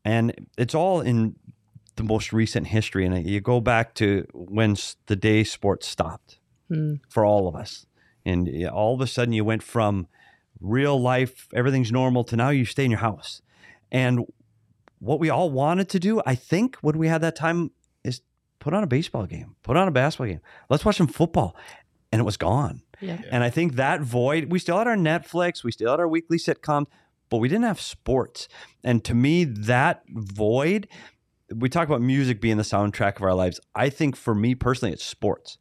and 0.07 0.47
it's 0.57 0.73
all 0.73 1.01
in 1.01 1.35
the 1.97 2.03
most 2.03 2.31
recent 2.31 2.67
history. 2.67 3.05
And 3.05 3.25
you 3.27 3.41
go 3.41 3.59
back 3.59 3.93
to 3.95 4.25
when 4.33 4.75
the 5.07 5.15
day 5.15 5.43
sports 5.43 5.87
stopped 5.87 6.39
Hmm. 6.69 6.95
for 7.07 7.23
all 7.23 7.47
of 7.47 7.55
us, 7.55 7.85
and 8.25 8.49
all 8.67 8.93
of 8.93 9.01
a 9.01 9.07
sudden 9.07 9.33
you 9.33 9.45
went 9.45 9.63
from 9.63 10.07
real 10.59 10.99
life, 10.99 11.47
everything's 11.53 11.91
normal, 11.91 12.23
to 12.25 12.35
now 12.35 12.49
you 12.49 12.65
stay 12.65 12.83
in 12.85 12.91
your 12.91 12.99
house. 12.99 13.41
And 13.91 14.25
what 14.99 15.19
we 15.19 15.29
all 15.29 15.49
wanted 15.49 15.87
to 15.89 15.99
do, 15.99 16.21
I 16.25 16.35
think, 16.35 16.75
when 16.81 16.97
we 16.97 17.07
had 17.07 17.21
that 17.21 17.35
time, 17.35 17.71
is 18.03 18.21
put 18.59 18.73
on 18.73 18.83
a 18.83 18.87
baseball 18.87 19.25
game, 19.27 19.55
put 19.63 19.77
on 19.77 19.87
a 19.87 19.91
basketball 19.91 20.27
game. 20.27 20.41
Let's 20.69 20.83
watch 20.83 20.97
some 20.97 21.07
football. 21.07 21.55
And 22.11 22.19
it 22.19 22.25
was 22.25 22.37
gone. 22.37 22.81
Yeah. 23.01 23.21
And 23.31 23.43
I 23.43 23.49
think 23.49 23.75
that 23.75 24.01
void, 24.01 24.51
we 24.51 24.59
still 24.59 24.77
had 24.77 24.87
our 24.87 24.95
Netflix, 24.95 25.63
we 25.63 25.71
still 25.71 25.91
had 25.91 25.99
our 25.99 26.07
weekly 26.07 26.37
sitcoms, 26.37 26.87
but 27.29 27.37
we 27.37 27.47
didn't 27.47 27.65
have 27.65 27.79
sports. 27.81 28.47
And 28.83 29.03
to 29.05 29.13
me, 29.13 29.43
that 29.43 30.03
void, 30.09 30.87
we 31.53 31.69
talk 31.69 31.87
about 31.87 32.01
music 32.01 32.39
being 32.41 32.57
the 32.57 32.63
soundtrack 32.63 33.17
of 33.17 33.23
our 33.23 33.33
lives. 33.33 33.59
I 33.75 33.89
think 33.89 34.15
for 34.15 34.33
me 34.35 34.55
personally, 34.55 34.93
it's 34.93 35.05
sports. 35.05 35.57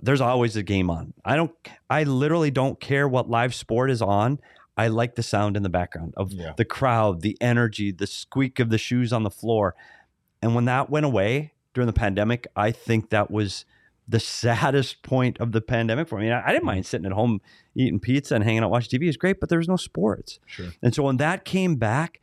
There's 0.00 0.20
always 0.20 0.56
a 0.56 0.62
game 0.62 0.90
on. 0.90 1.14
I 1.24 1.36
don't, 1.36 1.52
I 1.88 2.02
literally 2.04 2.50
don't 2.50 2.78
care 2.80 3.08
what 3.08 3.30
live 3.30 3.54
sport 3.54 3.90
is 3.90 4.02
on. 4.02 4.40
I 4.76 4.88
like 4.88 5.14
the 5.14 5.22
sound 5.22 5.56
in 5.56 5.62
the 5.62 5.70
background 5.70 6.12
of 6.18 6.32
Yeah. 6.32 6.52
the 6.56 6.66
crowd, 6.66 7.22
the 7.22 7.36
energy, 7.40 7.92
the 7.92 8.06
squeak 8.06 8.58
of 8.60 8.68
the 8.68 8.76
shoes 8.76 9.10
on 9.12 9.22
the 9.22 9.30
floor. 9.30 9.74
And 10.42 10.54
when 10.54 10.66
that 10.66 10.90
went 10.90 11.06
away 11.06 11.52
during 11.72 11.86
the 11.86 11.94
pandemic, 11.94 12.46
I 12.54 12.72
think 12.72 13.08
that 13.08 13.30
was 13.30 13.64
the 14.08 14.20
saddest 14.20 15.02
point 15.02 15.38
of 15.40 15.52
the 15.52 15.60
pandemic 15.60 16.06
for 16.08 16.18
me. 16.18 16.30
I, 16.30 16.46
I 16.48 16.52
didn't 16.52 16.64
mind 16.64 16.86
sitting 16.86 17.06
at 17.06 17.12
home 17.12 17.40
eating 17.74 17.98
pizza 18.00 18.34
and 18.34 18.44
hanging 18.44 18.62
out 18.62 18.70
watching 18.70 19.00
TV. 19.00 19.08
It's 19.08 19.16
great, 19.16 19.40
but 19.40 19.48
there 19.48 19.58
was 19.58 19.68
no 19.68 19.76
sports. 19.76 20.38
Sure. 20.46 20.68
And 20.82 20.94
so 20.94 21.02
when 21.02 21.16
that 21.18 21.44
came 21.44 21.76
back, 21.76 22.20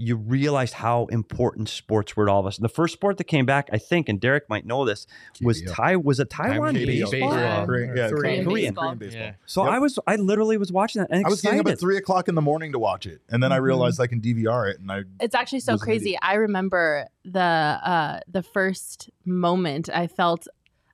you 0.00 0.14
realized 0.14 0.74
how 0.74 1.06
important 1.06 1.68
sports 1.68 2.16
were 2.16 2.26
to 2.26 2.30
all 2.30 2.38
of 2.38 2.46
us. 2.46 2.56
And 2.56 2.64
the 2.64 2.68
first 2.68 2.92
sport 2.94 3.16
that 3.18 3.24
came 3.24 3.46
back, 3.46 3.68
I 3.72 3.78
think, 3.78 4.08
and 4.08 4.20
Derek 4.20 4.48
might 4.48 4.64
know 4.64 4.84
this, 4.84 5.08
was 5.42 5.60
KBO. 5.60 5.74
Tai 5.74 5.96
was 5.96 6.20
a 6.20 6.24
Taiwan 6.24 6.76
KBO. 6.76 6.86
baseball. 6.86 7.10
Baseball. 7.10 7.66
Korean- 7.66 7.96
yeah, 7.96 8.08
Korean 8.08 8.44
Korean. 8.44 8.74
baseball. 8.74 8.94
baseball. 8.94 9.20
Yeah. 9.22 9.32
So 9.46 9.64
Yep. 9.64 9.72
I 9.72 9.78
was, 9.80 9.98
I 10.06 10.14
literally 10.14 10.56
was 10.56 10.70
watching 10.70 11.00
that 11.02 11.08
and 11.10 11.26
I 11.26 11.28
was 11.28 11.40
getting 11.42 11.58
up 11.58 11.66
at 11.66 11.80
three 11.80 11.96
o'clock 11.96 12.28
in 12.28 12.36
the 12.36 12.40
morning 12.42 12.70
to 12.72 12.78
watch 12.78 13.06
it, 13.06 13.22
and 13.28 13.42
then 13.42 13.50
I 13.50 13.58
Mhm. 13.58 13.62
realized 13.62 14.00
I 14.00 14.06
can 14.06 14.20
DVR 14.20 14.70
it, 14.70 14.78
and 14.78 14.92
I 14.92 15.02
It's 15.18 15.34
actually 15.34 15.60
so 15.60 15.76
crazy. 15.76 16.16
I 16.22 16.34
remember 16.34 17.08
the 17.24 17.40
uh 17.40 18.20
the 18.28 18.44
first 18.44 19.10
moment 19.24 19.88
I 19.92 20.06
felt 20.06 20.46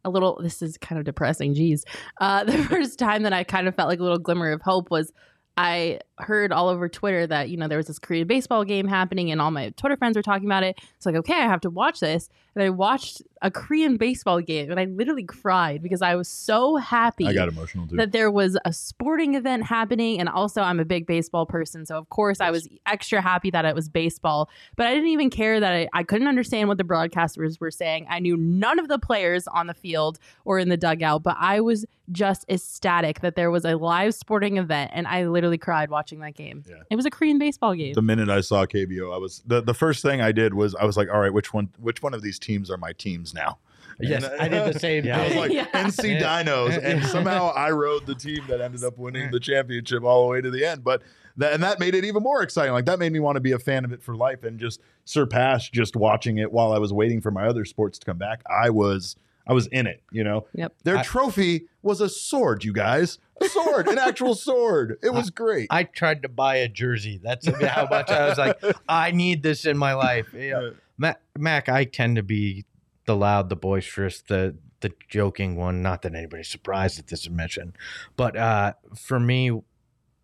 a 0.04 0.10
little 0.10 0.38
this 0.42 0.62
is 0.62 0.76
kind 0.78 0.98
of 0.98 1.04
depressing, 1.04 1.54
geez. 1.54 1.84
Uh 2.20 2.44
the 2.54 2.62
first 2.64 2.98
time 2.98 3.22
that 3.22 3.32
I 3.32 3.44
kind 3.44 3.68
of 3.68 3.74
felt 3.74 3.88
like 3.88 4.00
a 4.00 4.02
little 4.02 4.18
glimmer 4.18 4.52
of 4.52 4.62
hope 4.62 4.90
was 4.90 5.12
I 5.56 6.00
heard 6.18 6.52
all 6.52 6.68
over 6.68 6.88
Twitter 6.88 7.26
that, 7.28 7.48
you 7.48 7.56
know, 7.56 7.68
there 7.68 7.78
was 7.78 7.86
this 7.86 7.98
Korean 7.98 8.26
baseball 8.26 8.64
game 8.64 8.88
happening 8.88 9.30
and 9.30 9.40
all 9.40 9.50
my 9.50 9.70
Twitter 9.70 9.96
friends 9.96 10.16
were 10.16 10.22
talking 10.22 10.46
about 10.46 10.64
it. 10.64 10.78
It's 10.96 11.06
like, 11.06 11.14
okay, 11.14 11.34
I 11.34 11.46
have 11.46 11.60
to 11.60 11.70
watch 11.70 12.00
this. 12.00 12.28
And 12.56 12.62
I 12.62 12.70
watched 12.70 13.22
a 13.42 13.50
Korean 13.50 13.96
baseball 13.96 14.40
game 14.40 14.70
and 14.70 14.80
I 14.80 14.86
literally 14.86 15.24
cried 15.24 15.82
because 15.82 16.02
I 16.02 16.14
was 16.14 16.28
so 16.28 16.76
happy 16.76 17.26
I 17.26 17.34
got 17.34 17.48
emotional 17.48 17.86
too. 17.86 17.96
that 17.96 18.12
there 18.12 18.30
was 18.30 18.56
a 18.64 18.72
sporting 18.72 19.34
event 19.34 19.64
happening 19.64 20.18
and 20.18 20.28
also 20.28 20.62
I'm 20.62 20.80
a 20.80 20.84
big 20.84 21.06
baseball 21.06 21.44
person 21.44 21.84
so 21.84 21.98
of 21.98 22.08
course 22.08 22.40
I 22.40 22.50
was 22.50 22.68
extra 22.86 23.20
happy 23.20 23.50
that 23.50 23.66
it 23.66 23.74
was 23.74 23.88
baseball 23.88 24.48
but 24.76 24.86
I 24.86 24.94
didn't 24.94 25.08
even 25.08 25.28
care 25.28 25.60
that 25.60 25.72
I, 25.72 25.88
I 25.92 26.04
couldn't 26.04 26.26
understand 26.26 26.68
what 26.68 26.78
the 26.78 26.84
broadcasters 26.84 27.60
were 27.60 27.70
saying 27.70 28.06
I 28.08 28.18
knew 28.18 28.36
none 28.36 28.78
of 28.78 28.88
the 28.88 28.98
players 28.98 29.46
on 29.48 29.66
the 29.66 29.74
field 29.74 30.18
or 30.46 30.58
in 30.58 30.70
the 30.70 30.78
dugout 30.78 31.22
but 31.22 31.36
I 31.38 31.60
was 31.60 31.84
just 32.12 32.44
ecstatic 32.50 33.20
that 33.20 33.34
there 33.34 33.50
was 33.50 33.64
a 33.64 33.76
live 33.76 34.14
sporting 34.14 34.58
event 34.58 34.90
and 34.94 35.06
I 35.06 35.26
literally 35.26 35.56
cried 35.58 35.88
watching 35.90 36.20
that 36.20 36.34
game 36.34 36.62
Yeah. 36.68 36.76
it 36.90 36.96
was 36.96 37.06
a 37.06 37.10
Korean 37.10 37.38
baseball 37.38 37.74
game 37.74 37.94
the 37.94 38.02
minute 38.02 38.28
I 38.28 38.40
saw 38.42 38.66
KBO, 38.66 39.14
I 39.14 39.18
was 39.18 39.42
the, 39.46 39.62
the 39.62 39.72
first 39.74 40.02
thing 40.02 40.20
I 40.20 40.30
did 40.32 40.52
was 40.54 40.74
I 40.74 40.84
was 40.84 40.96
like, 40.96 41.08
all 41.10 41.20
right, 41.20 41.32
which 41.32 41.54
one 41.54 41.70
which 41.78 42.02
one 42.02 42.12
of 42.14 42.20
these 42.22 42.38
teams 42.38 42.70
are 42.70 42.76
my 42.76 42.92
teams 42.92 43.32
now? 43.32 43.58
Yes, 44.00 44.24
And 44.24 44.40
I 44.42 44.48
did 44.48 44.74
the 44.74 44.78
same 44.88 45.04
Yeah. 45.04 45.20
I 45.20 45.24
was 45.28 45.34
like 45.36 45.52
Yeah. 45.52 45.66
NC 45.68 46.20
Yeah. 46.20 46.42
Dinos, 46.42 46.82
and 46.84 47.04
somehow 47.06 47.52
I 47.54 47.70
rode 47.70 48.06
the 48.06 48.14
team 48.14 48.42
that 48.48 48.60
ended 48.60 48.84
up 48.84 48.98
winning 48.98 49.30
the 49.30 49.40
championship 49.40 50.02
all 50.02 50.24
the 50.24 50.28
way 50.30 50.40
to 50.40 50.50
the 50.50 50.64
end. 50.64 50.82
But 50.84 51.02
that, 51.36 51.52
and 51.52 51.62
that 51.62 51.80
made 51.80 51.94
it 51.94 52.04
even 52.04 52.22
more 52.22 52.42
exciting. 52.42 52.72
Like 52.72 52.84
that 52.86 52.98
made 52.98 53.12
me 53.12 53.18
want 53.20 53.36
to 53.36 53.40
be 53.40 53.52
a 53.52 53.58
fan 53.58 53.84
of 53.84 53.92
it 53.92 54.02
for 54.02 54.14
life 54.16 54.44
and 54.44 54.58
just 54.60 54.80
surpass 55.04 55.68
just 55.68 55.96
watching 55.96 56.38
it 56.38 56.52
while 56.52 56.72
I 56.72 56.78
was 56.78 56.92
waiting 56.92 57.20
for 57.20 57.30
my 57.30 57.46
other 57.46 57.64
sports 57.64 57.98
to 58.00 58.06
come 58.06 58.18
back. 58.18 58.42
I 58.50 58.70
was 58.70 59.16
I 59.46 59.52
was 59.52 59.66
in 59.68 59.86
it, 59.86 60.02
you 60.10 60.24
know. 60.24 60.46
Yep. 60.54 60.74
Their 60.84 60.98
I- 60.98 61.02
trophy 61.02 61.66
was 61.82 62.00
a 62.00 62.08
sword, 62.08 62.64
you 62.64 62.72
guys. 62.72 63.18
A 63.40 63.48
sword, 63.48 63.88
an 63.88 63.98
actual 63.98 64.34
sword. 64.34 64.96
It 65.02 65.12
was 65.12 65.28
great. 65.30 65.66
I 65.70 65.82
tried 65.82 66.22
to 66.22 66.28
buy 66.28 66.56
a 66.56 66.68
jersey. 66.68 67.18
That's 67.22 67.46
how 67.62 67.86
much 67.90 68.08
I 68.08 68.28
was 68.28 68.38
like, 68.38 68.62
I 68.88 69.10
need 69.10 69.42
this 69.42 69.66
in 69.66 69.76
my 69.76 69.92
life. 69.94 70.32
You 70.32 70.50
know, 70.50 70.74
Mac, 70.96 71.20
Mac, 71.36 71.68
I 71.68 71.84
tend 71.84 72.14
to 72.16 72.22
be 72.22 72.64
the 73.06 73.16
loud, 73.16 73.48
the 73.48 73.56
boisterous, 73.56 74.22
the 74.22 74.54
the 74.80 74.92
joking 75.08 75.56
one. 75.56 75.82
Not 75.82 76.02
that 76.02 76.14
anybody's 76.14 76.48
surprised 76.48 76.98
at 77.00 77.08
this 77.08 77.26
admission, 77.26 77.74
but 78.16 78.36
uh, 78.36 78.74
for 78.96 79.18
me, 79.18 79.50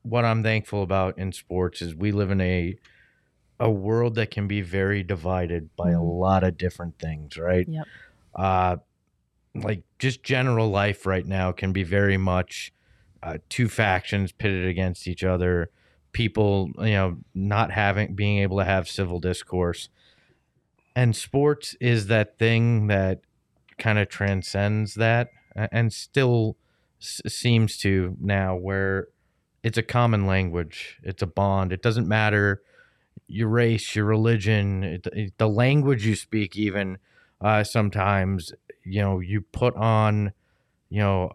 what 0.02 0.24
I'm 0.24 0.42
thankful 0.44 0.82
about 0.82 1.18
in 1.18 1.32
sports 1.32 1.82
is 1.82 1.94
we 1.96 2.12
live 2.12 2.30
in 2.30 2.40
a 2.40 2.76
a 3.58 3.70
world 3.70 4.14
that 4.14 4.30
can 4.30 4.46
be 4.46 4.60
very 4.62 5.02
divided 5.02 5.74
by 5.76 5.90
a 5.90 5.94
Mhm. 5.96 6.20
lot 6.20 6.44
of 6.44 6.56
different 6.56 6.98
things, 6.98 7.36
right? 7.36 7.66
Yep. 7.68 7.86
Uh, 8.34 8.76
like 9.54 9.82
just 9.98 10.22
general 10.22 10.68
life 10.70 11.06
right 11.06 11.26
now 11.26 11.52
can 11.52 11.72
be 11.72 11.82
very 11.82 12.16
much 12.16 12.72
uh, 13.22 13.38
two 13.48 13.68
factions 13.68 14.32
pitted 14.32 14.66
against 14.66 15.06
each 15.08 15.24
other. 15.24 15.70
People 16.12 16.70
you 16.78 16.92
know 16.92 17.18
not 17.34 17.70
having 17.70 18.14
being 18.14 18.38
able 18.38 18.58
to 18.58 18.64
have 18.64 18.88
civil 18.88 19.20
discourse. 19.20 19.88
And 20.96 21.14
sports 21.14 21.76
is 21.80 22.06
that 22.08 22.38
thing 22.38 22.88
that 22.88 23.20
kind 23.78 23.98
of 23.98 24.08
transcends 24.08 24.94
that 24.94 25.30
and 25.56 25.92
still 25.92 26.56
s- 27.00 27.22
seems 27.28 27.78
to 27.78 28.16
now 28.20 28.56
where 28.56 29.08
it's 29.62 29.78
a 29.78 29.82
common 29.82 30.26
language. 30.26 30.98
It's 31.02 31.22
a 31.22 31.26
bond. 31.26 31.72
It 31.72 31.82
doesn't 31.82 32.08
matter 32.08 32.62
your 33.28 33.48
race 33.48 33.94
your 33.96 34.04
religion 34.06 34.84
it, 34.84 35.06
it- 35.12 35.38
the 35.38 35.48
language 35.48 36.06
you 36.06 36.16
speak 36.16 36.56
even 36.56 36.98
uh, 37.40 37.64
sometimes 37.64 38.52
you 38.84 39.00
know 39.00 39.20
you 39.20 39.40
put 39.40 39.74
on 39.76 40.32
you 40.88 41.00
know 41.00 41.32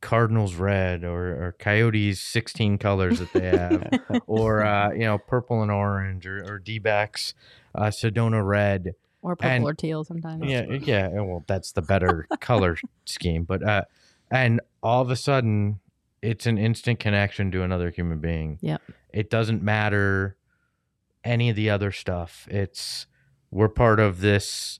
cardinals 0.00 0.54
red 0.54 1.02
or, 1.04 1.46
or 1.46 1.56
coyotes 1.58 2.20
16 2.20 2.78
colors 2.78 3.18
that 3.18 3.32
they 3.32 3.48
have 3.48 4.22
or 4.26 4.62
uh, 4.62 4.92
you 4.92 5.00
know 5.00 5.18
purple 5.18 5.60
and 5.62 5.70
orange 5.72 6.24
or, 6.26 6.44
or 6.48 6.58
d-backs 6.60 7.34
uh, 7.74 7.86
sedona 7.86 8.44
red. 8.46 8.94
Or 9.22 9.34
purple 9.34 9.50
And- 9.50 9.64
or 9.64 9.74
teal 9.74 10.04
sometimes. 10.04 10.44
yeah 10.46 10.62
yeah 10.70 11.08
well 11.20 11.44
that's 11.48 11.72
the 11.72 11.82
better 11.82 12.26
color 12.40 12.78
scheme 13.04 13.42
but 13.42 13.62
uh 13.64 13.82
and 14.30 14.60
all 14.82 15.02
of 15.02 15.10
a 15.10 15.16
sudden 15.16 15.80
it's 16.22 16.46
an 16.46 16.58
instant 16.58 17.00
connection 17.00 17.50
to 17.52 17.62
another 17.62 17.90
human 17.90 18.18
being. 18.20 18.58
Yeah 18.60 18.78
it 19.12 19.30
doesn't 19.30 19.62
matter 19.62 20.36
any 21.24 21.48
of 21.50 21.56
the 21.56 21.68
other 21.70 21.90
stuff. 21.90 22.46
It's 22.50 23.06
we're 23.50 23.68
part 23.68 23.98
of 24.00 24.20
this 24.20 24.78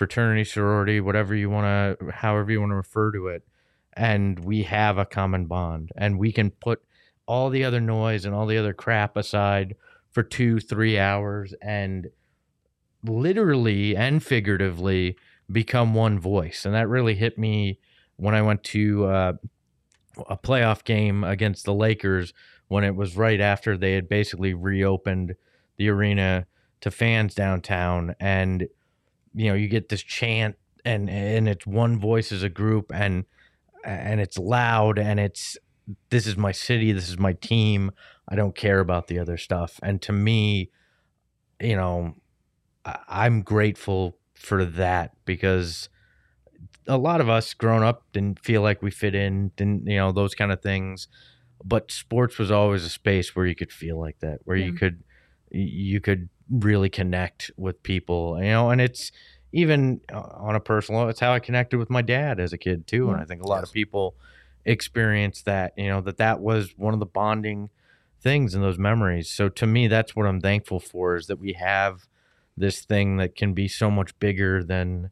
fraternity 0.00 0.44
sorority 0.44 0.98
whatever 0.98 1.34
you 1.34 1.50
want 1.50 1.98
to 1.98 2.10
however 2.10 2.50
you 2.50 2.58
want 2.58 2.70
to 2.70 2.74
refer 2.74 3.12
to 3.12 3.26
it 3.26 3.42
and 3.92 4.42
we 4.42 4.62
have 4.62 4.96
a 4.96 5.04
common 5.04 5.44
bond 5.44 5.92
and 5.94 6.18
we 6.18 6.32
can 6.32 6.50
put 6.50 6.80
all 7.26 7.50
the 7.50 7.62
other 7.62 7.82
noise 7.82 8.24
and 8.24 8.34
all 8.34 8.46
the 8.46 8.56
other 8.56 8.72
crap 8.72 9.14
aside 9.14 9.76
for 10.10 10.22
two 10.22 10.58
three 10.58 10.98
hours 10.98 11.52
and 11.60 12.08
literally 13.04 13.94
and 13.94 14.24
figuratively 14.24 15.18
become 15.52 15.92
one 15.92 16.18
voice 16.18 16.64
and 16.64 16.74
that 16.74 16.88
really 16.88 17.14
hit 17.14 17.36
me 17.36 17.78
when 18.16 18.34
i 18.34 18.40
went 18.40 18.64
to 18.64 19.04
uh, 19.04 19.34
a 20.30 20.36
playoff 20.38 20.82
game 20.82 21.24
against 21.24 21.66
the 21.66 21.74
lakers 21.74 22.32
when 22.68 22.84
it 22.84 22.96
was 22.96 23.18
right 23.18 23.42
after 23.42 23.76
they 23.76 23.92
had 23.92 24.08
basically 24.08 24.54
reopened 24.54 25.34
the 25.76 25.90
arena 25.90 26.46
to 26.80 26.90
fans 26.90 27.34
downtown 27.34 28.14
and 28.18 28.66
you 29.34 29.48
know 29.48 29.54
you 29.54 29.68
get 29.68 29.88
this 29.88 30.02
chant 30.02 30.56
and 30.84 31.08
and 31.10 31.48
it's 31.48 31.66
one 31.66 31.98
voice 31.98 32.32
as 32.32 32.42
a 32.42 32.48
group 32.48 32.90
and 32.94 33.24
and 33.84 34.20
it's 34.20 34.38
loud 34.38 34.98
and 34.98 35.20
it's 35.20 35.56
this 36.10 36.26
is 36.26 36.36
my 36.36 36.52
city 36.52 36.92
this 36.92 37.08
is 37.08 37.18
my 37.18 37.32
team 37.34 37.90
i 38.28 38.34
don't 38.36 38.54
care 38.54 38.80
about 38.80 39.06
the 39.08 39.18
other 39.18 39.36
stuff. 39.36 39.80
And 39.82 40.00
to 40.02 40.12
me 40.12 40.70
you 41.60 41.76
know 41.76 42.14
i'm 42.84 43.42
grateful 43.42 44.16
for 44.34 44.64
that 44.64 45.12
because 45.24 45.88
a 46.86 46.96
lot 46.96 47.20
of 47.20 47.28
us 47.28 47.52
grown 47.54 47.82
up 47.82 48.04
didn't 48.12 48.40
feel 48.40 48.62
like 48.62 48.82
we 48.82 48.90
fit 48.90 49.14
in 49.14 49.52
didn't 49.56 49.86
you 49.86 49.96
know 49.96 50.12
those 50.12 50.34
kind 50.34 50.52
of 50.52 50.62
things. 50.62 51.08
But 51.62 51.92
sports 51.92 52.38
was 52.38 52.50
always 52.50 52.84
a 52.84 52.88
space 52.88 53.36
where 53.36 53.44
you 53.44 53.54
could 53.54 53.70
feel 53.70 54.00
like 54.00 54.18
that 54.20 54.40
where 54.44 54.56
you 54.56 54.72
could 54.72 55.04
you 55.50 56.00
could 56.00 56.30
really 56.50 56.88
connect 56.88 57.50
with 57.56 57.82
people 57.82 58.36
you 58.38 58.50
know 58.50 58.70
and 58.70 58.80
it's 58.80 59.12
even 59.52 60.00
uh, 60.12 60.20
on 60.34 60.56
a 60.56 60.60
personal 60.60 61.08
it's 61.08 61.20
how 61.20 61.32
i 61.32 61.38
connected 61.38 61.78
with 61.78 61.88
my 61.90 62.02
dad 62.02 62.40
as 62.40 62.52
a 62.52 62.58
kid 62.58 62.86
too 62.86 63.10
and 63.10 63.20
i 63.20 63.24
think 63.24 63.42
a 63.42 63.46
lot 63.46 63.60
Yes. 63.60 63.68
of 63.68 63.72
people 63.72 64.14
experience 64.64 65.42
that 65.42 65.72
you 65.76 65.88
know 65.88 66.00
that 66.00 66.16
that 66.18 66.40
was 66.40 66.74
one 66.76 66.92
of 66.92 67.00
the 67.00 67.06
bonding 67.06 67.70
things 68.20 68.54
in 68.54 68.60
those 68.60 68.78
memories 68.78 69.30
so 69.30 69.48
to 69.48 69.66
me 69.66 69.86
that's 69.88 70.14
what 70.14 70.26
i'm 70.26 70.40
thankful 70.40 70.78
for 70.80 71.16
is 71.16 71.26
that 71.28 71.38
we 71.38 71.52
have 71.54 72.06
this 72.56 72.80
thing 72.84 73.16
that 73.16 73.34
can 73.34 73.54
be 73.54 73.66
so 73.68 73.90
much 73.90 74.16
bigger 74.18 74.62
than 74.62 75.10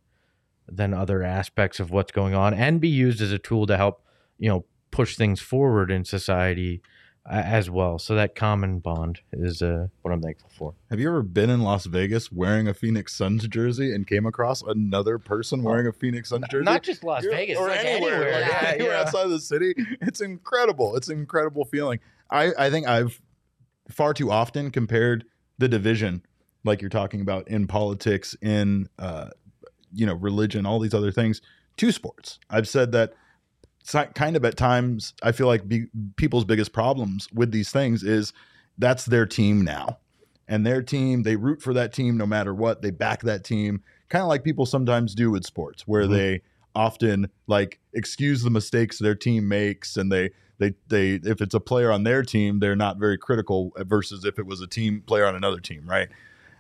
than 0.69 0.93
other 0.93 1.23
aspects 1.23 1.81
of 1.81 1.91
what's 1.91 2.13
going 2.13 2.35
on 2.35 2.53
and 2.53 2.81
be 2.81 2.89
used 2.89 3.23
as 3.23 3.33
a 3.33 3.39
tool 3.39 3.65
to 3.67 3.77
help 3.77 4.05
you 4.39 4.49
know 4.49 4.65
push 4.91 5.17
things 5.17 5.41
forward 5.41 5.91
in 5.91 6.05
society 6.05 6.83
as 7.31 7.69
well 7.69 7.99
so 7.99 8.15
that 8.15 8.35
common 8.35 8.79
bond 8.79 9.21
is 9.33 9.61
uh, 9.61 9.87
what 10.03 10.13
i'm 10.13 10.21
thankful 10.23 10.49
for 10.57 10.75
Have 10.91 10.99
you 10.99 11.09
ever 11.09 11.23
been 11.23 11.51
in 11.51 11.61
Las 11.63 11.85
Vegas 11.87 12.33
wearing 12.33 12.67
a 12.69 12.75
Phoenix 12.75 13.15
Suns 13.15 13.47
jersey 13.49 13.95
and 13.95 14.07
came 14.07 14.25
across 14.27 14.63
another 14.63 15.19
person 15.19 15.63
wearing 15.63 15.87
a 15.87 15.93
Phoenix 15.93 16.31
Suns 16.31 16.47
jersey? 16.51 16.65
not 16.65 16.83
just 16.83 17.05
las 17.05 17.23
You're- 17.23 17.37
vegas 17.37 17.59
or 17.59 17.69
like 17.69 17.85
anywhere, 17.85 18.15
anywhere, 18.15 18.41
like, 18.41 18.51
Yeah, 18.63 18.69
anywhere 18.71 18.93
yeah. 18.95 19.01
outside 19.01 19.25
of 19.27 19.31
the 19.31 19.41
city. 19.41 19.75
It's 20.01 20.21
incredible. 20.23 20.97
It's 20.97 21.09
an 21.09 21.19
incredible 21.19 21.65
feeling. 21.67 22.01
I, 22.31 22.53
I 22.59 22.71
think 22.71 22.87
I've 22.89 23.21
far 23.91 24.15
too 24.15 24.31
often 24.31 24.71
compared 24.71 25.25
the 25.59 25.69
division, 25.69 26.23
like 26.65 26.81
you're 26.81 26.89
talking 26.91 27.21
about 27.21 27.47
in 27.49 27.67
politics, 27.67 28.35
in 28.41 28.89
uh, 28.99 29.29
you 29.93 30.07
know, 30.07 30.15
religion, 30.15 30.65
all 30.67 30.79
these 30.81 30.95
other 30.95 31.11
things, 31.13 31.41
to 31.77 31.93
sports. 31.93 32.39
I've 32.51 32.69
said 32.69 32.93
that 32.93 33.11
si- 33.11 33.17
kind 34.15 34.37
of 34.37 34.45
at 34.45 34.57
times. 34.57 35.15
I 35.23 35.33
feel 35.33 35.47
like 35.47 35.69
be, 35.69 35.87
people's 36.17 36.45
biggest 36.45 36.73
problems 36.73 37.29
with 37.33 37.53
these 37.53 37.71
things 37.71 38.03
is 38.03 38.33
that's 38.79 39.05
their 39.07 39.27
team 39.27 39.63
now, 39.65 39.99
and 40.47 40.65
their 40.67 40.83
team 40.83 41.23
they 41.23 41.37
root 41.37 41.63
for 41.63 41.73
that 41.75 41.93
team 41.93 42.17
no 42.17 42.27
matter 42.27 42.55
what. 42.55 42.83
They 42.83 42.91
back 42.91 43.23
that 43.23 43.45
team, 43.45 43.83
kind 44.09 44.23
of 44.23 44.29
like 44.29 44.45
people 44.45 44.67
sometimes 44.67 45.15
do 45.15 45.31
with 45.31 45.45
sports, 45.45 45.87
where 45.87 46.05
Mhm. 46.07 46.11
they 46.11 46.43
often 46.75 47.29
like 47.47 47.81
excuse 47.93 48.43
the 48.43 48.51
mistakes 48.51 48.99
their 48.99 49.15
team 49.15 49.49
makes 49.49 49.97
and 49.97 50.13
they 50.13 50.31
they 50.59 50.75
they 50.89 51.13
if 51.25 51.41
it's 51.41 51.55
a 51.55 51.59
player 51.59 51.91
on 51.91 52.05
their 52.05 52.23
team 52.23 52.61
they're 52.61 52.77
not 52.77 52.99
very 52.99 53.17
critical 53.19 53.73
versus 53.79 54.25
if 54.25 54.39
it 54.39 54.47
was 54.47 54.61
a 54.61 54.67
team 54.67 55.03
player 55.07 55.25
on 55.25 55.35
another 55.35 55.59
team 55.59 55.89
right 55.89 56.09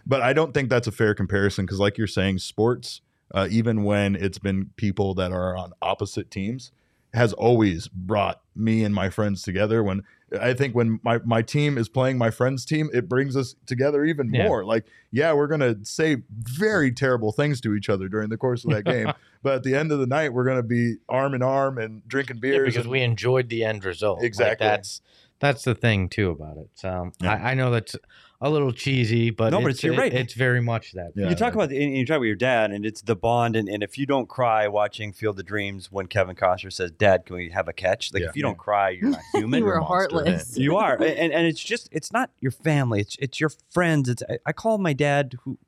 but 0.06 0.20
i 0.22 0.32
don't 0.32 0.54
think 0.54 0.70
that's 0.70 0.88
a 0.88 0.92
fair 0.92 1.14
comparison 1.14 1.66
because 1.66 1.78
like 1.78 1.98
you're 1.98 2.06
saying 2.06 2.38
sports 2.38 3.00
uh, 3.34 3.46
even 3.50 3.84
when 3.84 4.16
it's 4.16 4.38
been 4.38 4.70
people 4.76 5.14
that 5.14 5.30
are 5.30 5.56
on 5.56 5.72
opposite 5.82 6.30
teams 6.30 6.72
has 7.14 7.32
always 7.32 7.88
brought 7.88 8.40
me 8.54 8.84
and 8.84 8.94
my 8.94 9.08
friends 9.08 9.42
together 9.42 9.82
when 9.82 10.02
i 10.40 10.52
think 10.52 10.74
when 10.74 11.00
my, 11.02 11.18
my 11.24 11.40
team 11.40 11.78
is 11.78 11.88
playing 11.88 12.18
my 12.18 12.30
friend's 12.30 12.64
team 12.66 12.90
it 12.92 13.08
brings 13.08 13.34
us 13.36 13.54
together 13.66 14.04
even 14.04 14.32
Yeah. 14.34 14.46
more 14.46 14.64
like 14.64 14.84
yeah 15.10 15.32
we're 15.32 15.46
gonna 15.46 15.76
say 15.84 16.18
very 16.30 16.92
terrible 16.92 17.32
things 17.32 17.60
to 17.62 17.74
each 17.74 17.88
other 17.88 18.08
during 18.08 18.28
the 18.28 18.36
course 18.36 18.64
of 18.64 18.70
that 18.72 18.84
game 18.94 19.10
but 19.42 19.54
at 19.54 19.62
the 19.62 19.74
end 19.74 19.90
of 19.92 20.00
the 20.00 20.06
night 20.06 20.32
we're 20.34 20.44
gonna 20.44 20.62
be 20.62 20.96
arm 21.08 21.34
in 21.34 21.42
arm 21.42 21.78
and 21.78 22.06
drinking 22.06 22.36
Yeah, 22.36 22.40
beers 22.40 22.66
because 22.74 22.84
and- 22.84 22.90
we 22.92 23.00
enjoyed 23.00 23.48
the 23.48 23.64
end 23.64 23.84
result. 23.84 24.18
Like, 24.18 24.26
Exactly. 24.26 24.66
that's 24.66 25.00
that's 25.40 25.62
the 25.62 25.74
thing 25.76 26.08
too 26.08 26.30
about 26.30 26.56
it. 26.56 26.68
So 26.74 27.12
Yeah. 27.22 27.32
I, 27.34 27.52
I 27.52 27.54
know 27.54 27.70
that's 27.70 27.94
a 28.40 28.48
little 28.48 28.70
cheesy, 28.72 29.30
but 29.30 29.50
No, 29.50 29.60
but 29.60 29.70
it's, 29.72 29.82
you're 29.82 29.94
it- 29.94 29.98
right. 29.98 30.14
It's 30.14 30.34
very 30.34 30.60
much 30.60 30.92
that. 30.92 31.10
Yeah. 31.16 31.28
you 31.28 31.34
talk 31.34 31.54
about 31.54 31.70
and 31.72 31.96
you 31.96 32.06
talk 32.06 32.18
about 32.18 32.26
your 32.26 32.36
dad, 32.36 32.70
and 32.70 32.86
it's 32.86 33.02
the 33.02 33.16
bond. 33.16 33.56
And, 33.56 33.68
and 33.68 33.82
if 33.82 33.98
you 33.98 34.06
don't 34.06 34.28
cry 34.28 34.68
watching 34.68 35.12
Field 35.12 35.40
of 35.40 35.46
Dreams 35.46 35.90
when 35.90 36.06
Kevin 36.06 36.36
Costner 36.36 36.72
says, 36.72 36.92
"Dad, 36.92 37.26
can 37.26 37.34
we 37.36 37.50
have 37.50 37.66
a 37.66 37.72
catch?" 37.72 38.12
Like 38.14 38.22
Yeah. 38.22 38.28
if 38.28 38.36
you 38.36 38.42
don't 38.42 38.58
cry, 38.58 38.90
you're 38.90 39.10
not 39.10 39.20
human. 39.34 39.58
you 39.58 39.64
were 39.64 39.80
heartless. 39.80 40.56
You 40.56 40.76
are, 40.76 40.94
and 40.94 41.32
and 41.32 41.46
it's 41.46 41.62
just 41.62 41.88
it's 41.90 42.12
not 42.12 42.30
your 42.40 42.52
family. 42.52 43.00
It's 43.00 43.16
it's 43.18 43.40
your 43.40 43.50
friends. 43.70 44.08
It's 44.08 44.22
I, 44.30 44.38
I 44.46 44.52
call 44.52 44.78
my 44.78 44.92
dad 44.92 45.34
who, 45.42 45.58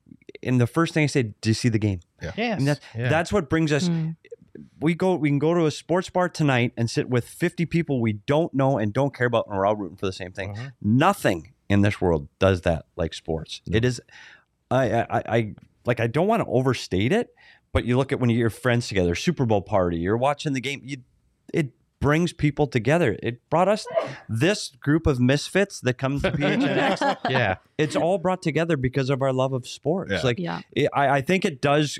and 0.41 0.61
the 0.61 0.67
first 0.67 0.93
thing 0.93 1.03
I 1.03 1.07
say, 1.07 1.23
"Do 1.41 1.49
you 1.49 1.53
see 1.53 1.69
the 1.69 1.79
game?" 1.79 1.99
Yes. 2.21 2.35
And 2.59 2.67
that's 2.67 2.79
yeah. 2.97 3.09
that's 3.09 3.33
what 3.33 3.49
brings 3.49 3.71
us. 3.73 3.89
Mm. 3.89 4.15
We 4.79 4.95
go 4.95 5.15
we 5.15 5.29
can 5.29 5.39
go 5.39 5.53
to 5.53 5.65
a 5.65 5.71
sports 5.71 6.09
bar 6.09 6.29
tonight 6.29 6.73
and 6.77 6.89
sit 6.89 7.09
with 7.09 7.27
50 7.27 7.65
people 7.65 7.99
we 8.01 8.13
don't 8.13 8.53
know 8.53 8.77
and 8.77 8.91
don't 8.93 9.13
care 9.13 9.27
about, 9.27 9.47
and 9.47 9.57
we're 9.57 9.65
all 9.65 9.75
rooting 9.75 9.97
for 9.97 10.05
the 10.05 10.13
same 10.13 10.31
thing. 10.31 10.55
Mhm. 10.55 10.71
Nothing 10.81 11.50
in 11.71 11.81
this 11.81 11.99
world 12.01 12.27
does 12.39 12.61
that 12.61 12.85
like 12.95 13.13
sports. 13.13 13.61
It 13.71 13.83
is, 13.85 14.01
I, 14.69 15.01
I, 15.01 15.23
I 15.27 15.55
like. 15.85 15.99
I 15.99 16.07
don't 16.07 16.27
want 16.27 16.41
to 16.43 16.47
overstate 16.49 17.11
it, 17.11 17.33
but 17.73 17.85
you 17.85 17.97
look 17.97 18.11
at 18.11 18.19
when 18.19 18.29
you 18.29 18.35
get 18.35 18.41
your 18.41 18.49
friends 18.49 18.87
together, 18.87 19.15
Super 19.15 19.45
Bowl 19.45 19.61
party, 19.61 19.97
you're 19.97 20.17
watching 20.17 20.53
the 20.53 20.61
game. 20.61 20.81
You, 20.83 20.97
it 21.53 21.69
brings 21.99 22.33
people 22.33 22.65
together. 22.65 23.15
It 23.21 23.47
brought 23.51 23.67
us 23.67 23.85
this 24.27 24.69
group 24.79 25.05
of 25.05 25.19
misfits 25.19 25.79
that 25.81 25.99
come 25.99 26.19
to 26.21 26.31
PHNX. 26.31 27.17
Yeah. 27.29 27.57
it's 27.77 27.95
all 27.95 28.17
brought 28.17 28.41
together 28.41 28.75
because 28.75 29.11
of 29.11 29.21
our 29.21 29.31
love 29.31 29.53
of 29.53 29.67
sports. 29.67 30.11
Yeah. 30.11 30.21
Like, 30.23 30.39
Yeah. 30.39 30.61
it, 30.71 30.89
I, 30.93 31.09
I 31.17 31.21
think 31.21 31.45
it 31.45 31.61
does 31.61 31.99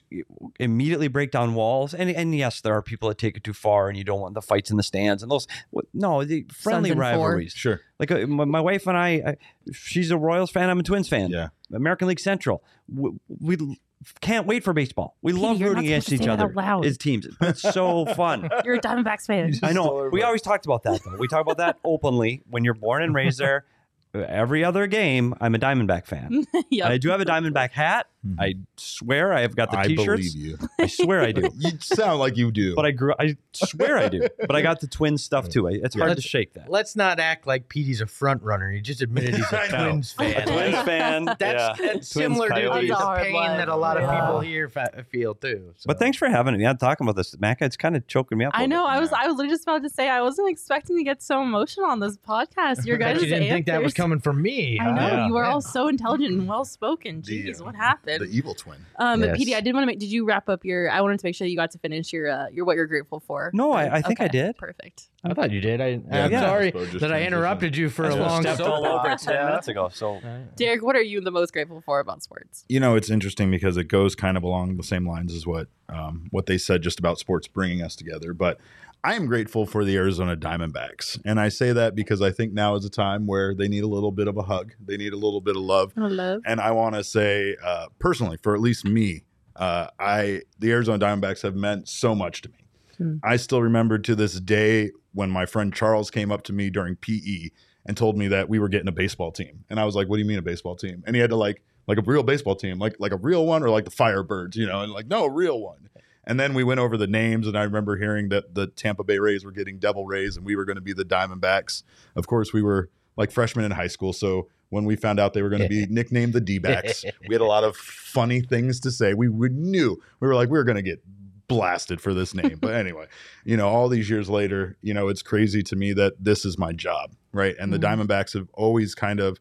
immediately 0.61 1.07
break 1.07 1.31
down 1.31 1.53
walls. 1.55 1.93
And 1.93 2.09
and 2.09 2.33
yes, 2.35 2.61
there 2.61 2.73
are 2.75 2.81
people 2.81 3.09
that 3.09 3.17
take 3.17 3.35
it 3.35 3.43
too 3.43 3.53
far, 3.53 3.89
and 3.89 3.97
you 3.97 4.03
don't 4.03 4.21
want 4.21 4.35
the 4.35 4.41
fights 4.41 4.71
in 4.71 4.77
the 4.77 4.83
stands 4.83 5.23
and 5.23 5.31
those. 5.31 5.47
No, 5.93 6.23
the 6.23 6.45
friendly 6.53 6.91
and 6.91 6.97
four. 6.97 7.01
rivalries. 7.01 7.53
Sure. 7.53 7.81
Like 7.99 8.11
uh, 8.11 8.27
my, 8.27 8.45
my 8.45 8.61
wife 8.61 8.87
and 8.87 8.97
I, 8.97 9.09
I, 9.09 9.35
she's 9.73 10.11
a 10.11 10.17
Royals 10.17 10.51
fan. 10.51 10.69
I'm 10.69 10.79
a 10.79 10.83
Twins 10.83 11.09
fan. 11.09 11.29
Yeah. 11.29 11.49
American 11.73 12.07
League 12.07 12.19
Central. 12.19 12.63
We, 12.87 13.11
we 13.27 13.77
can't 14.21 14.47
wait 14.47 14.63
for 14.63 14.73
baseball. 14.73 15.17
We 15.21 15.33
Peter, 15.33 15.43
love 15.43 15.61
rooting 15.61 15.85
against 15.85 16.11
each 16.11 16.27
other 16.27 16.45
out 16.45 16.55
loud. 16.55 16.85
as 16.85 16.97
teams. 16.97 17.27
It's 17.41 17.61
so 17.61 18.05
fun. 18.15 18.49
You're 18.65 18.75
a 18.75 18.81
Diamondbacks 18.81 19.27
fan. 19.27 19.53
I 19.63 19.73
know. 19.73 20.09
We 20.11 20.23
always 20.23 20.41
talked 20.41 20.65
about 20.65 20.83
that 20.83 21.01
though. 21.03 21.17
We 21.17 21.27
talk 21.27 21.41
about 21.41 21.57
that 21.57 21.77
openly. 21.83 22.41
When 22.49 22.63
you're 22.63 22.73
born 22.73 23.03
and 23.03 23.13
raised 23.13 23.39
there, 23.39 23.65
every 24.13 24.63
other 24.63 24.87
game, 24.87 25.35
I'm 25.39 25.55
a 25.55 25.59
Diamondback 25.59 26.05
fan. 26.05 26.45
yeah. 26.69 26.87
I 26.87 26.97
do 26.97 27.09
have 27.09 27.21
a 27.21 27.25
Diamondback 27.25 27.71
hat. 27.71 28.07
I 28.37 28.49
mm-hmm. 28.49 28.61
swear 28.77 29.33
I 29.33 29.41
have 29.41 29.55
got 29.55 29.71
the 29.71 29.79
I 29.79 29.87
t-shirts. 29.87 30.33
believe 30.33 30.35
you. 30.59 30.67
I 30.79 30.85
swear 30.85 31.21
I 31.21 31.31
do. 31.31 31.49
You 31.57 31.71
sound 31.79 32.19
like 32.19 32.37
you 32.37 32.51
do. 32.51 32.75
But 32.75 32.85
I 32.85 32.91
grew. 32.91 33.13
I 33.19 33.35
swear 33.51 33.97
I 33.97 34.09
do. 34.09 34.27
But 34.39 34.55
I 34.55 34.61
got 34.61 34.79
the 34.79 34.85
twin 34.87 35.17
stuff 35.17 35.49
too. 35.49 35.67
I- 35.67 35.79
It's 35.83 35.95
hard 35.95 36.09
to 36.09 36.15
Let's- 36.15 36.23
shake 36.23 36.53
that. 36.53 36.69
Let's 36.69 36.95
not 36.95 37.19
act 37.19 37.47
like 37.47 37.67
Petey's 37.67 37.99
a 37.99 38.05
front 38.05 38.43
runner. 38.43 38.69
He 38.69 38.79
just 38.81 39.01
admitted 39.01 39.33
he's 39.35 39.45
I 39.53 39.65
a 39.65 39.71
know. 39.71 39.89
Twins 39.89 40.15
A 40.19 40.23
fan. 40.33 40.47
Twins 40.47 40.75
fan. 40.85 41.25
That's, 41.25 41.41
yeah. 41.41 41.73
that's 41.93 42.07
similar 42.09 42.47
to 42.49 42.53
Coyotes. 42.53 42.81
the, 42.81 42.87
That's 42.89 43.01
a 43.01 43.05
hard 43.05 43.23
pain 43.23 43.33
one. 43.33 43.57
that 43.57 43.69
a 43.69 43.75
lot 43.75 43.97
of 43.97 44.03
Yeah. 44.03 44.19
people 44.21 44.39
here 44.41 44.69
fa- 44.69 45.03
feel 45.09 45.33
too. 45.33 45.73
So. 45.77 45.87
But 45.87 45.97
thanks 45.97 46.17
for 46.17 46.29
having 46.29 46.55
me. 46.57 46.65
I'm 46.67 46.77
talking 46.77 47.05
about 47.05 47.15
this, 47.15 47.35
Macca. 47.37 47.63
It's 47.63 47.77
kind 47.77 47.95
of 47.95 48.05
choking 48.05 48.37
me 48.37 48.45
up. 48.45 48.53
a 48.53 48.57
I 48.57 48.61
little 48.61 48.77
know. 48.77 48.83
bit. 48.87 48.91
I 48.91 48.99
was. 48.99 49.11
I 49.13 49.25
was 49.27 49.35
literally 49.37 49.49
just 49.55 49.63
about 49.63 49.81
to 49.81 49.89
say. 49.89 50.09
I 50.09 50.21
wasn't 50.21 50.49
expecting 50.51 50.95
to 50.97 51.03
get 51.03 51.23
so 51.23 51.41
emotional 51.41 51.87
on 51.87 51.99
this 51.99 52.17
podcast. 52.17 52.85
Your 52.85 52.99
Bet 52.99 53.15
guys' 53.15 53.23
you 53.23 53.29
didn't 53.29 53.49
think 53.49 53.65
that 53.65 53.77
was 53.81 53.85
answers- 53.91 53.93
coming 53.95 54.19
from 54.19 54.41
me. 54.43 54.77
I 54.79 54.83
huh? 54.83 54.91
know 54.91 55.07
Yeah. 55.07 55.27
you 55.27 55.37
are 55.37 55.43
Yeah. 55.43 55.51
all 55.53 55.61
so 55.61 55.87
intelligent 55.87 56.33
and 56.33 56.47
well 56.47 56.65
spoken. 56.65 57.21
The, 57.25 57.45
Jeez, 57.45 57.63
what 57.65 57.75
happened? 58.13 58.31
the 58.31 58.37
evil 58.37 58.53
twin. 58.55 58.85
Um, 58.97 59.23
Yes. 59.23 59.37
Petey, 59.37 59.55
I 59.55 59.61
did 59.61 59.73
want 59.73 59.83
to 59.83 59.87
make. 59.87 59.99
Did 59.99 60.11
you 60.11 60.25
wrap 60.25 60.49
up 60.49 60.63
your? 60.65 60.89
I 60.89 61.01
wanted 61.01 61.19
to 61.19 61.25
make 61.25 61.35
sure 61.35 61.47
you 61.47 61.55
got 61.55 61.71
to 61.71 61.77
finish 61.79 62.11
your. 62.13 62.29
Uh, 62.29 62.47
your 62.51 62.65
what 62.65 62.75
you're 62.75 62.87
grateful 62.87 63.19
for. 63.19 63.51
No, 63.53 63.71
I- 63.71 63.97
I 63.97 64.01
think 64.01 64.19
I 64.21 64.27
did. 64.27 64.57
Perfect. 64.57 65.07
I 65.23 65.33
thought 65.33 65.51
you 65.51 65.61
did. 65.61 65.79
I, 65.81 65.87
Yeah, 66.09 66.25
I'm 66.25 66.31
yeah. 66.31 66.41
sorry 66.41 66.71
Just 66.71 66.99
that 67.01 67.13
I 67.13 67.23
interrupted 67.23 67.77
you 67.77 67.89
for 67.89 68.05
I 68.05 68.07
a 68.07 68.11
just 68.11 68.19
long 68.21 68.41
stepped 68.41 68.61
all 68.61 68.85
over 68.85 69.15
ten 69.15 69.45
minutes 69.45 69.67
ago. 69.67 69.89
So 69.93 70.19
Derek, 70.55 70.81
what 70.83 70.95
are 70.95 71.01
you 71.01 71.21
the 71.21 71.29
most 71.31 71.53
grateful 71.53 71.81
for 71.81 71.99
about 71.99 72.23
sports? 72.23 72.65
You 72.69 72.79
know, 72.79 72.95
it's 72.95 73.09
interesting 73.11 73.51
because 73.51 73.77
it 73.77 73.83
goes 73.85 74.15
kind 74.15 74.35
of 74.37 74.43
along 74.43 74.77
the 74.77 74.83
same 74.83 75.07
lines 75.07 75.33
as 75.35 75.45
what 75.45 75.67
um, 75.89 76.27
what 76.31 76.45
they 76.47 76.57
said 76.57 76.81
just 76.81 76.97
about 76.99 77.19
sports 77.19 77.47
bringing 77.47 77.81
us 77.83 77.95
together. 77.95 78.33
But 78.33 78.59
I 79.03 79.15
am 79.15 79.25
grateful 79.25 79.65
for 79.65 79.83
the 79.83 79.95
Arizona 79.97 80.37
Diamondbacks, 80.37 81.19
and 81.25 81.39
I 81.39 81.49
say 81.49 81.73
that 81.73 81.95
because 81.95 82.21
I 82.21 82.31
think 82.31 82.53
now 82.53 82.75
is 82.75 82.85
a 82.85 82.89
time 82.89 83.25
where 83.25 83.55
they 83.55 83.67
need 83.67 83.83
a 83.83 83.87
little 83.87 84.11
bit 84.11 84.27
of 84.27 84.37
a 84.37 84.43
hug, 84.43 84.73
they 84.79 84.95
need 84.95 85.13
a 85.13 85.17
little 85.17 85.41
bit 85.41 85.55
of 85.55 85.63
love, 85.63 85.93
I 85.97 86.07
love. 86.07 86.41
and 86.45 86.61
I 86.61 86.71
want 86.71 86.95
to 86.95 87.03
say 87.03 87.55
uh, 87.63 87.87
personally, 87.97 88.37
for 88.43 88.53
at 88.53 88.61
least 88.61 88.85
me, 88.85 89.23
uh, 89.55 89.87
I 89.99 90.41
the 90.59 90.71
Arizona 90.71 90.99
Diamondbacks 90.99 91.41
have 91.41 91.55
meant 91.55 91.89
so 91.89 92.13
much 92.13 92.43
to 92.43 92.49
me. 92.49 92.57
Hmm. 92.97 93.15
I 93.23 93.37
still 93.37 93.61
remember 93.61 93.97
to 93.97 94.15
this 94.15 94.39
day 94.39 94.91
when 95.13 95.31
my 95.31 95.45
friend 95.47 95.73
Charles 95.73 96.11
came 96.11 96.31
up 96.31 96.43
to 96.43 96.53
me 96.53 96.69
during 96.69 96.95
PE 96.95 97.49
and 97.87 97.97
told 97.97 98.17
me 98.17 98.27
that 98.27 98.49
we 98.49 98.59
were 98.59 98.69
getting 98.69 98.87
a 98.87 98.93
baseball 98.93 99.31
team, 99.31 99.65
and 99.69 99.79
I 99.79 99.85
was 99.85 99.95
like, 99.95 100.09
"What 100.09 100.17
do 100.17 100.21
you 100.21 100.27
mean 100.27 100.39
a 100.39 100.43
baseball 100.43 100.75
team?" 100.75 101.03
And 101.07 101.15
he 101.15 101.21
had 101.21 101.31
to 101.31 101.35
like 101.35 101.63
like 101.87 101.97
a 101.97 102.03
real 102.03 102.21
baseball 102.21 102.55
team, 102.55 102.77
like 102.77 102.95
like 102.99 103.11
a 103.11 103.17
real 103.17 103.47
one 103.47 103.63
or 103.63 103.69
like 103.69 103.85
the 103.85 103.91
Firebirds, 103.91 104.55
you 104.55 104.67
know, 104.67 104.81
and 104.81 104.91
like 104.91 105.07
no, 105.07 105.25
a 105.25 105.31
real 105.31 105.59
one. 105.59 105.89
And 106.23 106.39
then 106.39 106.53
we 106.53 106.63
went 106.63 106.79
over 106.79 106.97
the 106.97 107.07
names, 107.07 107.47
and 107.47 107.57
I 107.57 107.63
remember 107.63 107.97
hearing 107.97 108.29
that 108.29 108.53
the 108.53 108.67
Tampa 108.67 109.03
Bay 109.03 109.17
Rays 109.19 109.43
were 109.43 109.51
getting 109.51 109.79
Devil 109.79 110.05
Rays, 110.05 110.37
and 110.37 110.45
we 110.45 110.55
were 110.55 110.65
going 110.65 110.75
to 110.75 110.81
be 110.81 110.93
the 110.93 111.05
Diamondbacks. 111.05 111.83
Of 112.15 112.27
course, 112.27 112.53
we 112.53 112.61
were 112.61 112.89
like 113.17 113.31
freshmen 113.31 113.65
in 113.65 113.71
high 113.71 113.87
school, 113.87 114.13
so 114.13 114.47
when 114.69 114.85
we 114.85 114.95
found 114.95 115.19
out 115.19 115.33
they 115.33 115.41
were 115.41 115.49
going 115.49 115.63
to 115.63 115.67
be 115.67 115.85
nicknamed 115.89 116.33
the 116.33 116.39
D-backs, 116.41 117.03
we 117.27 117.33
had 117.35 117.41
a 117.41 117.45
lot 117.45 117.63
of 117.63 117.75
funny 117.75 118.39
things 118.41 118.79
to 118.81 118.91
say. 118.91 119.13
We, 119.13 119.27
we 119.29 119.49
knew 119.49 120.01
we 120.19 120.27
were 120.27 120.35
like 120.35 120.49
we 120.49 120.57
were 120.57 120.63
going 120.63 120.77
to 120.77 120.81
get 120.81 121.01
blasted 121.47 121.99
for 121.99 122.13
this 122.13 122.33
name, 122.33 122.57
but 122.61 122.73
anyway, 122.75 123.07
you 123.43 123.57
know, 123.57 123.67
all 123.67 123.89
these 123.89 124.09
years 124.09 124.29
later, 124.29 124.77
you 124.81 124.93
know, 124.93 125.09
it's 125.09 125.21
crazy 125.21 125.61
to 125.63 125.75
me 125.75 125.91
that 125.93 126.13
this 126.23 126.45
is 126.45 126.57
my 126.57 126.71
job, 126.71 127.11
right? 127.33 127.55
And 127.59 127.73
the 127.73 127.79
Mhm. 127.79 128.07
Diamondbacks 128.07 128.33
have 128.35 128.47
always 128.53 128.95
kind 128.95 129.19
of 129.19 129.39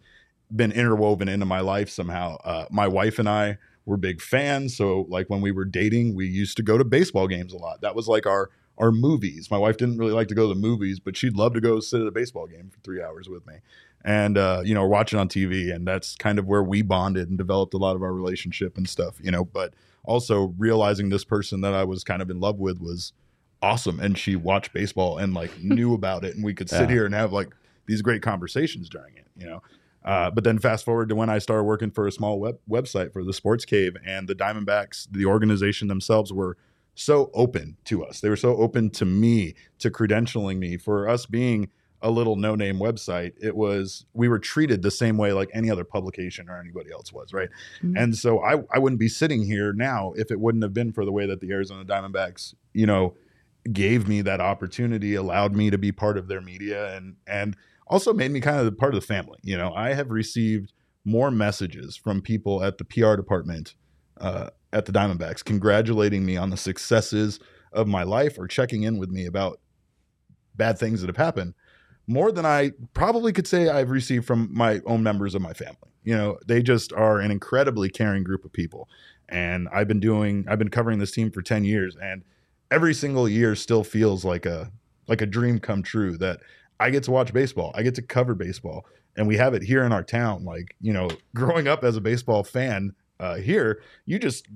been 0.54 0.72
interwoven 0.72 1.28
into 1.28 1.46
my 1.46 1.60
life 1.60 1.88
somehow. 1.88 2.36
Uh, 2.38 2.64
my 2.70 2.88
wife 2.88 3.20
and 3.20 3.28
I 3.28 3.58
were 3.86 3.96
big 3.96 4.20
fans, 4.20 4.76
so 4.76 5.06
like 5.08 5.28
when 5.30 5.40
we 5.40 5.52
were 5.52 5.64
dating, 5.64 6.14
we 6.14 6.26
used 6.26 6.56
to 6.58 6.62
go 6.62 6.78
to 6.78 6.84
baseball 6.84 7.26
games 7.26 7.52
a 7.52 7.58
lot. 7.58 7.80
That 7.80 7.94
was 7.94 8.08
like 8.08 8.26
our 8.26 8.50
our 8.78 8.92
movies. 8.92 9.50
My 9.50 9.58
wife 9.58 9.76
didn't 9.76 9.98
really 9.98 10.12
like 10.12 10.28
to 10.28 10.34
go 10.34 10.48
to 10.48 10.54
the 10.54 10.60
movies, 10.60 11.00
but 11.00 11.14
she'd 11.16 11.36
love 11.36 11.52
to 11.54 11.60
go 11.60 11.80
sit 11.80 12.00
at 12.00 12.06
a 12.06 12.10
baseball 12.10 12.46
game 12.46 12.70
for 12.70 12.80
three 12.80 13.02
hours 13.02 13.28
with 13.28 13.46
me, 13.46 13.54
and 14.04 14.38
uh, 14.38 14.62
you 14.64 14.74
know, 14.74 14.86
watch 14.86 15.12
it 15.12 15.18
on 15.18 15.28
TV. 15.28 15.74
And 15.74 15.86
that's 15.86 16.16
kind 16.16 16.38
of 16.38 16.46
where 16.46 16.62
we 16.62 16.82
bonded 16.82 17.28
and 17.28 17.36
developed 17.36 17.74
a 17.74 17.78
lot 17.78 17.96
of 17.96 18.02
our 18.02 18.12
relationship 18.12 18.76
and 18.78 18.88
stuff, 18.88 19.16
you 19.20 19.30
know. 19.30 19.44
But 19.44 19.74
also 20.04 20.54
realizing 20.56 21.10
this 21.10 21.24
person 21.24 21.60
that 21.62 21.74
I 21.74 21.84
was 21.84 22.04
kind 22.04 22.22
of 22.22 22.30
in 22.30 22.40
love 22.40 22.58
with 22.58 22.80
was 22.80 23.12
awesome, 23.62 24.00
and 24.00 24.16
she 24.16 24.36
watched 24.36 24.72
baseball 24.72 25.18
and 25.18 25.34
like 25.34 25.58
knew 25.62 25.92
about 25.94 26.24
it, 26.24 26.34
and 26.34 26.44
we 26.44 26.54
could 26.54 26.70
sit 26.70 26.82
Yeah. 26.88 26.88
here 26.88 27.04
and 27.06 27.14
have 27.14 27.32
like 27.32 27.48
these 27.86 28.00
great 28.02 28.22
conversations 28.22 28.88
during 28.88 29.14
it, 29.16 29.26
you 29.36 29.46
know. 29.46 29.62
Uh, 30.04 30.30
but 30.30 30.44
then 30.44 30.58
fast 30.58 30.84
forward 30.84 31.08
to 31.10 31.14
when 31.14 31.28
I 31.28 31.38
started 31.38 31.64
working 31.64 31.90
for 31.90 32.06
a 32.06 32.12
small 32.12 32.40
web 32.40 32.58
website 32.68 33.12
for 33.12 33.22
the 33.24 33.32
Sports 33.32 33.64
Cave, 33.64 33.96
and 34.04 34.28
the 34.28 34.34
Diamondbacks, 34.34 35.06
the 35.10 35.26
organization 35.26 35.88
themselves, 35.88 36.32
were 36.32 36.56
so 36.94 37.30
open 37.34 37.76
to 37.84 38.04
us. 38.04 38.20
They 38.20 38.28
were 38.28 38.36
so 38.36 38.56
open 38.56 38.90
to 38.90 39.04
me, 39.04 39.54
to 39.78 39.90
credentialing 39.90 40.58
me 40.58 40.76
for 40.76 41.08
us 41.08 41.26
being 41.26 41.68
a 42.02 42.10
little 42.10 42.36
no 42.36 42.54
name 42.54 42.78
website. 42.78 43.32
It 43.40 43.54
was 43.54 44.06
we 44.14 44.26
were 44.28 44.38
treated 44.38 44.80
the 44.80 44.90
same 44.90 45.18
way 45.18 45.34
like 45.34 45.50
any 45.52 45.70
other 45.70 45.84
publication 45.84 46.48
or 46.48 46.58
anybody 46.58 46.90
else 46.90 47.12
was, 47.12 47.32
right? 47.34 47.50
Mhm. 47.82 48.02
And 48.02 48.16
so 48.16 48.40
I 48.42 48.62
I 48.70 48.78
wouldn't 48.78 48.98
be 49.00 49.08
sitting 49.08 49.44
here 49.44 49.74
now 49.74 50.12
if 50.16 50.30
it 50.30 50.40
wouldn't 50.40 50.64
have 50.64 50.72
been 50.72 50.92
for 50.92 51.04
the 51.04 51.12
way 51.12 51.26
that 51.26 51.40
the 51.40 51.50
Arizona 51.52 51.84
Diamondbacks, 51.84 52.54
you 52.72 52.86
know, 52.86 53.14
gave 53.70 54.08
me 54.08 54.22
that 54.22 54.40
opportunity, 54.40 55.14
allowed 55.14 55.54
me 55.54 55.68
to 55.68 55.76
be 55.76 55.92
part 55.92 56.16
of 56.16 56.26
their 56.28 56.40
media, 56.40 56.96
and 56.96 57.16
and 57.26 57.54
also 57.90 58.14
made 58.14 58.30
me 58.30 58.40
kind 58.40 58.66
of 58.66 58.78
part 58.78 58.94
of 58.94 59.00
the 59.00 59.06
family. 59.06 59.38
You 59.42 59.58
know, 59.58 59.74
I 59.74 59.92
have 59.92 60.10
received 60.10 60.72
more 61.04 61.30
messages 61.30 61.96
from 61.96 62.22
people 62.22 62.62
at 62.62 62.78
the 62.78 62.84
PR 62.84 63.16
department 63.16 63.74
uh, 64.18 64.50
at 64.72 64.86
the 64.86 64.92
Diamondbacks 64.92 65.44
congratulating 65.44 66.24
me 66.24 66.36
on 66.36 66.50
the 66.50 66.56
successes 66.56 67.40
of 67.72 67.88
my 67.88 68.02
life 68.02 68.38
or 68.38 68.46
checking 68.46 68.84
in 68.84 68.98
with 68.98 69.10
me 69.10 69.26
about 69.26 69.60
bad 70.54 70.78
things 70.78 71.00
that 71.00 71.08
have 71.08 71.16
happened 71.16 71.54
more 72.06 72.32
than 72.32 72.44
I 72.44 72.72
probably 72.92 73.32
could 73.32 73.46
say 73.46 73.68
I've 73.68 73.90
received 73.90 74.26
from 74.26 74.48
my 74.52 74.80
own 74.84 75.02
members 75.02 75.34
of 75.34 75.42
my 75.42 75.52
family. 75.52 75.76
You 76.02 76.16
know, 76.16 76.38
they 76.46 76.60
just 76.60 76.92
are 76.92 77.20
an 77.20 77.30
incredibly 77.30 77.88
caring 77.88 78.24
group 78.24 78.44
of 78.44 78.52
people. 78.52 78.88
And 79.28 79.68
I've 79.72 79.86
been 79.86 80.00
doing 80.00 80.44
I've 80.48 80.58
been 80.58 80.70
covering 80.70 80.98
this 80.98 81.12
team 81.12 81.30
for 81.30 81.40
10 81.40 81.64
years 81.64 81.96
and 82.02 82.24
every 82.70 82.94
single 82.94 83.28
year 83.28 83.54
still 83.54 83.84
feels 83.84 84.24
like 84.24 84.44
a 84.44 84.72
like 85.06 85.22
a 85.22 85.26
dream 85.26 85.60
come 85.60 85.82
true 85.82 86.16
that 86.18 86.40
I 86.80 86.90
get 86.90 87.04
to 87.04 87.10
watch 87.10 87.32
baseball. 87.32 87.72
I 87.74 87.82
get 87.82 87.94
to 87.96 88.02
cover 88.02 88.34
baseball 88.34 88.86
and 89.16 89.28
we 89.28 89.36
have 89.36 89.54
it 89.54 89.62
here 89.62 89.84
in 89.84 89.92
our 89.92 90.02
town 90.02 90.44
like, 90.44 90.74
you 90.80 90.92
know, 90.92 91.10
growing 91.34 91.68
up 91.68 91.84
as 91.84 91.96
a 91.96 92.00
baseball 92.00 92.42
fan 92.42 92.94
uh 93.20 93.36
here, 93.36 93.82
you 94.06 94.18
just 94.18 94.48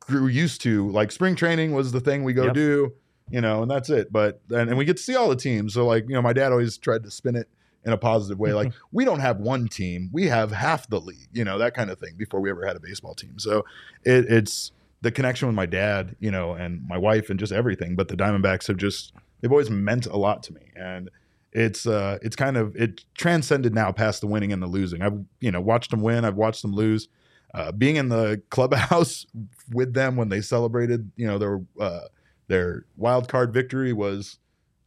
grew 0.00 0.26
used 0.26 0.62
to 0.62 0.90
like 0.90 1.12
spring 1.12 1.36
training 1.36 1.72
was 1.72 1.92
the 1.92 2.00
thing 2.00 2.24
we 2.24 2.32
go 2.32 2.46
Yep. 2.46 2.54
do, 2.54 2.92
you 3.30 3.40
know, 3.40 3.62
and 3.62 3.70
that's 3.70 3.90
it. 3.90 4.10
But 4.10 4.40
and, 4.50 4.70
and 4.70 4.78
we 4.78 4.84
get 4.84 4.96
to 4.96 5.02
see 5.02 5.14
all 5.14 5.28
the 5.28 5.36
teams. 5.36 5.74
So 5.74 5.86
like, 5.86 6.08
you 6.08 6.14
know, 6.14 6.22
my 6.22 6.32
dad 6.32 6.50
always 6.52 6.78
tried 6.78 7.02
to 7.04 7.10
spin 7.10 7.36
it 7.36 7.48
in 7.84 7.92
a 7.92 7.98
positive 7.98 8.38
way. 8.38 8.52
Like 8.52 8.72
we 8.92 9.04
don't 9.04 9.20
have 9.20 9.38
one 9.38 9.68
team, 9.68 10.10
we 10.12 10.26
have 10.28 10.52
half 10.52 10.88
the 10.88 11.00
league, 11.00 11.28
you 11.32 11.44
know, 11.44 11.58
that 11.58 11.74
kind 11.74 11.90
of 11.90 11.98
thing 11.98 12.14
before 12.16 12.40
we 12.40 12.50
ever 12.50 12.66
had 12.66 12.76
a 12.76 12.80
baseball 12.80 13.14
team. 13.14 13.38
So 13.38 13.64
it, 14.04 14.24
it's 14.30 14.72
the 15.00 15.10
connection 15.10 15.46
with 15.48 15.54
my 15.54 15.66
dad, 15.66 16.16
you 16.18 16.30
know, 16.30 16.54
and 16.54 16.86
my 16.88 16.98
wife 16.98 17.30
and 17.30 17.38
just 17.38 17.52
everything. 17.52 17.94
But 17.94 18.08
the 18.08 18.16
Diamondbacks 18.16 18.66
have 18.66 18.78
just 18.78 19.12
they've 19.40 19.52
always 19.52 19.70
meant 19.70 20.06
a 20.06 20.16
lot 20.16 20.42
to 20.44 20.54
me. 20.54 20.70
And 20.74 21.10
it's 21.52 21.86
uh 21.86 22.18
it's 22.22 22.36
kind 22.36 22.56
of 22.56 22.76
it 22.76 23.04
transcended 23.14 23.74
now 23.74 23.90
past 23.90 24.20
the 24.20 24.26
winning 24.26 24.52
and 24.52 24.62
the 24.62 24.66
losing. 24.66 25.02
I've 25.02 25.18
you 25.40 25.50
know 25.50 25.60
watched 25.60 25.90
them 25.90 26.02
win, 26.02 26.24
I've 26.24 26.36
watched 26.36 26.62
them 26.62 26.72
lose. 26.74 27.08
Uh, 27.54 27.72
being 27.72 27.96
in 27.96 28.10
the 28.10 28.42
clubhouse 28.50 29.26
with 29.72 29.94
them 29.94 30.16
when 30.16 30.28
they 30.28 30.40
celebrated, 30.40 31.10
you 31.16 31.26
know, 31.26 31.38
their 31.38 31.60
uh, 31.80 32.00
their 32.46 32.84
wild 32.96 33.28
card 33.28 33.52
victory 33.52 33.92
was 33.92 34.38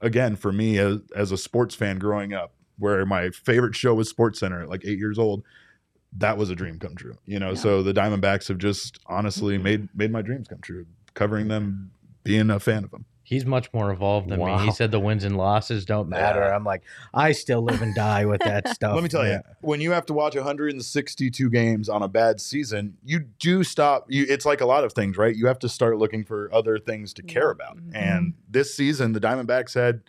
again 0.01 0.36
for 0.36 0.51
me 0.51 0.78
as, 0.78 0.99
as 1.16 1.32
a 1.32 1.38
sports 1.38 1.74
fan 1.74 1.97
growing 1.97 2.34
up, 2.34 2.53
where 2.78 3.05
my 3.05 3.30
favorite 3.32 3.76
show 3.76 3.93
was 3.93 4.09
Sports 4.09 4.39
Center 4.39 4.62
at 4.62 4.70
like 4.70 4.84
eight 4.86 4.99
years 4.99 5.18
old. 5.18 5.43
That 6.18 6.38
was 6.38 6.49
a 6.49 6.55
dream 6.55 6.78
come 6.78 6.95
true, 6.95 7.18
you 7.26 7.39
know. 7.39 7.49
Yeah. 7.49 7.55
So 7.55 7.84
the 7.84 7.93
Diamondbacks 7.93 8.47
have 8.49 8.57
just 8.57 8.99
honestly 9.07 9.57
made 9.57 9.89
made 9.95 10.12
my 10.12 10.22
dreams 10.22 10.47
come 10.47 10.59
true, 10.62 10.86
covering 11.16 11.47
them, 11.47 11.91
being 12.24 12.49
a 12.51 12.59
fan 12.59 12.84
of 12.84 12.91
them. 12.91 13.05
He's 13.32 13.46
much 13.46 13.72
more 13.72 13.92
evolved 13.92 14.28
than 14.28 14.44
me. 14.44 14.66
He 14.66 14.72
said 14.72 14.92
the 14.92 15.00
wins 15.00 15.24
and 15.24 15.38
losses 15.38 15.86
don't 15.86 16.10
matter. 16.10 16.42
Yeah. 16.42 16.54
I'm 16.54 16.66
like, 16.66 16.82
I 17.14 17.32
still 17.32 17.62
live 17.62 17.82
and 17.82 17.96
die 17.96 18.26
with 18.26 18.42
that 18.42 18.68
stuff. 18.76 18.94
Let 18.94 19.04
me 19.04 19.08
tell 19.08 19.26
you, 19.26 19.40
when 19.62 19.80
you 19.80 19.92
have 19.92 20.06
to 20.08 20.14
watch 20.14 20.36
162 20.36 21.50
games 21.50 21.88
on 21.88 22.04
a 22.04 22.10
bad 22.10 22.42
season, 22.42 22.98
you 23.06 23.20
do 23.40 23.64
stop. 23.64 24.06
You, 24.10 24.26
it's 24.28 24.46
like 24.46 24.60
a 24.60 24.66
lot 24.66 24.84
of 24.84 24.92
things, 24.92 25.16
right? 25.16 25.34
You 25.34 25.48
have 25.48 25.60
to 25.60 25.70
start 25.70 25.98
looking 25.98 26.26
for 26.26 26.54
other 26.54 26.78
things 26.78 27.14
to 27.14 27.24
care 27.24 27.50
about. 27.50 27.78
Mhm. 27.78 27.92
And 27.96 28.34
this 28.50 28.76
season, 28.76 29.14
the 29.14 29.22
Diamondbacks 29.22 29.76
had 29.76 30.02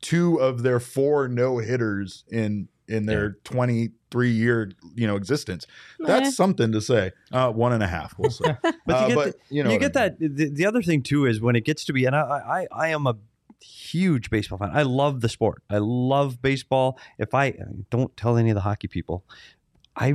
two 0.00 0.36
of 0.36 0.62
their 0.62 0.78
four 0.78 1.26
no 1.26 1.58
hitters 1.58 2.22
in 2.30 2.68
in 2.88 3.06
their 3.06 3.32
23 3.44 4.30
year 4.30 4.72
you 4.94 5.06
know 5.06 5.16
existence. 5.16 5.66
That's 5.98 6.34
something 6.34 6.72
to 6.72 6.80
say. 6.80 7.12
Uh, 7.32 7.50
one 7.52 7.72
and 7.72 7.82
a 7.82 7.86
half, 7.88 8.14
we'll 8.18 8.30
say. 8.30 8.56
But 8.62 8.74
Uh, 8.88 9.00
you 9.02 9.08
get, 9.08 9.14
but, 9.14 9.24
the- 9.26 9.54
you 9.54 9.62
know 9.64 9.70
you 9.70 9.78
get 9.78 9.96
I 9.96 10.08
mean. 10.08 10.16
that. 10.20 10.36
The, 10.36 10.50
the 10.50 10.66
other 10.66 10.82
thing 10.82 11.02
too 11.02 11.26
is 11.26 11.40
when 11.40 11.56
it 11.56 11.64
gets 11.64 11.84
to 11.86 11.92
be, 11.92 12.04
and 12.06 12.16
I, 12.16 12.20
I, 12.20 12.66
I 12.86 12.88
am 12.88 13.06
a 13.06 13.16
huge 13.60 14.30
baseball 14.30 14.58
fan. 14.58 14.70
I 14.72 14.82
love 14.82 15.20
the 15.20 15.28
sport. 15.28 15.62
I 15.68 15.78
love 15.78 16.40
baseball. 16.40 16.98
If 17.18 17.34
I 17.34 17.54
don't 17.90 18.16
tell 18.16 18.36
any 18.36 18.50
of 18.50 18.54
the 18.54 18.60
hockey 18.62 18.88
people, 18.88 19.24
I 19.96 20.14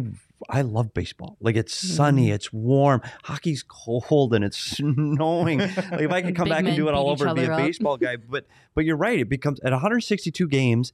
I 0.49 0.61
love 0.61 0.93
baseball. 0.93 1.37
Like 1.39 1.55
it's 1.55 1.73
sunny, 1.73 2.25
Mm-hmm. 2.25 2.33
it's 2.35 2.51
warm. 2.51 3.01
Hockey's 3.23 3.63
cold 3.63 4.33
and 4.33 4.43
it's 4.43 4.57
snowing. 4.77 5.59
like 5.59 5.77
if 6.01 6.11
I 6.11 6.21
could 6.21 6.35
come 6.39 6.45
Big 6.45 6.53
back 6.53 6.65
and 6.65 6.75
do 6.75 6.87
it 6.89 6.93
all 6.93 7.09
over 7.09 7.27
and 7.27 7.35
be 7.35 7.43
a 7.45 7.51
up. 7.51 7.57
baseball 7.59 7.97
guy, 7.97 8.15
but 8.17 8.45
but 8.75 8.83
you're 8.85 8.97
right. 8.97 9.19
It 9.19 9.29
becomes 9.29 9.59
at 9.61 9.71
162 9.71 10.47
games. 10.47 10.91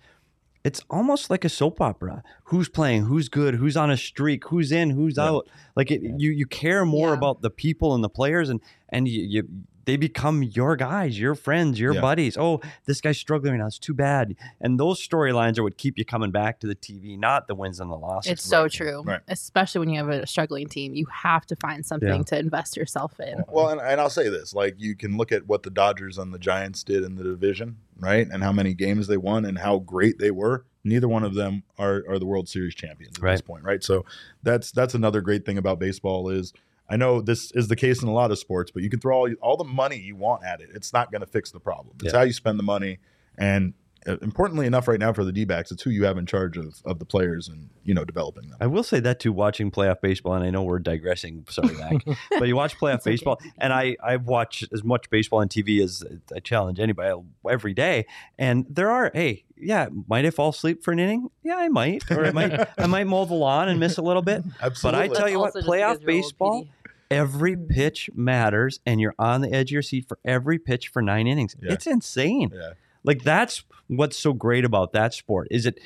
It's 0.64 0.82
almost 0.90 1.30
like 1.30 1.46
a 1.46 1.50
soap 1.50 1.80
opera. 1.80 2.22
Who's 2.46 2.68
playing? 2.68 3.04
Who's 3.06 3.30
good? 3.30 3.56
Who's 3.56 3.78
on 3.78 3.90
a 3.90 3.96
streak? 3.98 4.46
Who's 4.50 4.72
in? 4.72 4.90
Who's 4.90 5.16
Yeah. 5.18 5.24
out? 5.30 5.48
Like 5.76 5.90
it, 5.90 6.02
you, 6.02 6.32
you 6.32 6.46
care 6.46 6.86
more 6.86 7.10
Yeah. 7.10 7.14
about 7.18 7.42
the 7.42 7.50
people 7.50 7.96
and 7.96 8.04
the 8.04 8.10
players, 8.10 8.50
and 8.50 8.60
and 8.90 9.08
you, 9.08 9.22
you 9.24 9.48
they 9.90 9.98
become 9.98 10.44
your 10.44 10.76
guys, 10.76 11.20
your 11.20 11.34
friends, 11.34 11.80
your 11.80 11.96
Yeah. 11.96 12.02
buddies. 12.02 12.38
Oh, 12.38 12.62
this 12.86 13.02
guy's 13.02 13.18
struggling 13.18 13.54
right 13.54 13.60
now. 13.60 13.66
It's 13.68 13.80
too 13.80 13.96
bad. 13.96 14.36
And 14.62 14.80
those 14.80 15.06
storylines 15.06 15.58
are 15.58 15.64
what 15.64 15.78
keep 15.78 15.98
you 15.98 16.06
coming 16.06 16.30
back 16.30 16.60
to 16.60 16.68
the 16.68 16.76
TV, 16.76 17.18
not 17.18 17.48
the 17.48 17.56
wins 17.56 17.80
and 17.80 17.90
the 17.92 17.96
losses. 17.98 18.32
It's 18.34 18.44
so 18.44 18.68
true, 18.68 19.02
Right. 19.04 19.22
especially 19.28 19.80
when 19.80 19.90
you 19.90 19.98
have 19.98 20.10
a 20.10 20.28
struggling 20.28 20.68
team. 20.68 20.94
You 20.94 21.08
have 21.12 21.46
to 21.48 21.56
find 21.56 21.84
something 21.84 22.08
Yeah. 22.08 22.22
to 22.24 22.38
invest 22.40 22.78
yourself 22.78 23.20
in. 23.20 23.44
Well, 23.50 23.70
and, 23.70 23.82
and 23.82 24.00
I'll 24.00 24.10
say 24.12 24.30
this: 24.30 24.54
like 24.54 24.76
you 24.78 24.96
can 24.96 25.18
look 25.18 25.32
at 25.32 25.48
what 25.48 25.64
the 25.64 25.72
Dodgers 25.72 26.18
and 26.20 26.32
the 26.34 26.40
Giants 26.40 26.84
did 26.84 27.04
in 27.04 27.16
the 27.16 27.24
division, 27.24 27.78
right, 28.00 28.28
and 28.32 28.44
how 28.44 28.52
many 28.52 28.74
games 28.76 29.08
they 29.08 29.18
won 29.18 29.44
and 29.46 29.58
how 29.60 29.80
great 29.80 30.20
they 30.20 30.32
were. 30.32 30.66
Neither 30.84 31.08
one 31.08 31.24
of 31.24 31.34
them 31.34 31.64
are 31.78 32.04
are 32.08 32.20
the 32.20 32.26
World 32.26 32.48
Series 32.48 32.76
champions 32.76 33.18
at 33.18 33.24
this 33.24 33.42
point, 33.42 33.64
right? 33.64 33.84
So 33.84 34.06
that's 34.44 34.72
that's 34.72 34.94
another 34.94 35.22
great 35.22 35.46
thing 35.46 35.58
about 35.58 35.80
baseball 35.80 36.30
is 36.30 36.54
I 36.90 36.96
know 36.98 37.22
this 37.22 37.52
is 37.52 37.68
the 37.68 37.76
case 37.76 38.02
in 38.02 38.08
a 38.08 38.14
lot 38.14 38.32
of 38.32 38.40
sports, 38.40 38.72
but 38.72 38.84
you 38.84 38.90
can 38.90 39.00
throw 39.00 39.18
all, 39.18 39.30
all 39.42 39.58
the 39.58 39.64
money 39.64 39.98
you 39.98 40.16
want 40.16 40.44
at 40.44 40.60
it. 40.62 40.70
It's 40.74 40.92
not 40.94 41.12
going 41.12 41.22
to 41.22 41.28
fix 41.28 41.52
the 41.52 41.60
problem. 41.60 41.96
It's 42.04 42.14
Yeah. 42.14 42.20
how 42.20 42.26
you 42.26 42.34
spend 42.34 42.58
the 42.60 42.64
money, 42.64 43.00
and 43.38 43.74
uh, 44.08 44.16
importantly 44.22 44.66
enough, 44.66 44.88
right 44.88 44.98
now 45.00 45.12
for 45.12 45.26
the 45.26 45.32
D-backs, 45.34 45.72
it's 45.74 45.84
who 45.84 45.90
you 45.90 46.06
have 46.06 46.18
in 46.18 46.26
charge 46.26 46.56
of 46.58 46.82
of 46.86 47.00
the 47.00 47.06
players 47.06 47.50
and 47.50 47.70
you 47.84 47.94
know 47.94 48.06
developing 48.06 48.48
them. 48.50 48.58
I 48.62 48.66
will 48.68 48.82
say 48.82 49.02
that 49.02 49.20
too, 49.20 49.34
watching 49.34 49.72
playoff 49.72 50.00
baseball, 50.02 50.36
and 50.36 50.44
I 50.46 50.50
know 50.52 50.64
we're 50.64 50.80
digressing, 50.80 51.46
sorry, 51.50 51.74
Mac, 51.76 52.06
but 52.40 52.48
you 52.48 52.56
watch 52.56 52.78
playoff 52.80 52.96
It's 52.96 53.04
okay. 53.08 53.12
baseball, 53.12 53.42
and 53.58 53.74
I 53.74 53.98
I 54.02 54.16
watch 54.16 54.64
as 54.72 54.86
much 54.86 55.10
baseball 55.10 55.40
on 55.42 55.50
TV 55.50 55.84
as 55.84 56.02
I 56.34 56.40
challenge 56.40 56.80
anybody 56.80 57.14
every 57.50 57.74
day, 57.74 58.06
and 58.38 58.66
there 58.70 58.90
are 58.90 59.12
hey, 59.14 59.44
yeah, 59.58 59.90
might 60.08 60.26
I 60.26 60.30
fall 60.30 60.50
asleep 60.52 60.82
for 60.82 60.94
an 60.94 61.00
inning? 61.00 61.30
Yeah, 61.44 61.58
I 61.58 61.68
might, 61.68 62.10
or 62.10 62.26
I 62.26 62.32
might 62.32 62.70
I 62.80 62.88
might 62.88 63.06
mow 63.06 63.26
the 63.26 63.34
lawn 63.34 63.68
and 63.68 63.82
miss 63.82 63.98
a 63.98 64.02
little 64.02 64.22
bit. 64.22 64.44
Absolutely. 64.62 65.08
But 65.10 65.18
I 65.18 65.20
tell 65.20 65.30
you 65.30 65.40
what, 65.40 65.54
playoff 65.56 65.60
because 65.60 65.76
you're 65.78 65.84
old, 65.84 66.06
baseball, 66.06 66.60
Petey. 66.62 66.72
Every 67.12 67.56
pitch 67.56 68.10
matters, 68.14 68.80
and 68.86 69.00
you're 69.00 69.16
on 69.20 69.42
the 69.42 69.52
edge 69.54 69.70
of 69.70 69.74
your 69.74 69.82
seat 69.82 70.08
for 70.08 70.20
every 70.26 70.60
pitch 70.60 70.88
for 70.90 71.02
nine 71.02 71.28
innings. 71.28 71.56
Yeah. 71.62 71.74
It's 71.74 71.88
insane. 71.88 72.52
yeah. 72.54 72.74
Like 73.04 73.24
that's 73.24 73.64
what's 73.88 74.18
so 74.18 74.34
great 74.34 74.66
about 74.66 74.92
that 74.94 75.14
sport. 75.14 75.48
Is 75.52 75.66
it 75.66 75.80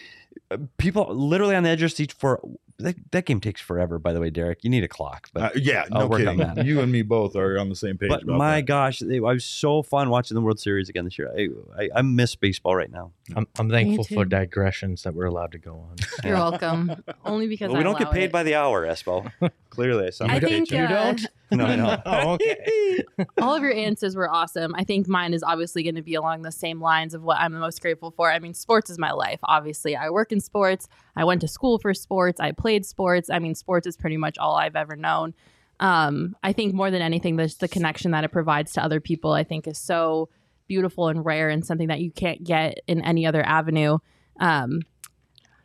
uh, 0.52 0.58
people 0.78 1.14
literally 1.14 1.56
on 1.56 1.64
the 1.64 1.70
edge 1.70 1.78
of 1.78 1.82
their 1.82 1.90
seat 1.90 2.14
for 2.14 2.42
that, 2.80 2.96
that 3.12 3.26
game 3.26 3.40
takes 3.40 3.62
forever. 3.62 4.00
By 4.00 4.14
the 4.14 4.20
way, 4.20 4.30
Derek, 4.30 4.64
you 4.64 4.70
need 4.70 4.84
a 4.84 4.88
clock. 4.88 5.30
But 5.34 5.44
Uh, 5.44 5.50
yeah, 5.56 5.86
I'll 5.92 6.02
no 6.02 6.08
work 6.08 6.20
on 6.28 6.38
kidding. 6.38 6.56
that. 6.56 6.66
You 6.66 6.82
and 6.82 6.92
me 6.92 7.02
both 7.02 7.36
are 7.36 7.58
on 7.60 7.70
the 7.70 7.76
same 7.76 7.98
page. 7.98 8.10
but 8.10 8.24
about 8.24 8.38
my 8.38 8.56
that. 8.58 8.62
gosh, 8.68 9.02
it 9.02 9.20
was 9.22 9.46
so 9.46 9.82
fun 9.84 10.10
watching 10.10 10.36
the 10.36 10.42
World 10.42 10.60
Series 10.60 10.90
again 10.90 11.06
this 11.06 11.18
year. 11.18 11.32
I 11.38 11.50
I, 11.84 11.90
I 11.96 12.02
miss 12.02 12.36
baseball 12.36 12.76
right 12.76 12.92
now. 12.92 13.12
I'm, 13.36 13.48
I'm 13.58 13.70
thankful 13.70 14.04
for 14.04 14.26
digressions 14.26 15.04
that 15.04 15.14
we're 15.14 15.26
allowed 15.26 15.52
to 15.54 15.58
go 15.60 15.74
on. 15.90 15.96
You're 16.24 16.36
welcome. 16.36 17.04
Only 17.26 17.48
because 17.48 17.68
Well, 17.70 17.78
I 17.78 17.80
we 17.80 17.84
don't 17.84 17.98
get 18.00 18.12
paid 18.12 18.24
it. 18.26 18.32
by 18.32 18.44
the 18.44 18.56
hour, 18.56 18.86
Espo. 18.86 19.32
Clearly, 19.70 20.08
I 20.08 20.10
sound 20.12 20.32
I 20.32 20.36
a 20.36 20.40
think 20.42 20.72
You 20.72 20.80
uh, 20.80 20.88
don't? 20.88 21.26
No, 21.58 21.66
I 21.66 21.76
know. 21.76 22.02
Oh, 22.06 22.32
okay. 22.34 23.04
all 23.42 23.56
of 23.56 23.62
your 23.62 23.74
answers 23.74 24.16
were 24.16 24.30
awesome. 24.30 24.74
I 24.76 24.84
think 24.84 25.08
mine 25.08 25.34
is 25.34 25.44
obviously 25.44 25.84
going 25.84 25.96
to 25.96 26.02
be 26.02 26.16
along 26.16 26.42
the 26.42 26.52
same 26.52 26.82
lines 26.82 27.14
of 27.14 27.24
what 27.24 27.38
I'm 27.38 27.54
the 27.54 27.60
most 27.60 27.82
grateful 27.82 28.12
for. 28.12 28.32
I 28.32 28.40
mean, 28.40 28.54
sports 28.54 28.90
is 28.90 28.98
my 28.98 29.12
life. 29.12 29.40
Obviously, 29.44 29.96
I 29.96 30.10
work 30.10 30.32
in 30.32 30.40
sports. 30.40 30.88
I 31.16 31.24
went 31.24 31.42
to 31.42 31.48
school 31.48 31.80
for 31.80 31.94
sports. 31.94 32.40
I 32.40 32.52
played 32.52 32.86
sports. 32.86 33.30
I 33.30 33.40
mean, 33.40 33.56
sports 33.56 33.88
is 33.88 33.98
pretty 33.98 34.18
much 34.18 34.38
all 34.38 34.56
I've 34.56 34.76
ever 34.76 34.96
known. 34.96 35.34
Um, 35.80 36.36
I 36.44 36.54
think 36.54 36.74
more 36.74 36.92
than 36.92 37.02
anything, 37.02 37.36
there's 37.36 37.58
the 37.58 37.68
connection 37.68 38.12
that 38.12 38.24
it 38.24 38.32
provides 38.32 38.74
to 38.74 38.84
other 38.84 39.00
people. 39.00 39.34
I 39.34 39.44
think 39.44 39.68
is 39.68 39.78
so 39.78 40.30
beautiful 40.68 41.08
and 41.08 41.26
rare, 41.26 41.50
and 41.50 41.66
something 41.66 41.88
that 41.90 42.00
you 42.02 42.12
can't 42.12 42.44
get 42.44 42.80
in 42.88 43.02
any 43.02 43.26
other 43.26 43.44
avenue. 43.46 43.98
Um, 44.40 44.82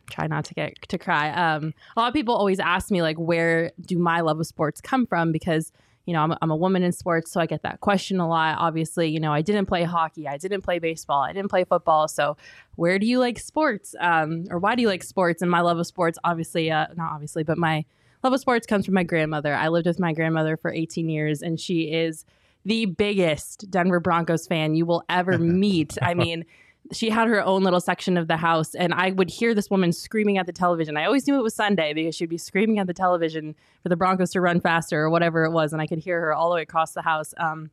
try 0.09 0.27
not 0.27 0.45
to 0.45 0.53
get 0.53 0.75
to 0.89 0.97
cry. 0.97 1.29
Um, 1.29 1.73
a 1.95 1.99
lot 1.99 2.07
of 2.07 2.13
people 2.13 2.35
always 2.35 2.59
ask 2.59 2.91
me 2.91 3.01
like, 3.01 3.17
where 3.17 3.71
do 3.81 3.97
my 3.97 4.21
love 4.21 4.39
of 4.39 4.47
sports 4.47 4.81
come 4.81 5.05
from? 5.05 5.31
Because 5.31 5.71
you 6.09 6.13
know, 6.13 6.21
I'm 6.21 6.31
a, 6.31 6.37
I'm 6.41 6.49
a 6.49 6.55
woman 6.55 6.81
in 6.81 6.91
sports, 6.91 7.31
so 7.31 7.39
I 7.39 7.45
get 7.45 7.61
that 7.61 7.81
question 7.81 8.19
a 8.19 8.27
lot. 8.27 8.57
Obviously, 8.57 9.09
you 9.09 9.19
know, 9.19 9.31
I 9.31 9.43
didn't 9.43 9.67
play 9.67 9.83
hockey, 9.83 10.27
I 10.27 10.37
didn't 10.37 10.61
play 10.61 10.79
baseball, 10.79 11.21
I 11.21 11.33
didn't 11.33 11.51
play 11.51 11.65
football. 11.65 12.07
So, 12.07 12.35
where 12.77 12.97
do 12.97 13.05
you 13.05 13.19
like 13.19 13.37
sports, 13.37 13.93
um, 13.99 14.45
or 14.49 14.57
why 14.57 14.73
do 14.73 14.81
you 14.81 14.87
like 14.87 15.03
sports? 15.03 15.43
And 15.43 15.51
my 15.51 15.61
love 15.61 15.77
of 15.77 15.85
sports, 15.85 16.17
obviously, 16.23 16.71
uh, 16.71 16.87
not 16.95 17.11
obviously, 17.11 17.43
but 17.43 17.59
my 17.59 17.85
love 18.23 18.33
of 18.33 18.39
sports 18.39 18.65
comes 18.65 18.85
from 18.85 18.95
my 18.95 19.03
grandmother. 19.03 19.53
I 19.53 19.67
lived 19.67 19.85
with 19.85 19.99
my 19.99 20.13
grandmother 20.13 20.57
for 20.57 20.73
18 20.73 21.09
years, 21.09 21.43
and 21.43 21.59
she 21.59 21.91
is 21.91 22.25
the 22.65 22.85
biggest 22.85 23.69
Denver 23.69 23.99
Broncos 23.99 24.47
fan 24.47 24.73
you 24.73 24.87
will 24.87 25.03
ever 25.09 25.37
meet. 25.37 25.95
I 26.01 26.15
mean, 26.15 26.43
she 26.91 27.09
had 27.09 27.27
her 27.27 27.43
own 27.43 27.63
little 27.63 27.79
section 27.79 28.17
of 28.17 28.27
the 28.27 28.37
house, 28.37 28.73
and 28.73 28.93
I 28.93 29.11
would 29.11 29.29
hear 29.29 29.53
this 29.53 29.69
woman 29.69 29.91
screaming 29.91 30.37
at 30.37 30.45
the 30.45 30.53
television. 30.53 30.97
I 30.97 31.05
always 31.05 31.27
knew 31.27 31.37
it 31.37 31.43
was 31.43 31.53
Sunday 31.53 31.93
because 31.93 32.15
she'd 32.15 32.29
be 32.29 32.37
screaming 32.37 32.79
at 32.79 32.87
the 32.87 32.93
television 32.93 33.55
for 33.83 33.89
the 33.89 33.95
Broncos 33.95 34.31
to 34.31 34.41
run 34.41 34.59
faster 34.59 34.99
or 35.01 35.09
whatever 35.09 35.45
it 35.45 35.51
was, 35.51 35.71
and 35.71 35.81
I 35.81 35.87
could 35.87 35.99
hear 35.99 36.19
her 36.19 36.33
all 36.33 36.49
the 36.49 36.55
way 36.55 36.61
across 36.63 36.93
the 36.93 37.01
house. 37.01 37.33
Um, 37.37 37.69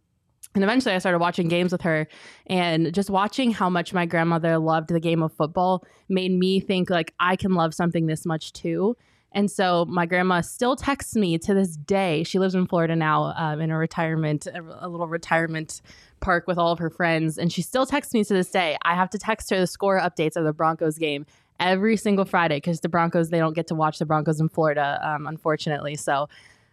and 0.54 0.62
eventually, 0.62 0.94
I 0.94 0.98
started 0.98 1.18
watching 1.18 1.48
games 1.48 1.72
with 1.72 1.82
her, 1.82 2.06
and 2.46 2.92
just 2.94 3.08
watching 3.08 3.52
how 3.52 3.70
much 3.70 3.92
my 3.92 4.06
grandmother 4.06 4.58
loved 4.58 4.88
the 4.88 5.00
game 5.00 5.22
of 5.22 5.32
football 5.32 5.84
made 6.08 6.32
me 6.32 6.60
think 6.60 6.90
like 6.90 7.14
I 7.18 7.36
can 7.36 7.54
love 7.54 7.74
something 7.74 8.06
this 8.06 8.26
much 8.26 8.52
too. 8.52 8.96
And 9.32 9.50
so 9.50 9.84
my 9.84 10.06
grandma 10.06 10.40
still 10.40 10.76
texts 10.76 11.14
me 11.14 11.36
to 11.38 11.52
this 11.52 11.76
day. 11.76 12.22
She 12.22 12.38
lives 12.38 12.54
in 12.54 12.66
Florida 12.66 12.96
now, 12.96 13.34
um, 13.36 13.60
in 13.60 13.70
a 13.70 13.76
retirement, 13.76 14.46
a, 14.46 14.62
a 14.80 14.88
little 14.88 15.08
retirement 15.08 15.82
park 16.20 16.46
with 16.46 16.58
all 16.58 16.72
of 16.72 16.78
her 16.78 16.90
friends, 16.90 17.38
and 17.38 17.52
she 17.52 17.62
still 17.62 17.86
texts 17.86 18.14
me 18.14 18.24
to 18.24 18.34
this 18.34 18.50
day. 18.50 18.76
I 18.82 18.94
have 18.94 19.10
to 19.10 19.18
text 19.18 19.50
her 19.50 19.58
the 19.58 19.66
score 19.66 20.00
updates 20.00 20.36
of 20.36 20.44
the 20.44 20.52
Broncos 20.52 20.98
game 20.98 21.26
every 21.58 21.96
single 21.96 22.24
Friday 22.24 22.56
because 22.56 22.80
the 22.80 22.88
Broncos 22.88 23.30
they 23.30 23.38
don't 23.38 23.54
get 23.54 23.66
to 23.68 23.74
watch 23.74 23.98
the 23.98 24.06
Broncos 24.06 24.40
in 24.40 24.48
Florida, 24.48 25.00
um, 25.02 25.26
unfortunately. 25.26 25.96
So. 25.96 26.28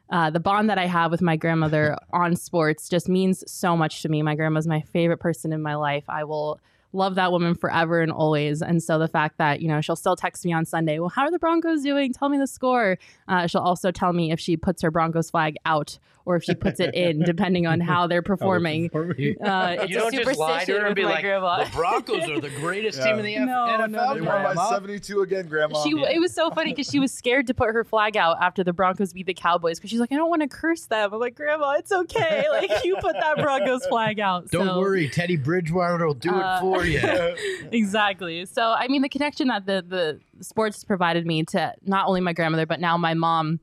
Uh, 0.10 0.30
the 0.30 0.40
bond 0.40 0.70
that 0.70 0.78
I 0.78 0.86
have 0.86 1.10
with 1.10 1.22
my 1.22 1.38
grandmother 1.38 1.98
on 2.14 2.36
sports 2.36 2.88
just 2.88 3.08
means 3.10 3.50
so 3.50 3.76
much 3.76 4.02
to 4.04 4.10
me. 4.10 4.22
My 4.22 4.36
grandma's 4.36 4.68
my 4.68 4.82
favorite 4.82 5.18
person 5.20 5.54
in 5.54 5.62
my 5.62 5.76
life. 5.76 6.04
I 6.08 6.26
will 6.26 6.60
love 6.94 7.16
that 7.16 7.32
woman 7.32 7.56
forever 7.56 8.02
and 8.02 8.12
always. 8.12 8.62
And 8.62 8.82
so 8.82 9.00
the 9.00 9.08
fact 9.08 9.38
that, 9.40 9.62
you 9.62 9.68
know, 9.68 9.82
she'll 9.82 9.96
still 9.96 10.16
text 10.16 10.46
me 10.46 10.54
on 10.54 10.64
Sunday, 10.66 11.00
well, 11.00 11.10
how 11.10 11.24
are 11.24 11.32
the 11.32 11.40
Broncos 11.40 11.82
doing? 11.82 12.14
Tell 12.14 12.30
me 12.30 12.38
the 12.38 12.48
score. 12.48 12.98
Uh, 13.28 13.48
she'll 13.48 13.62
also 13.62 13.92
tell 13.92 14.14
me 14.14 14.32
if 14.32 14.40
she 14.40 14.56
puts 14.58 14.82
her 14.84 14.92
Broncos 14.92 15.30
flag 15.32 15.56
out 15.66 15.98
or 16.26 16.38
if 16.38 16.44
she 16.44 16.56
puts 16.56 16.80
it 16.80 16.94
in, 16.96 17.20
depending 17.26 17.68
on 17.68 17.82
how 17.82 18.08
they're 18.08 18.22
performing. 18.22 18.90
Uh, 18.96 19.76
it's 19.80 19.90
you 19.90 19.98
don't 19.98 20.14
just 20.14 20.40
lie 20.40 20.64
to 20.64 20.72
her 20.80 20.86
and 20.86 20.96
be 20.96 21.04
like, 21.04 21.22
grandma. 21.24 21.66
the 21.66 21.70
Broncos 21.72 22.30
are 22.30 22.40
the 22.40 22.50
greatest 22.52 22.98
Yeah. 23.00 23.06
team 23.08 23.20
in 23.20 23.26
the 23.26 23.36
F- 23.38 23.46
No, 23.48 23.54
NFL. 23.54 23.90
no, 23.90 24.14
They 24.14 24.22
won 24.22 24.56
by 24.56 24.70
72 24.70 25.22
again, 25.22 25.48
Grandma. 25.48 25.84
She 25.84 25.90
it 25.92 26.20
was 26.22 26.34
so 26.34 26.50
funny 26.52 26.72
because 26.72 26.90
she 26.90 27.00
was 27.00 27.12
scared 27.12 27.48
to 27.48 27.54
put 27.54 27.74
her 27.74 27.84
flag 27.84 28.16
out 28.16 28.38
after 28.42 28.64
the 28.64 28.72
Broncos 28.72 29.12
beat 29.12 29.26
the 29.26 29.34
Cowboys 29.34 29.80
because 29.80 29.90
she's 29.90 30.00
like, 30.00 30.12
I 30.14 30.16
don't 30.16 30.30
want 30.30 30.44
to 30.44 30.48
curse 30.48 30.86
them. 30.86 31.14
I'm 31.14 31.20
like, 31.20 31.36
Grandma, 31.36 31.72
it's 31.72 31.92
okay. 31.92 32.46
Like 32.52 32.86
you 32.86 32.96
put 33.02 33.14
that 33.20 33.38
Broncos 33.40 33.86
flag 33.88 34.20
out. 34.22 34.50
Don't 34.50 34.68
So- 34.68 34.80
worry, 34.80 35.10
Teddy 35.10 35.36
Bridgewater 35.36 36.06
will 36.08 36.14
do 36.14 36.30
Uh, 36.32 36.58
it 36.58 36.62
for 36.62 36.83
Oh, 36.84 37.36
you. 37.36 37.70
exactly. 37.72 38.46
So 38.46 38.72
I 38.72 38.88
mean, 38.88 39.02
the 39.02 39.10
connection 39.10 39.48
that 39.48 39.66
the 39.66 39.84
the 39.88 40.44
sports 40.44 40.84
provided 40.84 41.26
me 41.26 41.44
to 41.46 41.74
not 41.86 42.08
only 42.08 42.22
my 42.22 42.34
grandmother 42.34 42.66
but 42.66 42.80
now 42.80 42.98
my 42.98 43.14
mom. 43.14 43.60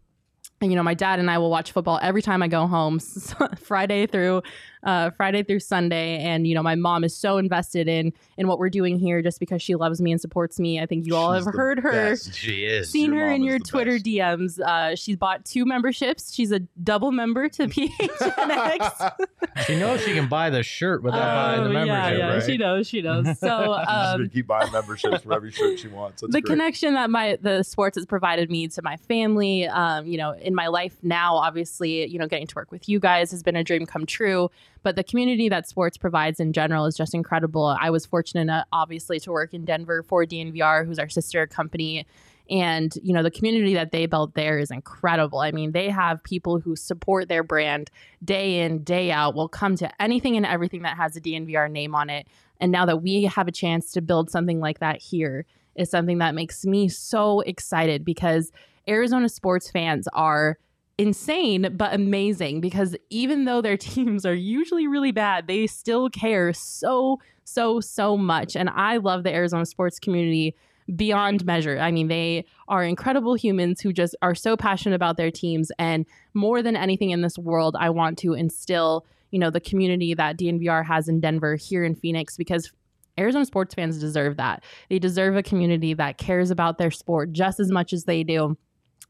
And 0.63 0.71
you 0.71 0.77
know, 0.77 0.83
my 0.83 0.93
dad 0.93 1.19
and 1.19 1.31
I 1.31 1.39
will 1.39 1.49
watch 1.49 1.73
football 1.73 1.99
every 2.03 2.21
time 2.21 2.43
I 2.43 2.49
go 2.49 2.67
home, 2.67 3.01
Friday 3.59 4.07
through 4.07 4.43
uh, 4.83 5.11
Friday 5.11 5.43
through 5.43 5.61
Sunday. 5.61 6.19
And 6.19 6.47
you 6.47 6.55
know, 6.55 6.63
my 6.63 6.75
mom 6.75 7.05
is 7.05 7.15
so 7.17 7.39
invested 7.39 7.89
in 7.89 8.13
in 8.37 8.49
what 8.49 8.59
we're 8.59 8.71
doing 8.71 8.99
here 8.99 9.23
just 9.23 9.41
because 9.41 9.61
she 9.63 9.75
loves 9.75 10.01
me 10.01 10.13
and 10.13 10.21
supports 10.21 10.59
me. 10.61 10.81
I 10.81 10.87
think 10.87 11.07
you 11.07 11.17
all 11.17 11.35
She's 11.37 11.45
have 11.45 11.55
heard 11.55 11.79
her 11.81 11.91
best. 11.93 12.35
she 12.35 12.65
is. 12.65 12.91
seen 12.91 13.13
Your 13.13 13.27
her 13.27 13.31
in 13.33 13.43
your 13.43 13.59
Twitter 13.59 13.93
best. 13.93 14.05
DMs. 14.07 14.61
Uh, 14.61 14.97
she's 14.97 15.17
bought 15.17 15.45
two 15.45 15.65
memberships. 15.65 16.33
She's 16.33 16.53
a 16.53 16.61
double 16.83 17.13
member 17.13 17.49
to 17.51 17.67
PHNX. 17.67 19.13
She 19.67 19.79
knows 19.79 20.01
she 20.03 20.15
can 20.15 20.29
buy 20.29 20.49
the 20.51 20.63
shirt 20.63 21.03
without 21.03 21.19
buying 21.35 21.65
the 21.65 21.71
membership, 21.71 22.13
yeah, 22.13 22.29
yeah, 22.29 22.35
right? 22.35 22.43
she 22.43 22.57
knows, 22.57 22.87
she 22.89 23.03
knows. 23.03 23.27
So 23.41 23.77
She's 23.79 23.87
just 23.87 23.89
um, 23.91 24.19
gonna 24.19 24.29
keep 24.29 24.47
buying 24.47 24.73
memberships 24.73 25.23
for 25.23 25.33
every 25.35 25.51
shirt 25.51 25.79
she 25.79 25.89
wants. 25.89 26.21
That's 26.23 26.33
the 26.33 26.41
great. 26.41 26.51
connection 26.51 26.95
that 26.95 27.11
my 27.11 27.37
the 27.41 27.63
sports 27.63 27.97
has 27.97 28.07
provided 28.07 28.51
me 28.51 28.69
to 28.69 28.83
my 28.83 28.97
family, 28.97 29.67
um, 29.67 30.07
you 30.07 30.17
know, 30.19 30.33
in 30.33 30.55
my 30.55 30.69
life 30.69 30.97
now, 31.03 31.35
obviously, 31.37 32.07
you 32.07 32.19
know, 32.19 32.27
getting 32.27 32.47
to 32.47 32.55
work 32.55 32.71
with 32.71 32.89
you 32.89 32.99
guys 33.01 33.31
has 33.33 33.43
been 33.43 33.57
a 33.57 33.65
dream 33.65 33.87
come 33.87 34.07
true. 34.07 34.51
But 34.83 34.97
the 34.97 35.05
community 35.05 35.49
that 35.49 35.69
sports 35.69 35.97
provides 35.97 36.41
in 36.41 36.53
general 36.53 36.87
is 36.87 36.97
just 36.97 37.15
incredible. 37.15 37.77
I 37.81 37.91
was 37.91 38.07
fortunate, 38.07 38.65
obviously, 38.73 39.21
to 39.21 39.33
work 39.33 39.53
in 39.53 39.65
Denver 39.65 40.03
for 40.03 40.25
DNVR, 40.25 40.87
who's 40.87 40.99
our 40.99 41.09
sister 41.09 41.47
company. 41.47 42.07
And, 42.49 42.93
you 43.03 43.13
know, 43.13 43.23
the 43.23 43.31
community 43.31 43.75
that 43.75 43.93
they 43.93 44.07
built 44.07 44.35
there 44.35 44.59
is 44.59 44.71
incredible. 44.71 45.39
I 45.39 45.53
mean, 45.53 45.73
they 45.73 45.89
have 45.89 46.23
people 46.25 46.59
who 46.59 46.75
support 46.75 47.29
their 47.29 47.45
brand 47.45 47.91
day 48.25 48.61
in, 48.61 48.83
day 48.83 49.13
out, 49.13 49.37
will 49.37 49.49
come 49.49 49.77
to 49.77 50.03
anything 50.03 50.37
and 50.37 50.45
everything 50.45 50.83
that 50.83 50.97
has 50.97 51.17
a 51.17 51.21
DNVR 51.21 51.71
name 51.71 51.95
on 51.95 52.11
it. 52.11 52.27
And 52.59 52.73
now 52.73 52.87
that 52.87 53.03
we 53.03 53.25
have 53.25 53.47
a 53.47 53.53
chance 53.53 53.93
to 53.93 54.03
build 54.03 54.31
something 54.31 54.61
like 54.61 54.81
that 54.81 55.01
here 55.01 55.47
is 55.77 55.91
something 55.91 56.19
that 56.19 56.35
makes 56.35 56.65
me 56.67 56.89
so 56.89 57.41
excited 57.41 58.05
because 58.05 58.51
Arizona 58.89 59.29
sports 59.29 59.71
fans 59.71 60.09
are 60.13 60.59
insane 61.01 61.75
but 61.77 61.95
amazing 61.95 62.61
because 62.61 62.95
even 63.09 63.47
though 63.47 63.63
their 63.63 63.77
teams 63.91 64.27
are 64.27 64.35
usually 64.35 64.87
really 64.87 65.13
bad, 65.13 65.47
they 65.47 65.67
still 65.67 66.11
care 66.11 66.53
so, 66.53 67.19
so, 67.45 67.81
so 67.81 68.17
much. 68.17 68.55
And 68.55 68.69
I 68.69 68.99
love 68.99 69.25
the 69.25 69.33
Arizona 69.35 69.65
sports 69.65 69.99
community 69.99 70.55
beyond 70.95 71.47
measure. 71.47 71.79
I 71.79 71.91
mean, 71.91 72.09
they 72.09 72.45
are 72.69 72.85
incredible 72.85 73.35
humans 73.35 73.81
who 73.81 73.93
just 73.93 74.15
are 74.23 74.35
so 74.35 74.57
passionate 74.57 74.97
about 74.97 75.17
their 75.17 75.31
teams. 75.31 75.73
And 75.79 76.05
more 76.35 76.63
than 76.63 76.77
anything 76.77 77.11
in 77.11 77.23
this 77.23 77.39
world, 77.39 77.77
I 77.79 77.91
want 77.91 78.19
to 78.19 78.35
instill, 78.35 79.07
you 79.31 79.39
know, 79.39 79.51
the 79.51 79.61
community 79.61 80.15
that 80.15 80.37
DNVR 80.37 80.85
has 80.85 81.09
in 81.09 81.21
Denver 81.21 81.57
here 81.57 81.85
in 81.85 81.95
Phoenix 81.95 82.37
because 82.37 82.73
Arizona 83.19 83.47
sports 83.47 83.75
fans 83.75 83.99
deserve 83.99 84.37
that. 84.37 84.65
They 84.89 84.99
deserve 84.99 85.37
a 85.37 85.43
community 85.43 85.95
that 85.95 86.19
cares 86.19 86.51
about 86.51 86.79
their 86.79 86.91
sport 86.91 87.33
just 87.33 87.61
as 87.61 87.71
much 87.71 87.93
as 87.93 88.05
they 88.05 88.25
do 88.25 88.57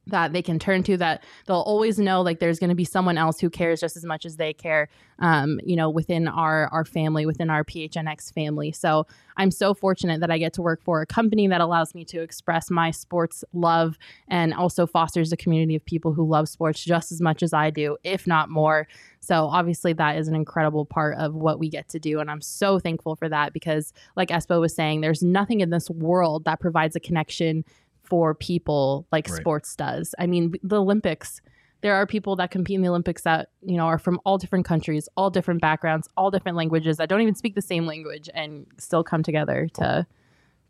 that 0.07 0.33
they 0.33 0.43
can 0.43 0.59
turn 0.59 0.83
to 0.83 0.97
that 0.97 1.23
they'll 1.47 1.57
always 1.57 1.99
know 1.99 2.23
like 2.23 2.39
there's 2.39 2.59
going 2.59 2.71
to 2.71 2.77
be 2.77 2.85
someone 2.85 3.19
else 3.19 3.39
who 3.39 3.51
cares 3.51 3.81
just 3.81 3.97
as 3.97 4.05
much 4.05 4.25
as 4.25 4.37
they 4.37 4.53
care 4.53 4.89
um, 5.19 5.61
you 5.65 5.77
know 5.77 5.91
within 5.91 6.29
our 6.29 6.69
our 6.69 6.85
family 6.85 7.27
within 7.27 7.51
our 7.51 7.65
phnx 7.65 8.33
family. 8.33 8.73
So 8.73 9.07
i'm 9.37 9.51
so 9.51 9.75
fortunate 9.75 10.21
that 10.21 10.31
i 10.31 10.39
get 10.39 10.53
to 10.55 10.63
work 10.63 10.83
for 10.83 11.01
a 11.01 11.07
company 11.07 11.47
that 11.49 11.61
allows 11.61 11.95
me 11.95 12.05
to 12.07 12.21
express 12.21 12.71
my 12.71 12.91
sports 12.91 13.45
love 13.53 13.99
and 14.29 14.55
also 14.55 14.87
fosters 14.87 15.33
a 15.33 15.37
community 15.37 15.77
of 15.77 15.85
people 15.85 16.13
who 16.13 16.27
love 16.27 16.49
sports 16.49 16.83
just 16.83 17.13
as 17.13 17.21
much 17.21 17.43
as 17.43 17.53
i 17.53 17.71
do 17.71 17.97
if 18.05 18.27
not 18.27 18.49
more. 18.49 18.87
So 19.23 19.47
obviously 19.47 19.93
that 19.95 20.17
is 20.17 20.29
an 20.29 20.35
incredible 20.35 20.87
part 20.87 21.19
of 21.19 21.35
what 21.35 21.59
we 21.59 21.69
get 21.69 21.89
to 21.91 21.99
do 21.99 22.21
and 22.21 22.31
i'm 22.31 22.41
so 22.41 22.79
thankful 22.79 23.17
for 23.17 23.29
that 23.29 23.53
because 23.53 23.93
like 24.17 24.31
espo 24.31 24.61
was 24.61 24.75
saying 24.75 25.01
there's 25.01 25.23
nothing 25.23 25.61
in 25.61 25.71
this 25.71 25.91
world 25.91 26.45
that 26.45 26.59
provides 26.59 26.97
a 26.97 27.01
connection 27.01 27.65
for 28.11 28.35
people 28.35 29.07
like 29.13 29.29
right. 29.29 29.41
sports 29.41 29.75
does. 29.77 30.15
I 30.19 30.27
mean, 30.27 30.55
the 30.63 30.81
Olympics, 30.81 31.41
there 31.81 31.95
are 31.95 32.07
people 32.07 32.37
that 32.37 32.51
compete 32.51 32.75
in 32.75 32.83
the 32.83 32.89
Olympics 32.89 33.23
that, 33.23 33.51
you 33.63 33.77
know, 33.77 33.87
are 33.87 33.99
from 33.99 34.21
all 34.27 34.37
different 34.37 34.67
countries, 34.67 35.09
all 35.17 35.31
different 35.31 35.63
backgrounds, 35.63 36.09
all 36.17 36.31
different 36.31 36.59
languages 36.59 36.99
that 36.99 37.09
don't 37.09 37.23
even 37.23 37.35
speak 37.35 37.55
the 37.55 37.63
same 37.63 37.87
language 37.87 38.29
and 38.35 38.67
still 38.77 39.03
come 39.03 39.23
together 39.23 39.69
to 39.75 40.07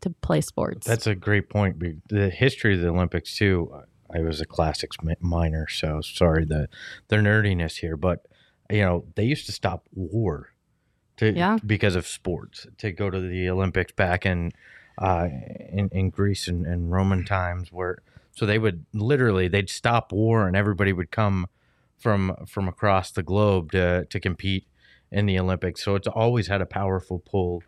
to 0.01 0.09
play 0.09 0.41
sports. 0.41 0.87
That's 0.87 1.05
a 1.05 1.13
great 1.13 1.49
point. 1.49 1.79
The 2.09 2.29
history 2.29 2.75
of 2.75 2.81
the 2.81 2.89
Olympics 2.89 3.35
too. 3.35 3.83
I 4.13 4.21
was 4.21 4.41
a 4.41 4.45
classics 4.45 4.97
minor, 5.21 5.67
so 5.69 6.01
sorry 6.01 6.45
the 6.45 6.69
the 7.07 7.17
nerdiness 7.17 7.77
here, 7.77 7.97
but 7.97 8.25
you 8.69 8.81
know, 8.81 9.05
they 9.15 9.23
used 9.23 9.45
to 9.47 9.51
stop 9.51 9.87
war 9.93 10.53
to, 11.17 11.31
yeah. 11.31 11.57
because 11.65 11.95
of 11.95 12.07
sports 12.07 12.67
to 12.77 12.91
go 12.91 13.09
to 13.09 13.19
the 13.19 13.49
Olympics 13.49 13.91
back 13.91 14.25
in 14.25 14.51
uh, 15.01 15.27
in, 15.69 15.89
in 15.91 16.09
Greece 16.09 16.47
and, 16.47 16.65
and 16.65 16.91
Roman 16.91 17.25
times 17.25 17.71
where 17.71 17.97
so 18.31 18.45
they 18.45 18.59
would 18.59 18.85
literally 18.93 19.47
they'd 19.47 19.69
stop 19.69 20.11
war 20.11 20.47
and 20.47 20.55
everybody 20.55 20.93
would 20.93 21.11
come 21.11 21.47
from 21.97 22.35
from 22.47 22.67
across 22.67 23.11
the 23.11 23.23
globe 23.23 23.71
to 23.71 24.05
to 24.05 24.19
compete 24.19 24.65
in 25.11 25.25
the 25.25 25.37
Olympics. 25.39 25.83
So 25.83 25.95
it's 25.95 26.07
always 26.07 26.47
had 26.47 26.61
a 26.61 26.65
powerful 26.65 27.19
pull 27.19 27.63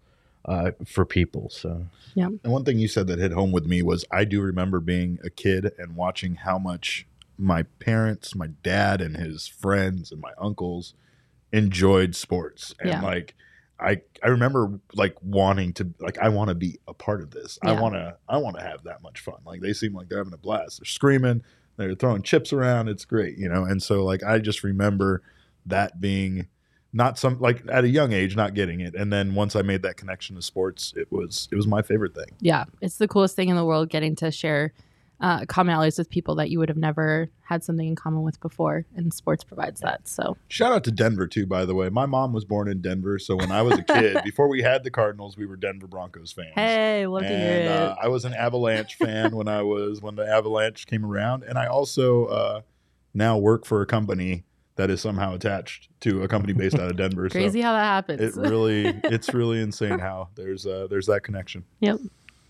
uh, 0.45 0.71
for 0.85 1.05
people. 1.05 1.49
So 1.49 1.87
yeah. 2.15 2.27
And 2.27 2.53
one 2.53 2.63
thing 2.63 2.79
you 2.79 2.87
said 2.87 3.07
that 3.07 3.19
hit 3.19 3.31
home 3.31 3.51
with 3.51 3.65
me 3.65 3.81
was 3.81 4.05
I 4.11 4.25
do 4.25 4.41
remember 4.41 4.79
being 4.79 5.19
a 5.23 5.29
kid 5.29 5.71
and 5.77 5.95
watching 5.95 6.35
how 6.35 6.57
much 6.57 7.07
my 7.37 7.63
parents, 7.63 8.35
my 8.35 8.47
dad, 8.47 9.01
and 9.01 9.17
his 9.17 9.47
friends 9.47 10.11
and 10.11 10.21
my 10.21 10.31
uncles 10.37 10.93
enjoyed 11.51 12.15
sports 12.15 12.73
and 12.79 12.89
yeah. 12.89 13.01
like 13.01 13.35
I 13.83 14.01
I 14.23 14.29
remember 14.29 14.79
like 14.93 15.15
wanting 15.21 15.73
to 15.73 15.93
like 15.99 16.17
I 16.17 16.29
want 16.29 16.49
to 16.49 16.55
be 16.55 16.79
a 16.87 16.93
part 16.93 17.21
of 17.21 17.31
this. 17.31 17.59
Yeah. 17.63 17.71
I 17.71 17.81
want 17.81 17.95
to 17.95 18.15
I 18.27 18.37
want 18.37 18.57
to 18.57 18.63
have 18.63 18.83
that 18.83 19.01
much 19.01 19.19
fun. 19.19 19.37
Like 19.45 19.61
they 19.61 19.73
seem 19.73 19.93
like 19.93 20.09
they're 20.09 20.19
having 20.19 20.33
a 20.33 20.37
blast. 20.37 20.79
They're 20.79 20.85
screaming, 20.85 21.43
they're 21.77 21.95
throwing 21.95 22.23
chips 22.23 22.53
around. 22.53 22.87
It's 22.87 23.05
great, 23.05 23.37
you 23.37 23.49
know. 23.49 23.65
And 23.65 23.83
so 23.83 24.03
like 24.03 24.23
I 24.23 24.39
just 24.39 24.63
remember 24.63 25.21
that 25.65 25.99
being 25.99 26.47
not 26.93 27.17
some 27.17 27.39
like 27.39 27.63
at 27.69 27.83
a 27.83 27.89
young 27.89 28.13
age 28.13 28.35
not 28.35 28.53
getting 28.53 28.79
it 28.79 28.93
and 28.93 29.11
then 29.11 29.33
once 29.33 29.55
i 29.55 29.63
made 29.63 29.81
that 29.81 29.97
connection 29.97 30.35
to 30.35 30.41
sports 30.41 30.93
it 30.95 31.11
was 31.11 31.49
it 31.51 31.55
was 31.55 31.65
my 31.65 31.81
favorite 31.81 32.13
thing 32.13 32.27
yeah 32.39 32.65
it's 32.81 32.97
the 32.97 33.07
coolest 33.07 33.35
thing 33.35 33.49
in 33.49 33.55
the 33.55 33.65
world 33.65 33.89
getting 33.89 34.15
to 34.15 34.29
share 34.29 34.71
uh, 35.23 35.39
commonalities 35.45 35.97
with 35.97 36.09
people 36.09 36.35
that 36.35 36.49
you 36.49 36.59
would 36.59 36.67
have 36.67 36.77
never 36.77 37.29
had 37.43 37.63
something 37.63 37.87
in 37.87 37.95
common 37.95 38.23
with 38.23 38.39
before, 38.41 38.85
and 38.93 39.13
sports 39.13 39.41
provides 39.41 39.79
that. 39.79 40.05
So, 40.05 40.35
shout 40.49 40.73
out 40.73 40.83
to 40.83 40.91
Denver 40.91 41.27
too. 41.27 41.47
By 41.47 41.63
the 41.63 41.73
way, 41.73 41.87
my 41.87 42.05
mom 42.05 42.33
was 42.33 42.43
born 42.43 42.67
in 42.67 42.81
Denver, 42.81 43.17
so 43.17 43.37
when 43.37 43.49
I 43.49 43.61
was 43.61 43.79
a 43.79 43.83
kid, 43.83 44.17
before 44.25 44.49
we 44.49 44.61
had 44.61 44.83
the 44.83 44.91
Cardinals, 44.91 45.37
we 45.37 45.45
were 45.45 45.55
Denver 45.55 45.87
Broncos 45.87 46.33
fans. 46.33 46.51
Hey, 46.55 47.07
love 47.07 47.23
and, 47.23 47.31
to 47.31 47.37
hear 47.37 47.61
it. 47.61 47.67
Uh, 47.67 47.95
I 48.01 48.09
was 48.09 48.25
an 48.25 48.33
Avalanche 48.33 48.95
fan 48.95 49.33
when 49.33 49.47
I 49.47 49.63
was 49.63 50.01
when 50.01 50.15
the 50.15 50.27
Avalanche 50.27 50.85
came 50.87 51.05
around, 51.05 51.43
and 51.43 51.57
I 51.57 51.67
also 51.67 52.25
uh, 52.25 52.61
now 53.13 53.37
work 53.37 53.65
for 53.65 53.81
a 53.81 53.85
company 53.85 54.43
that 54.75 54.89
is 54.89 54.99
somehow 54.99 55.35
attached 55.35 55.87
to 56.01 56.23
a 56.23 56.27
company 56.27 56.51
based 56.51 56.75
out 56.75 56.91
of 56.91 56.97
Denver. 56.97 57.29
Crazy 57.31 57.61
so 57.61 57.67
how 57.67 57.73
that 57.73 57.85
happens. 57.85 58.21
It 58.21 58.35
really, 58.35 58.87
it's 59.05 59.33
really 59.33 59.61
insane 59.61 59.99
how 59.99 60.29
there's 60.35 60.65
uh, 60.65 60.87
there's 60.89 61.05
that 61.05 61.21
connection. 61.23 61.63
Yep. 61.79 61.99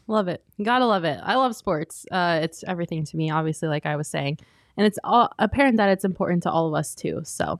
Love 0.07 0.27
it. 0.27 0.43
Gotta 0.61 0.85
love 0.85 1.03
it. 1.03 1.19
I 1.23 1.35
love 1.35 1.55
sports. 1.55 2.05
Uh, 2.11 2.39
it's 2.43 2.63
everything 2.67 3.05
to 3.05 3.17
me, 3.17 3.31
obviously, 3.31 3.67
like 3.69 3.85
I 3.85 3.95
was 3.95 4.07
saying. 4.07 4.39
And 4.75 4.85
it's 4.87 4.99
all 5.03 5.31
apparent 5.39 5.77
that 5.77 5.89
it's 5.89 6.03
important 6.03 6.43
to 6.43 6.51
all 6.51 6.67
of 6.67 6.73
us 6.73 6.95
too. 6.95 7.21
So 7.23 7.59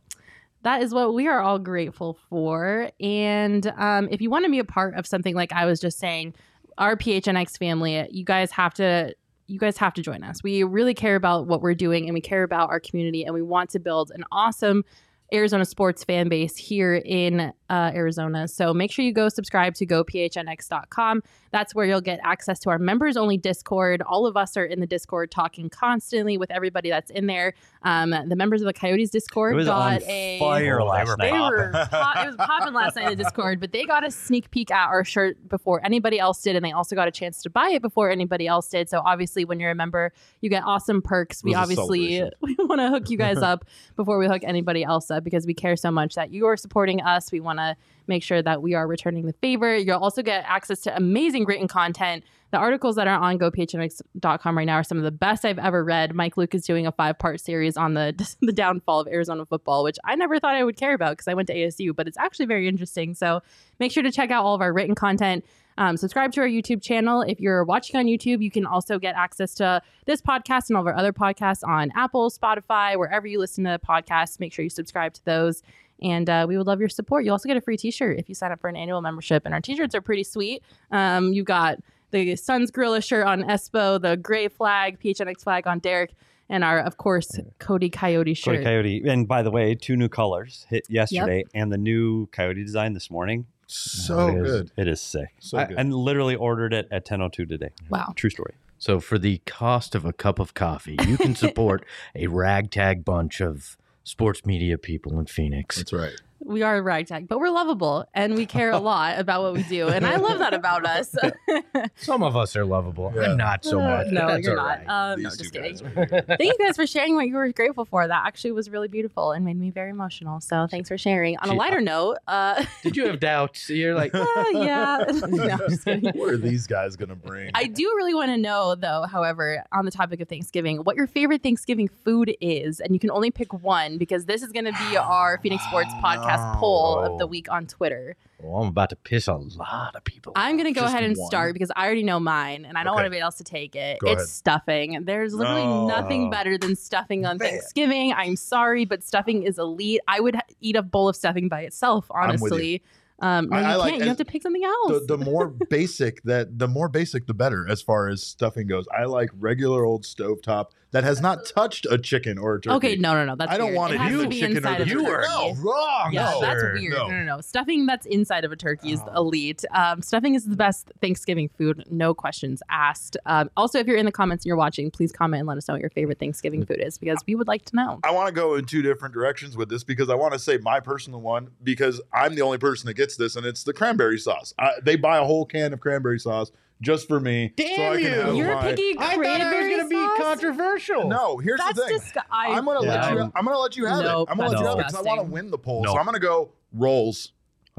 that 0.64 0.82
is 0.82 0.94
what 0.94 1.14
we 1.14 1.28
are 1.28 1.41
all 1.41 1.60
grateful 1.60 2.18
for. 2.30 2.89
And 3.00 3.68
um, 3.78 4.08
if 4.12 4.22
you 4.22 4.30
want 4.30 4.46
to 4.46 4.52
be 4.52 4.60
a 4.60 4.66
part 4.66 4.96
of 4.96 5.06
something 5.06 5.36
like 5.36 5.54
I 5.54 5.66
was 5.66 5.80
just 5.80 6.00
saying, 6.00 6.34
our 6.78 6.96
PHNX 6.96 7.58
family, 7.58 8.08
you 8.10 8.26
guys 8.26 8.52
have 8.52 8.74
to 8.76 9.14
you 9.46 9.60
guys 9.60 9.78
have 9.78 9.94
to 9.94 10.02
join 10.02 10.24
us. 10.24 10.41
We 10.41 10.64
really 10.64 10.94
care 10.94 11.16
about 11.16 11.48
what 11.48 11.62
we're 11.62 11.76
doing 11.76 12.06
and 12.06 12.14
we 12.14 12.22
care 12.22 12.44
about 12.44 12.70
our 12.70 12.80
community 12.80 13.26
and 13.26 13.34
we 13.34 13.41
want 13.41 13.70
to 13.72 13.80
build 13.80 14.12
an 14.16 14.24
awesome 14.32 14.86
Arizona 15.34 15.65
sports 15.65 16.03
fan 16.03 16.29
base 16.29 16.55
here 16.55 16.95
in 16.95 17.53
uh, 17.69 17.91
Arizona. 17.95 18.47
So 18.47 18.73
make 18.73 18.91
sure 18.91 19.03
you 19.03 19.11
go 19.11 19.29
subscribe 19.29 19.73
to 19.75 19.86
gophnx.com. 19.86 21.23
That's 21.51 21.73
where 21.73 21.86
you'll 21.86 22.01
get 22.01 22.19
access 22.23 22.59
to 22.59 22.69
our 22.69 22.77
members 22.77 23.17
only 23.17 23.38
Discord. 23.38 24.01
All 24.03 24.25
of 24.25 24.38
us 24.38 24.55
are 24.57 24.65
in 24.65 24.79
the 24.79 24.88
Discord 24.88 25.31
talking 25.31 25.69
constantly 25.69 26.38
with 26.38 26.51
everybody 26.51 26.89
that's 26.89 27.09
in 27.11 27.27
there. 27.27 27.53
Um, 27.81 28.11
the 28.11 28.36
members 28.36 28.61
of 28.61 28.67
the 28.67 28.73
Coyotes 28.73 29.09
Discord 29.09 29.63
got 29.65 30.03
a 30.03 30.39
fire 30.39 30.84
last 30.84 31.17
night. 31.17 31.34
Were 31.34 31.71
pop, 31.89 32.25
it 32.25 32.27
was 32.27 32.36
popping 32.38 32.73
last 32.73 32.95
night 32.95 33.11
in 33.11 33.17
the 33.17 33.23
Discord, 33.23 33.59
but 33.59 33.71
they 33.71 33.86
got 33.86 34.05
a 34.05 34.11
sneak 34.11 34.51
peek 34.51 34.71
at 34.71 34.88
our 34.88 35.03
shirt 35.03 35.47
before 35.47 35.84
anybody 35.86 36.19
else 36.19 36.41
did, 36.41 36.55
and 36.55 36.63
they 36.63 36.71
also 36.71 36.95
got 36.95 37.07
a 37.07 37.11
chance 37.11 37.41
to 37.41 37.49
buy 37.49 37.69
it 37.69 37.81
before 37.81 38.09
anybody 38.09 38.47
else 38.47 38.69
did. 38.69 38.89
So 38.89 39.01
obviously, 39.03 39.45
when 39.45 39.59
you're 39.59 39.71
a 39.71 39.75
member, 39.75 40.11
you 40.41 40.49
get 40.49 40.63
awesome 40.63 41.01
perks. 41.01 41.43
We 41.43 41.55
obviously 41.55 42.23
we 42.41 42.55
want 42.59 42.81
to 42.81 42.89
hook 42.89 43.09
you 43.09 43.17
guys 43.17 43.38
up 43.38 43.65
before 43.95 44.17
we 44.17 44.27
hook 44.27 44.43
anybody 44.43 44.84
else 44.84 45.11
up 45.11 45.22
because 45.24 45.45
we 45.45 45.53
care 45.53 45.76
so 45.76 45.91
much 45.91 46.15
that 46.15 46.32
you 46.32 46.45
are 46.45 46.57
supporting 46.57 47.01
us. 47.01 47.32
We 47.32 47.39
want 47.39 47.59
to 47.59 47.76
make 48.07 48.24
sure 48.24 48.41
that 48.41 48.61
we 48.61 48.74
are 48.74 48.88
returning 48.88 49.26
the 49.26 49.34
favor. 49.34 49.76
You'll 49.76 49.99
also 49.99 50.21
get 50.21 50.43
access 50.47 50.82
to 50.82 50.95
amazing 50.95 51.45
written 51.45 51.67
content. 51.67 52.24
The 52.51 52.57
articles 52.59 52.97
that 52.97 53.07
are 53.07 53.19
on 53.19 53.39
gophnx.com 53.39 54.57
right 54.57 54.65
now 54.65 54.76
are 54.76 54.84
some 54.84 54.99
of 54.99 55.03
the 55.03 55.11
best 55.11 55.43
I've 55.43 55.57
ever 55.57 55.84
read. 55.84 56.13
Mike 56.13 56.38
Luke 56.38 56.53
is 56.53 56.63
doing 56.65 56.86
a 56.86 56.91
five 56.91 57.17
part 57.17 57.41
series 57.41 57.78
on 57.78 57.95
the 57.95 58.13
the 58.41 58.53
downfall 58.53 58.99
of 58.99 59.07
Arizona 59.07 59.45
football, 59.45 59.84
which 59.84 59.97
I 60.03 60.15
never 60.15 60.39
thought 60.39 60.55
I 60.55 60.63
would 60.63 60.78
care 60.78 60.93
about 60.93 61.13
because 61.13 61.28
I 61.28 61.34
went 61.34 61.47
to 61.47 61.55
ASU, 61.55 61.95
but 61.95 62.07
it's 62.07 62.17
actually 62.17 62.45
very 62.45 62.67
interesting. 62.67 63.15
So 63.15 63.41
make 63.80 63.91
sure 63.91 64.03
to 64.03 64.11
check 64.11 64.30
out 64.30 64.45
all 64.45 64.53
of 64.53 64.61
our 64.61 64.71
written 64.71 64.93
content. 64.93 65.45
Um, 65.78 65.97
subscribe 65.97 66.32
to 66.34 66.41
our 66.41 66.47
YouTube 66.47 66.82
channel. 66.82 67.21
If 67.21 67.39
you're 67.39 67.63
watching 67.63 67.95
on 67.95 68.05
YouTube, 68.05 68.41
you 68.41 68.51
can 68.51 68.65
also 68.65 68.99
get 68.99 69.15
access 69.15 69.53
to 69.55 69.82
this 70.05 70.21
podcast 70.21 70.69
and 70.69 70.78
all 70.78 70.82
of 70.82 70.88
our 70.88 70.95
other 70.95 71.13
podcasts 71.13 71.67
on 71.67 71.91
Apple, 71.95 72.30
Spotify, 72.30 72.97
wherever 72.97 73.28
you 73.28 73.39
listen 73.39 73.63
to 73.65 73.80
podcasts. 73.80 74.39
Make 74.39 74.53
sure 74.53 74.63
you 74.63 74.69
subscribe 74.69 75.13
to 75.13 75.26
those. 75.26 75.63
And 76.01 76.30
uh, 76.30 76.45
we 76.47 76.57
would 76.57 76.67
love 76.67 76.80
your 76.80 76.89
support. 76.89 77.24
You 77.24 77.32
also 77.32 77.47
get 77.47 77.57
a 77.57 77.61
free 77.61 77.78
t 77.78 77.91
shirt 77.91 78.19
if 78.19 78.28
you 78.28 78.36
sign 78.36 78.51
up 78.51 78.59
for 78.59 78.69
an 78.69 78.76
annual 78.76 79.01
membership. 79.01 79.43
And 79.45 79.53
our 79.53 79.61
t 79.61 79.76
shirts 79.76 79.95
are 79.95 80.01
pretty 80.01 80.24
sweet. 80.24 80.63
Um, 80.91 81.34
you've 81.34 81.45
got 81.45 81.80
the 82.11 82.36
Suns 82.36 82.71
Gorilla 82.71 83.01
shirt 83.01 83.26
on 83.26 83.43
Espo, 83.43 84.01
the 84.01 84.17
gray 84.17 84.47
flag, 84.47 84.99
PHNX 84.99 85.41
flag 85.41 85.65
on 85.65 85.80
Derek, 85.80 86.13
and 86.49 86.63
our, 86.63 86.80
of 86.80 86.97
course, 86.97 87.39
Cody 87.59 87.89
Coyote 87.89 88.34
shirt. 88.34 88.55
Cody 88.55 88.63
Coyote. 88.63 89.03
And 89.05 89.28
by 89.28 89.41
the 89.41 89.51
way, 89.51 89.76
two 89.76 89.95
new 89.95 90.09
colors 90.09 90.65
hit 90.69 90.86
yesterday 90.89 91.38
yep. 91.38 91.47
and 91.53 91.71
the 91.71 91.78
new 91.78 92.28
Coyote 92.28 92.63
design 92.63 92.93
this 92.93 93.09
morning. 93.09 93.47
So 93.74 94.30
it 94.30 94.38
is, 94.38 94.51
good. 94.51 94.71
It 94.78 94.88
is 94.88 95.01
sick. 95.01 95.34
So 95.39 95.57
I, 95.57 95.65
good. 95.65 95.78
And 95.78 95.93
literally 95.93 96.36
ordered 96.36 96.74
it 96.74 96.88
at 96.91 97.05
10.02 97.05 97.49
today. 97.49 97.69
Wow. 97.89 98.13
True 98.15 98.30
story. 98.30 98.55
So 98.78 98.99
for 98.99 99.17
the 99.17 99.39
cost 99.45 99.95
of 99.95 100.05
a 100.05 100.13
cup 100.13 100.39
of 100.39 100.53
coffee, 100.53 100.97
you 101.07 101.17
can 101.17 101.36
support 101.38 101.86
a 102.15 102.28
ragtag 102.28 103.05
bunch 103.05 103.39
of 103.39 103.78
sports 104.03 104.45
media 104.45 104.78
people 104.78 105.19
in 105.19 105.26
Phoenix. 105.26 105.78
That's 105.78 105.93
right. 105.93 106.21
We 106.46 106.62
are 106.62 106.78
a 106.78 106.82
ragtag, 106.82 107.28
but 107.28 107.39
we're 107.39 107.50
lovable 107.50 108.06
and 108.14 108.36
we 108.36 108.46
care 108.46 108.72
a 108.72 108.80
lot 108.94 109.20
about 109.20 109.41
what 109.44 109.54
we 109.54 109.64
do. 109.64 109.88
And 109.88 110.06
I 110.06 110.18
love 110.18 110.39
that 110.39 110.54
about 110.54 110.86
us. 110.86 111.16
Some 111.96 112.24
of 112.24 112.36
us 112.36 112.56
are 112.56 112.66
lovable. 112.66 113.12
Yeah. 113.16 113.32
I'm 113.32 113.38
not 113.38 113.64
so 113.64 113.80
much. 113.80 114.06
but 114.08 114.14
no, 114.14 114.28
that's 114.28 114.46
you're 114.46 114.56
not. 114.56 114.86
right. 114.86 115.12
Um, 115.14 115.22
no, 115.22 115.30
just 115.30 115.54
kidding. 115.54 115.78
Thank 115.78 116.41
you 116.41 116.56
guys 116.60 116.76
for 116.76 116.88
sharing 116.94 117.16
what 117.16 117.28
you 117.28 117.36
were 117.36 117.52
grateful 117.52 117.86
for. 117.86 118.08
That 118.08 118.24
actually 118.26 118.52
was 118.52 118.70
really 118.70 118.88
beautiful 118.88 119.32
and 119.32 119.46
made 119.46 119.58
me 119.58 119.70
very 119.70 119.89
emotional. 119.89 120.41
So 120.41 120.68
thanks 120.70 120.89
for 120.89 120.98
sharing. 120.98 121.38
On 121.38 121.50
a 121.50 121.54
lighter 121.54 121.82
note, 121.82 122.18
uh, 122.28 122.64
Did 122.82 122.96
you 122.98 123.06
have 123.08 123.20
doubts? 123.20 123.70
You're 123.70 123.96
like, 123.96 124.14
uh, 124.14 124.26
yeah, 124.52 125.04
no, 125.28 125.44
I'm 125.44 125.60
just 125.70 125.86
kidding. 125.86 126.12
What 126.16 126.30
are 126.34 126.38
these 126.38 126.68
guys 126.68 126.96
gonna 126.96 127.16
bring? 127.16 127.52
I 127.54 127.66
do 127.66 127.84
really 127.98 128.14
want 128.14 128.30
to 128.32 128.38
know, 128.38 128.76
though, 128.76 129.06
however, 129.10 129.64
on 129.72 129.86
the 129.86 129.91
topic 129.91 130.20
of 130.22 130.28
Thanksgiving, 130.30 130.78
what 130.78 130.96
your 130.96 131.08
favorite 131.08 131.44
Thanksgiving 131.44 131.89
food 132.04 132.36
is. 132.41 132.80
And 132.80 132.94
you 132.94 133.00
can 133.00 133.12
only 133.12 133.32
pick 133.32 133.54
one 133.54 133.98
because 133.98 134.26
this 134.26 134.41
is 134.41 134.52
going 134.52 134.66
to 134.66 134.72
be 134.89 134.98
our 134.98 135.38
Phoenix 135.41 135.64
Sports 135.66 135.91
Podcast 136.04 136.32
poll 136.59 136.99
of 136.99 137.19
the 137.19 137.27
week 137.27 137.51
on 137.51 137.65
Twitter. 137.67 138.15
well, 138.39 138.61
I'm 138.61 138.69
about 138.69 138.89
to 138.89 138.95
piss 138.95 139.27
a 139.27 139.34
lot 139.36 139.95
of 139.95 140.03
people. 140.03 140.34
I'm 140.36 140.55
going 140.57 140.65
to 140.65 140.71
go 140.73 140.81
Just 140.81 140.93
ahead 140.93 141.03
and 141.05 141.17
one? 141.17 141.27
start 141.27 141.53
because 141.53 141.71
I 141.75 141.86
already 141.86 142.03
know 142.03 142.19
mine 142.19 142.65
and 142.65 142.77
I 142.77 142.84
don't 142.84 142.93
want 142.93 143.05
anybody 143.05 143.21
else 143.21 143.36
to 143.36 143.43
take 143.43 143.75
it. 143.75 143.99
Go 143.99 144.07
it's 144.11 144.21
ahead. 144.23 144.27
stuffing. 144.29 145.03
There's 145.05 145.34
literally 145.34 145.63
No. 145.63 145.88
nothing 145.88 146.29
better 146.29 146.57
than 146.57 146.75
stuffing 146.75 147.25
on 147.25 147.38
Man. 147.38 147.49
Thanksgiving. 147.49 148.13
I'm 148.13 148.36
sorry, 148.36 148.86
but 148.86 149.03
stuffing 149.03 149.43
is 149.43 149.57
elite. 149.57 150.01
I 150.07 150.19
would 150.19 150.36
ha- 150.36 150.41
eat 150.61 150.75
a 150.75 150.81
bowl 150.84 151.09
of 151.09 151.15
stuffing 151.15 151.47
by 151.49 151.61
itself, 151.61 152.09
I'm 152.13 152.31
with 152.31 152.41
you. 152.41 152.45
honestly. 152.47 152.84
Um, 153.24 153.47
no, 153.49 153.57
I- 153.57 153.59
you 153.61 153.65
I 153.65 153.69
can't. 153.69 153.80
like- 153.80 153.99
you 153.99 154.07
have 154.07 154.17
to 154.17 154.26
pick 154.26 154.41
something 154.41 154.63
else. 154.63 154.91
the, 155.07 155.17
the 155.17 155.24
more 155.26 155.47
basic 155.69 156.21
that 156.24 156.59
the 156.59 156.67
more 156.67 156.89
basic 156.89 157.26
the 157.28 157.34
better 157.34 157.65
as 157.69 157.82
far 157.82 158.09
as 158.09 158.21
stuffing 158.21 158.67
goes. 158.67 158.86
I 158.95 159.05
like 159.05 159.30
regular 159.39 159.86
old 159.86 160.03
stovetop 160.03 160.67
that 160.91 161.03
has 161.03 161.21
not 161.21 161.43
touched 161.47 161.88
a 161.89 161.97
chicken 161.97 162.38
or 162.38 162.55
a 162.55 162.61
turkey. 162.61 162.76
okay, 162.76 162.95
no, 162.97 163.13
no, 163.15 163.26
no. 163.26 163.36
That's 163.36 163.51
I 163.51 163.57
don't 163.57 163.69
weird. 163.69 163.78
want 163.78 163.93
it 163.95 163.97
has 164.01 164.11
in 164.11 164.17
to 164.17 164.24
the 164.24 164.30
be 164.30 164.39
chicken 164.41 164.53
or 164.53 164.57
inside 164.57 164.78
the 164.78 164.84
of 164.84 164.88
a 164.89 164.91
turkey. 164.93 165.05
turkey. 165.05 165.28
No, 165.28 165.53
wrong. 165.63 166.09
Yeah, 166.13 166.32
no, 166.32 166.41
that's 166.41 166.61
sir. 166.61 166.74
weird. 166.74 166.93
No. 166.93 167.07
No. 167.07 167.17
no, 167.17 167.24
no, 167.38 167.41
Stuffing 167.41 167.86
that's 167.88 168.05
inside 168.05 168.45
of 168.45 168.51
a 168.51 168.55
turkey 168.55 168.91
is 168.91 169.01
Oh. 169.07 169.21
elite. 169.24 169.65
Um, 169.74 170.03
stuffing 170.03 170.36
is 170.36 170.45
the 170.45 170.55
best 170.55 170.91
Thanksgiving 171.01 171.49
food, 171.57 171.84
no 171.89 172.13
questions 172.13 172.61
asked. 172.69 173.17
Um, 173.26 173.49
also, 173.57 173.80
if 173.80 173.88
you're 173.88 173.97
in 173.97 174.05
the 174.05 174.11
comments 174.11 174.43
and 174.43 174.49
you're 174.49 174.57
watching, 174.57 174.91
please 174.91 175.11
comment 175.11 175.39
and 175.39 175.47
let 175.47 175.57
us 175.57 175.67
know 175.67 175.74
what 175.74 175.82
your 175.82 175.89
favorite 175.89 176.19
Thanksgiving 176.19 176.63
food 176.63 176.80
is 176.80 176.99
because 176.99 177.17
we 177.26 177.34
would 177.34 177.47
like 177.47 177.65
to 177.65 177.76
know. 177.76 177.99
I 178.03 178.11
want 178.11 178.28
to 178.28 178.34
go 178.34 178.53
in 178.55 178.65
two 178.65 178.84
different 178.84 179.15
directions 179.15 179.57
with 179.57 179.69
this 179.69 179.84
because 179.84 180.09
I 180.09 180.15
want 180.15 180.34
to 180.34 180.39
say 180.39 180.57
my 180.57 180.80
personal 180.80 181.21
one 181.21 181.49
because 181.63 182.01
I'm 182.13 182.36
the 182.36 182.41
only 182.43 182.59
person 182.59 182.86
that 182.86 182.93
gets 182.93 183.12
this, 183.18 183.36
and 183.36 183.45
it's 183.45 183.64
the 183.64 183.74
cranberry 183.74 184.18
sauce. 184.20 184.53
I, 184.59 184.72
they 184.84 184.95
buy 184.95 185.18
a 185.18 185.24
whole 185.24 185.45
can 185.45 185.74
of 185.74 185.80
cranberry 185.80 186.20
sauce 186.20 186.51
just 186.82 187.07
for 187.07 187.20
me. 187.20 187.53
so 187.57 187.64
I 187.66 187.68
Damn 187.68 187.93
can 187.93 188.01
you. 188.01 188.09
have 188.09 188.36
You're 188.36 188.55
my- 188.55 188.61
picking 188.72 188.95
I 188.99 189.16
thought 189.16 189.16
it 189.24 189.57
was 189.59 189.68
going 189.68 189.80
to 189.80 189.89
be 189.89 190.24
controversial. 190.24 191.07
No, 191.07 191.38
here's 191.38 191.59
That's 191.59 191.76
the 191.80 191.86
thing. 191.86 191.97
disgusting. 191.99 192.22
I'm 192.32 192.66
gonna 192.66 192.80
let 192.82 193.03
Yeah. 193.03 193.14
you. 193.14 193.32
I'm 193.36 193.45
gonna 193.45 193.57
let 193.59 193.78
you 193.78 193.86
have 193.86 194.03
Nope, 194.03 194.28
it. 194.28 194.32
I'm 194.32 194.38
gonna 194.38 194.49
let 194.51 194.59
you 194.59 194.66
have 194.66 194.80
it 194.80 194.88
because 194.88 194.95
I 194.95 195.01
want 195.01 195.22
to 195.22 195.32
win 195.32 195.49
the 195.51 195.57
poll. 195.57 195.84
No. 195.84 195.93
So 195.93 195.97
I'm 195.99 196.05
gonna 196.05 196.20
go 196.20 196.51
rolls. 196.74 197.32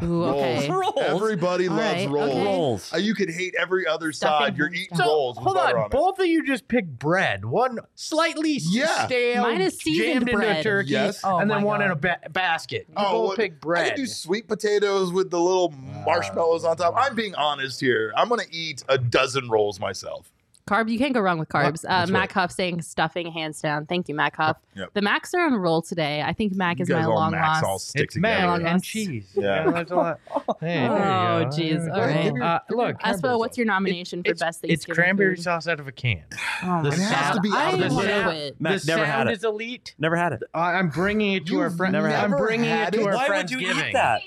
Ooh, 0.02 0.24
okay. 0.24 0.68
Rolls. 0.68 0.94
Rolls? 0.96 1.22
Everybody 1.22 1.68
All 1.68 1.76
loves 1.76 1.94
right, 2.06 2.08
rolls. 2.10 2.30
okay. 2.30 2.44
Rolls. 2.44 2.92
Uh, 2.94 2.96
you 2.96 3.14
can 3.14 3.32
hate 3.32 3.54
every 3.56 3.86
other 3.86 4.10
Stuffing 4.12 4.46
side. 4.48 4.56
You're 4.58 4.66
hands 4.68 4.80
eating 4.80 4.96
down. 4.98 5.06
So, 5.06 5.12
rolls 5.12 5.36
with 5.36 5.44
hold 5.44 5.56
butter 5.56 5.76
on. 5.78 5.80
on 5.84 5.86
it. 5.86 5.92
Both 5.92 6.18
of 6.18 6.26
you 6.26 6.44
just 6.44 6.66
picked 6.66 6.98
bread. 6.98 7.44
One 7.44 7.78
slightly 7.94 8.58
Yeah. 8.60 9.06
stale, 9.06 9.42
Mine 9.42 9.60
is 9.60 9.78
seasoned 9.78 10.06
jammed 10.08 10.22
into 10.28 10.32
bread. 10.36 10.56
a 10.58 10.62
turkey, 10.64 10.90
Yes. 10.90 11.20
Oh 11.22 11.38
and 11.38 11.48
then 11.50 11.58
my 11.60 11.64
one 11.64 11.80
in 11.82 11.92
a 11.92 11.96
ba- 11.96 12.18
basket. 12.30 12.86
You 12.88 12.94
Oh, 12.96 13.12
both 13.12 13.28
well, 13.28 13.36
picked 13.36 13.56
I 13.56 13.66
bread. 13.66 13.86
can 13.94 13.96
do 13.96 14.06
sweet 14.06 14.48
potatoes 14.48 15.12
with 15.12 15.30
the 15.30 15.38
little 15.40 15.70
marshmallows 16.04 16.64
on 16.64 16.76
top. 16.76 16.94
I'm 16.96 17.14
being 17.14 17.34
honest 17.36 17.80
here. 17.80 18.12
I'm 18.16 18.28
gonna 18.28 18.42
eat 18.50 18.82
a 18.88 18.98
dozen 18.98 19.48
rolls 19.48 19.78
myself. 19.78 20.32
Carbs, 20.66 20.88
you 20.90 20.98
can't 20.98 21.12
go 21.12 21.20
wrong 21.20 21.38
with 21.38 21.50
carbs. 21.50 21.84
Uh, 21.84 21.88
That's 22.00 22.10
Mac 22.10 22.20
right. 22.30 22.32
Huff 22.42 22.50
saying 22.50 22.80
stuffing 22.80 23.30
hands 23.30 23.60
down. 23.60 23.84
Thank 23.84 24.08
you, 24.08 24.14
Mac 24.14 24.36
Huff. 24.36 24.56
Yep. 24.74 24.94
The 24.94 25.02
Macs 25.02 25.34
are 25.34 25.44
on 25.44 25.52
a 25.52 25.58
roll 25.58 25.82
today. 25.82 26.22
I 26.22 26.32
think 26.32 26.54
Mac 26.54 26.80
is 26.80 26.88
my 26.88 27.04
long 27.04 27.32
Macs 27.32 27.62
all 27.62 27.72
lost. 27.72 27.88
stick 27.88 28.04
it's 28.04 28.14
together. 28.14 28.58
mayo 28.58 28.66
and 28.70 28.82
cheese. 28.82 29.30
Yeah. 29.34 29.66
Yeah, 29.66 29.70
that's 29.72 29.90
a 29.90 29.94
lot. 29.94 30.20
Hey, 30.60 30.88
there 30.88 30.90
Oh, 30.90 31.44
jeez. 31.46 31.86
All 31.92 32.42
Uh, 32.42 32.46
uh, 32.46 32.58
look, 32.70 32.98
Espo, 33.00 33.38
what's 33.38 33.58
your 33.58 33.66
nomination 33.66 34.22
for 34.24 34.30
it's, 34.30 34.40
best 34.40 34.60
it's 34.64 34.70
Thanksgiving 34.86 34.94
cranberry 35.04 35.36
food? 35.36 35.42
sauce 35.44 35.68
out 35.68 35.80
of 35.80 35.86
a 35.86 35.92
can. 35.92 36.22
Oh 36.62 36.82
The 36.82 36.88
my 36.90 36.94
It 36.94 37.00
has 37.00 37.34
to 37.36 37.40
be 37.42 37.50
I 37.52 37.66
out 37.68 37.74
of 37.74 37.80
the 37.80 37.94
want 37.94 38.06
to 38.06 38.12
can. 38.14 38.52
the 38.60 38.70
never 38.70 38.78
sound 38.78 39.00
had 39.02 39.26
it. 39.28 39.32
is 39.34 39.44
elite. 39.44 39.94
Never 39.98 40.16
had 40.16 40.32
it. 40.32 40.42
I- 40.54 40.72
I'm 40.74 40.88
bringing 40.88 41.34
it 41.34 41.44
to 41.46 41.60
our 41.60 41.68
friend. 41.70 41.92
never 41.92 42.08
had 42.08 42.24
I'm 42.24 42.32
it. 42.32 42.38
bringing 42.38 42.70
it 42.70 42.92
to 42.94 43.00
it? 43.00 43.06
our 43.06 43.14
Why 43.16 43.26
friends 43.26 43.52
would 43.52 43.60
you 43.60 43.70
eat 43.70 43.92
that? 43.92 44.22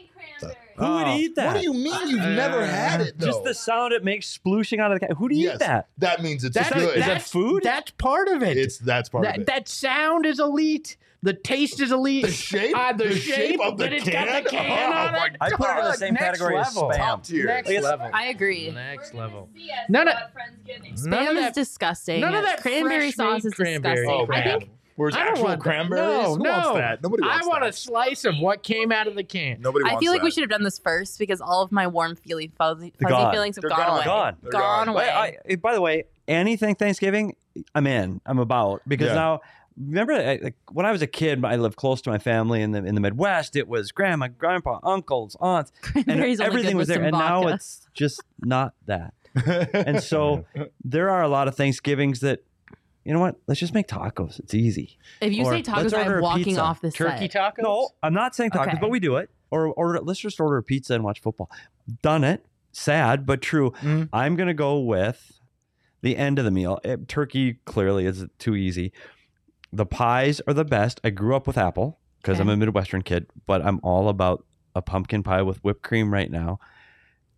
Who 0.77 0.85
would 0.93 1.07
Oh. 1.07 1.17
eat 1.17 1.35
that? 1.35 1.47
What 1.47 1.57
do 1.57 1.63
you 1.63 1.73
mean 1.73 2.07
you've 2.07 2.19
never 2.19 2.65
had 2.65 3.01
it? 3.01 3.17
Though? 3.17 3.25
Just 3.27 3.43
the 3.43 3.53
sound 3.53 3.93
it 3.93 4.03
makes 4.03 4.37
splooshing 4.37 4.79
out 4.79 4.91
of 4.91 4.99
the 4.99 5.07
can. 5.07 5.15
Who 5.15 5.27
do 5.27 5.35
you 5.35 5.45
yes, 5.45 5.55
eat 5.55 5.59
that? 5.59 5.87
That 5.97 6.21
means 6.21 6.43
it's 6.43 6.55
That- 6.55 6.71
good. 6.71 6.97
is 6.97 7.05
that 7.05 7.21
food? 7.23 7.63
That's 7.63 7.91
part 7.91 8.27
of 8.27 8.43
it. 8.43 8.57
it's 8.57 8.77
that's 8.77 9.09
part 9.09 9.23
that, 9.25 9.35
of 9.37 9.41
it. 9.41 9.47
that 9.47 9.67
sound 9.67 10.25
is 10.25 10.39
elite. 10.39 10.97
The 11.23 11.33
taste 11.33 11.81
is 11.81 11.91
elite. 11.91 12.25
the 12.25 12.31
shape, 12.31 12.77
Uh, 12.77 12.93
the, 12.93 13.05
the 13.05 13.15
shape, 13.19 13.59
of 13.59 13.77
the 13.79 13.85
that 13.85 13.93
it's 13.93 14.03
can. 14.03 14.27
got 14.27 14.43
the 14.43 14.49
can 14.51 14.71
oh 14.93 14.95
on 14.97 15.11
my 15.13 15.25
it. 15.25 15.35
I 15.41 15.49
put 15.49 15.67
it 15.67 15.77
in 15.79 15.85
the 15.85 15.93
same 15.93 16.13
next 16.13 16.23
category 16.25 16.57
as 16.59 16.75
level. 16.75 16.89
spam. 16.91 16.97
Top 16.97 17.23
tier. 17.23 17.45
Next 17.47 17.69
Like 17.69 17.81
level. 17.81 18.09
I 18.13 18.25
agree. 18.27 18.69
Next 18.69 19.13
level. 19.15 19.49
None 19.55 20.05
None 20.05 20.07
of 20.09 20.13
of- 20.13 20.21
Friendsgiving. 20.31 21.05
None 21.07 21.25
Spam 21.25 21.31
of 21.31 21.45
is 21.47 21.51
disgusting. 21.53 22.21
none 22.21 22.35
of 22.35 22.43
that 22.43 22.61
cranberry 22.61 23.11
sauce 23.11 23.43
is 23.45 23.53
cranberry 23.55 23.95
disgusting. 23.95 24.27
Oh, 24.29 24.31
I 24.31 24.39
man. 24.45 24.59
think 24.59 24.71
Where's 24.97 25.15
I 25.15 25.19
don't 25.19 25.27
actual 25.29 25.43
want 25.45 25.59
that. 25.59 25.63
cranberries? 25.63 26.01
No, 26.03 26.35
Who 26.35 26.43
no. 26.43 26.49
wants 26.51 26.69
that? 26.79 27.03
Nobody 27.03 27.23
I 27.23 27.27
wants 27.27 27.47
want 27.47 27.61
that. 27.61 27.69
a 27.69 27.73
slice 27.73 28.25
of 28.25 28.37
what 28.39 28.63
came 28.63 28.91
out 28.91 29.07
of 29.07 29.15
the 29.15 29.23
can. 29.23 29.61
Nobody 29.61 29.85
I 29.85 29.97
feel 29.99 30.11
like 30.11 30.19
that. 30.21 30.25
we 30.25 30.31
should 30.31 30.41
have 30.41 30.49
done 30.49 30.63
this 30.63 30.79
first 30.79 31.17
because 31.19 31.39
all 31.39 31.61
of 31.61 31.71
my 31.71 31.87
warm, 31.87 32.15
feely, 32.15 32.51
fuzzy, 32.57 32.93
They're 32.97 33.07
fuzzy 33.09 33.21
gone. 33.23 33.33
feelings 33.33 33.55
have 33.57 33.61
They're 33.61 33.69
gone, 33.69 33.79
gone. 33.79 33.95
away. 33.95 34.05
Gone. 34.05 34.37
They're 34.41 34.51
Gone 34.51 34.85
gone. 34.87 34.95
away. 34.95 35.05
Wait, 35.47 35.53
I, 35.53 35.55
by 35.57 35.73
the 35.75 35.81
way, 35.81 36.03
anything 36.27 36.75
Thanksgiving, 36.75 37.35
I'm 37.75 37.87
in. 37.87 38.19
I'm 38.25 38.39
about 38.39 38.81
because 38.87 39.07
Yeah. 39.07 39.13
now. 39.15 39.41
Remember, 39.79 40.13
I, 40.13 40.39
like, 40.41 40.55
when 40.71 40.87
I 40.87 40.91
was 40.91 41.03
a 41.03 41.07
kid, 41.07 41.45
I 41.45 41.55
lived 41.57 41.75
close 41.75 42.01
to 42.01 42.09
my 42.09 42.17
family 42.17 42.63
in 42.63 42.71
the 42.71 42.83
in 42.83 42.95
the 42.95 43.01
Midwest. 43.01 43.55
It 43.55 43.67
was 43.67 43.91
grandma, 43.91 44.27
grandpa, 44.27 44.79
uncles, 44.81 45.37
aunts, 45.39 45.71
and 45.95 46.03
Cranberries 46.05 46.39
only 46.39 46.47
everything 46.49 46.71
good 46.71 46.77
was 46.77 46.87
with 46.87 46.95
there. 46.95 46.97
some 46.97 47.03
And 47.13 47.17
now 47.19 47.41
vodka. 47.43 47.53
it's 47.57 47.87
just 47.93 48.21
not 48.41 48.73
that. 48.87 49.13
And 49.75 50.01
so 50.01 50.45
there 50.83 51.11
are 51.11 51.21
a 51.21 51.27
lot 51.27 51.47
of 51.47 51.53
Thanksgivings 51.55 52.21
that, 52.21 52.39
you 53.07 53.13
know 53.13 53.19
what? 53.21 53.37
Let's 53.47 53.59
just 53.59 53.73
make 53.73 53.87
tacos. 53.87 54.37
It's 54.39 54.53
easy. 54.53 54.97
If 55.21 55.33
you 55.33 55.45
Or 55.45 55.51
say 55.53 55.63
tacos, 55.63 55.77
let's 55.83 55.93
order 55.93 56.13
I'm 56.17 56.19
a 56.19 56.21
walking 56.21 56.43
pizza. 56.43 56.61
off 56.61 56.81
the 56.81 56.91
Turkey 56.91 57.29
set. 57.29 57.55
tacos? 57.57 57.63
No, 57.63 57.89
I'm 58.03 58.13
not 58.13 58.35
saying 58.35 58.51
tacos, 58.51 58.67
Okay. 58.67 58.77
but 58.81 58.89
we 58.89 58.99
do 58.99 59.15
it. 59.15 59.29
Or 59.49 59.67
or 59.67 59.97
let's 59.99 60.19
just 60.19 60.39
order 60.41 60.57
a 60.57 60.63
pizza 60.63 60.93
and 60.93 61.03
watch 61.05 61.21
football. 61.21 61.49
Done 62.01 62.23
it. 62.25 62.45
Sad 62.73 63.25
but 63.25 63.41
true. 63.41 63.71
Mm. 63.81 64.09
I'm 64.11 64.35
gonna 64.35 64.53
go 64.53 64.79
with 64.79 65.39
the 66.01 66.17
end 66.17 66.37
of 66.37 66.45
the 66.45 66.51
meal. 66.51 66.79
Eh, 66.83 66.97
turkey 67.07 67.53
clearly 67.65 68.05
is 68.05 68.25
too 68.39 68.55
easy. 68.55 68.91
The 69.71 69.85
pies 69.85 70.41
are 70.47 70.53
the 70.53 70.65
best. 70.65 70.99
I 71.03 71.09
grew 71.09 71.35
up 71.35 71.47
with 71.47 71.57
apple 71.57 71.99
because 72.21 72.39
I'm 72.41 72.47
Okay. 72.49 72.53
a 72.55 72.57
Midwestern 72.57 73.01
kid, 73.03 73.27
but 73.45 73.65
I'm 73.65 73.79
all 73.83 74.09
about 74.09 74.45
a 74.75 74.81
pumpkin 74.81 75.23
pie 75.23 75.41
with 75.43 75.63
whipped 75.63 75.81
cream 75.81 76.11
right 76.13 76.29
now, 76.29 76.59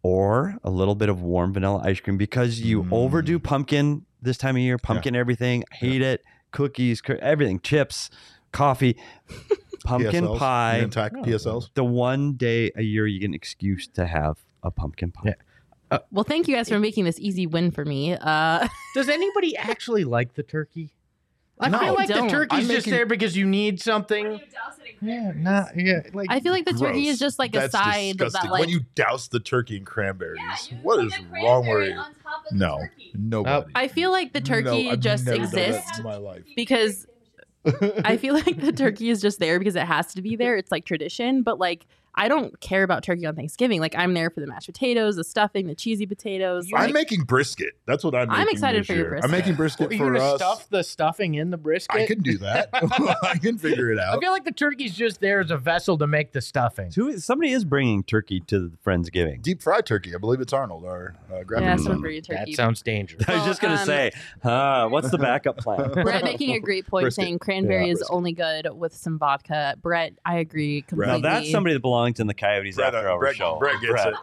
or 0.01 0.57
a 0.63 0.70
little 0.70 0.95
bit 0.95 1.09
of 1.09 1.22
warm 1.22 1.53
vanilla 1.53 1.82
ice 1.84 1.99
cream 1.99 2.17
because 2.17 2.59
you 2.61 2.84
Mm. 2.84 2.91
overdo 2.93 3.39
pumpkin 3.39 4.05
this 4.22 4.38
time 4.38 4.55
of 4.55 4.61
year. 4.61 4.78
Pumpkin 4.78 5.15
everything. 5.15 5.63
Hate 5.72 6.01
it. 6.01 6.24
Cookies, 6.51 7.01
cr- 7.01 7.13
everything, 7.22 7.59
chips, 7.59 8.09
coffee, 8.51 8.97
pumpkin 9.84 10.26
PSLs. 10.26 10.38
pie. 10.39 10.78
You 10.80 10.86
attack 10.86 11.13
PSLs. 11.13 11.70
The 11.76 11.84
one 11.84 12.34
day 12.34 12.72
a 12.76 12.82
year 12.82 13.05
you 13.07 13.20
get 13.20 13.28
an 13.28 13.34
excuse 13.34 13.88
to 13.89 14.05
have 14.07 14.38
a 14.63 14.72
pumpkin 14.72 15.11
pie. 15.11 15.36
Yeah. 15.91 15.97
Well, 16.11 16.24
thank 16.24 16.47
you 16.47 16.55
guys 16.55 16.70
for 16.70 16.80
making 16.80 17.05
this 17.05 17.20
easy 17.20 17.47
win 17.47 17.72
for 17.72 17.84
me. 17.86 18.13
Uh, 18.13 18.67
Does 18.95 19.09
anybody 19.09 19.55
actually 19.57 20.03
like 20.03 20.34
the 20.36 20.43
turkey? 20.43 20.91
I 21.59 21.67
No. 21.70 21.80
feel 21.80 21.93
like 21.93 22.09
I 22.09 22.13
don't. 22.13 22.28
the 22.28 22.34
turkey's 22.34 22.59
I'm 22.59 22.67
just 22.67 22.88
making- 22.88 22.93
there 22.93 23.05
because 23.05 23.36
you 23.36 23.45
need 23.45 23.82
something. 23.82 24.39
Yeah, 25.01 25.32
nah, 25.34 25.65
yeah, 25.78 26.01
like 26.13 26.28
I 26.30 26.41
feel 26.41 26.51
like 26.51 26.65
the 26.65 26.74
turkey 26.74 27.07
is 27.07 27.20
just 27.20 27.39
like 27.39 27.53
That's 27.53 27.74
a 27.74 27.78
side 27.78 28.17
disgusting. 28.17 28.49
that 28.49 28.51
like 28.51 28.59
when 28.61 28.70
you 28.70 28.82
douse 28.95 29.30
the 29.30 29.39
turkey 29.39 29.78
in 29.78 29.86
cranberries, 29.86 30.41
what 30.82 31.05
is 31.05 31.13
wrong 31.32 31.65
with 31.67 31.89
you? 31.89 32.01
No, 32.51 32.87
nobody. 33.13 33.71
I 33.75 33.87
feel 33.87 34.11
like 34.11 34.33
the 34.33 34.41
turkey 34.41 34.89
No, 34.89 34.95
just 34.95 35.25
never 35.25 35.37
done 35.37 35.51
that 35.51 35.67
exists 35.69 35.97
in 35.99 36.03
my 36.03 36.17
life. 36.17 36.43
because 36.55 37.05
I 38.05 38.17
feel 38.17 38.33
like 38.33 38.61
the 38.61 38.71
turkey 38.71 39.09
is 39.09 39.21
just 39.21 39.39
there 39.39 39.59
because 39.59 39.75
it 39.75 39.85
has 39.85 40.13
to 40.13 40.21
be 40.21 40.35
there. 40.35 40.55
It's 40.55 40.71
like 40.71 40.85
tradition, 40.85 41.43
but 41.43 41.59
like 41.59 41.85
I 42.16 42.28
don't 42.28 42.60
care 42.60 42.84
about 42.84 43.03
turkey 43.03 43.26
on 43.26 43.36
Thanksgiving. 43.36 43.80
Like 43.80 43.95
I'm 43.97 44.14
there 44.14 44.30
for 44.30 44.39
the 44.41 44.47
mashed 44.47 44.68
potatoes, 44.68 45.16
the 45.16 45.24
stuffing, 45.24 45.68
the 45.68 45.76
cheesy 45.76 46.05
potatoes. 46.05 46.68
I'm 46.74 46.86
like- 46.86 46.93
making 46.93 47.22
brisket. 47.24 47.74
That's 47.86 48.03
what 48.03 48.16
I'm. 48.16 48.30
I'm 48.30 48.39
making 48.39 48.53
excited 48.53 48.82
this 48.82 48.88
for 48.88 48.93
your 48.93 49.10
brisket. 49.10 49.26
I'm 49.26 49.32
making 49.32 49.55
brisket 49.55 49.89
Are 49.89 49.93
you 49.93 49.99
for 49.99 50.12
gonna 50.14 50.24
us. 50.24 50.36
stuff 50.39 50.70
the 50.70 50.84
stuffing 50.84 51.36
in 51.36 51.49
the 51.49 51.57
brisket? 51.57 51.95
I 51.95 52.05
can 52.05 52.22
do 52.22 52.38
that. 52.39 52.70
I 53.24 53.38
can 53.38 53.57
figure 53.57 53.91
it 53.91 53.99
out. 53.99 54.18
I 54.18 54.20
feel 54.20 54.32
like 54.32 54.45
the 54.45 54.51
turkey's 54.51 54.95
just 54.95 55.22
there 55.22 55.39
as 55.39 55.51
a 55.51 55.57
vessel 55.57 55.97
to 55.97 56.07
make 56.07 56.34
the 56.34 56.41
stuffing. 56.41 56.91
Who, 56.95 57.18
somebody 57.20 57.51
is 57.51 57.64
bringing 57.66 58.03
turkey 58.03 58.41
to 58.47 58.70
the 58.70 58.78
Friendsgiving. 58.86 59.41
Deep 59.41 59.62
fried 59.62 59.86
turkey. 59.86 60.14
I 60.14 60.18
believe 60.18 60.41
it's 60.41 60.53
Arnold, 60.53 60.86
our 60.86 61.16
uh, 61.32 61.43
graphic 61.43 61.66
yeah, 61.68 61.76
designer. 61.76 61.93
some 61.95 62.01
free 62.01 62.22
turkey. 62.22 62.51
That 62.51 62.55
sounds 62.55 62.82
dangerous. 62.82 63.24
I 63.30 63.36
was 63.36 63.45
just 63.45 63.62
gonna 63.62 63.76
um, 63.76 63.86
say, 63.86 64.12
uh, 64.43 64.88
what's 64.89 65.10
the 65.10 65.18
backup 65.18 65.57
plan? 65.57 65.91
Brett 65.91 66.24
making 66.24 66.55
a 66.55 66.60
great 66.60 66.88
point 66.88 67.03
Brisket. 67.03 67.24
saying 67.24 67.39
cranberry 67.39 67.88
Yeah, 67.88 67.93
is 67.93 68.03
only 68.10 68.34
good 68.34 68.68
with 68.74 68.95
some 68.95 69.18
vodka. 69.20 69.76
Brett, 69.82 70.14
I 70.26 70.38
agree 70.38 70.84
Brett. 70.89 71.07
now 71.07 71.20
that's 71.20 71.51
somebody 71.51 71.74
that 71.74 71.82
belongs 71.82 71.99
in 72.20 72.28
the 72.28 72.34
Coyotes 72.34 72.76
Brett, 72.76 72.93
after 72.95 73.08
uh, 73.08 73.12
hour 73.14 73.20
Brett- 73.20 73.36
show. 73.36 73.58
Brett 73.60 73.82
gets 73.82 74.06
it. 74.06 74.14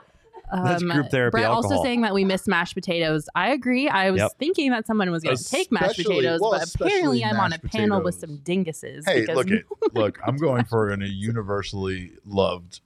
That's 0.52 0.82
group 0.82 1.10
therapy 1.10 1.32
Brett 1.38 1.46
also 1.46 1.82
saying 1.82 2.02
that 2.02 2.14
we 2.14 2.24
miss 2.24 2.46
mashed 2.46 2.74
potatoes. 2.74 3.28
I 3.34 3.50
agree. 3.50 3.88
I 3.88 4.12
was 4.12 4.20
Yep. 4.20 4.32
thinking 4.38 4.70
that 4.70 4.86
someone 4.86 5.10
was 5.10 5.24
going 5.24 5.36
to 5.36 5.44
take 5.44 5.72
mashed 5.72 5.96
potatoes, 5.96 6.40
well, 6.40 6.52
but 6.52 6.72
apparently 6.74 7.24
I'm 7.24 7.36
on 7.40 7.46
a 7.52 7.58
mashed 7.60 7.64
panel 7.64 8.00
with 8.00 8.14
some 8.14 8.38
dinguses. 8.38 9.02
Hey, 9.04 9.22
because 9.22 9.36
look, 9.36 9.50
it, 9.50 9.64
look, 9.94 10.18
I'm 10.24 10.36
going 10.36 10.64
for 10.64 10.90
an, 10.90 11.02
a 11.02 11.06
universally 11.06 12.12
loved, 12.24 12.78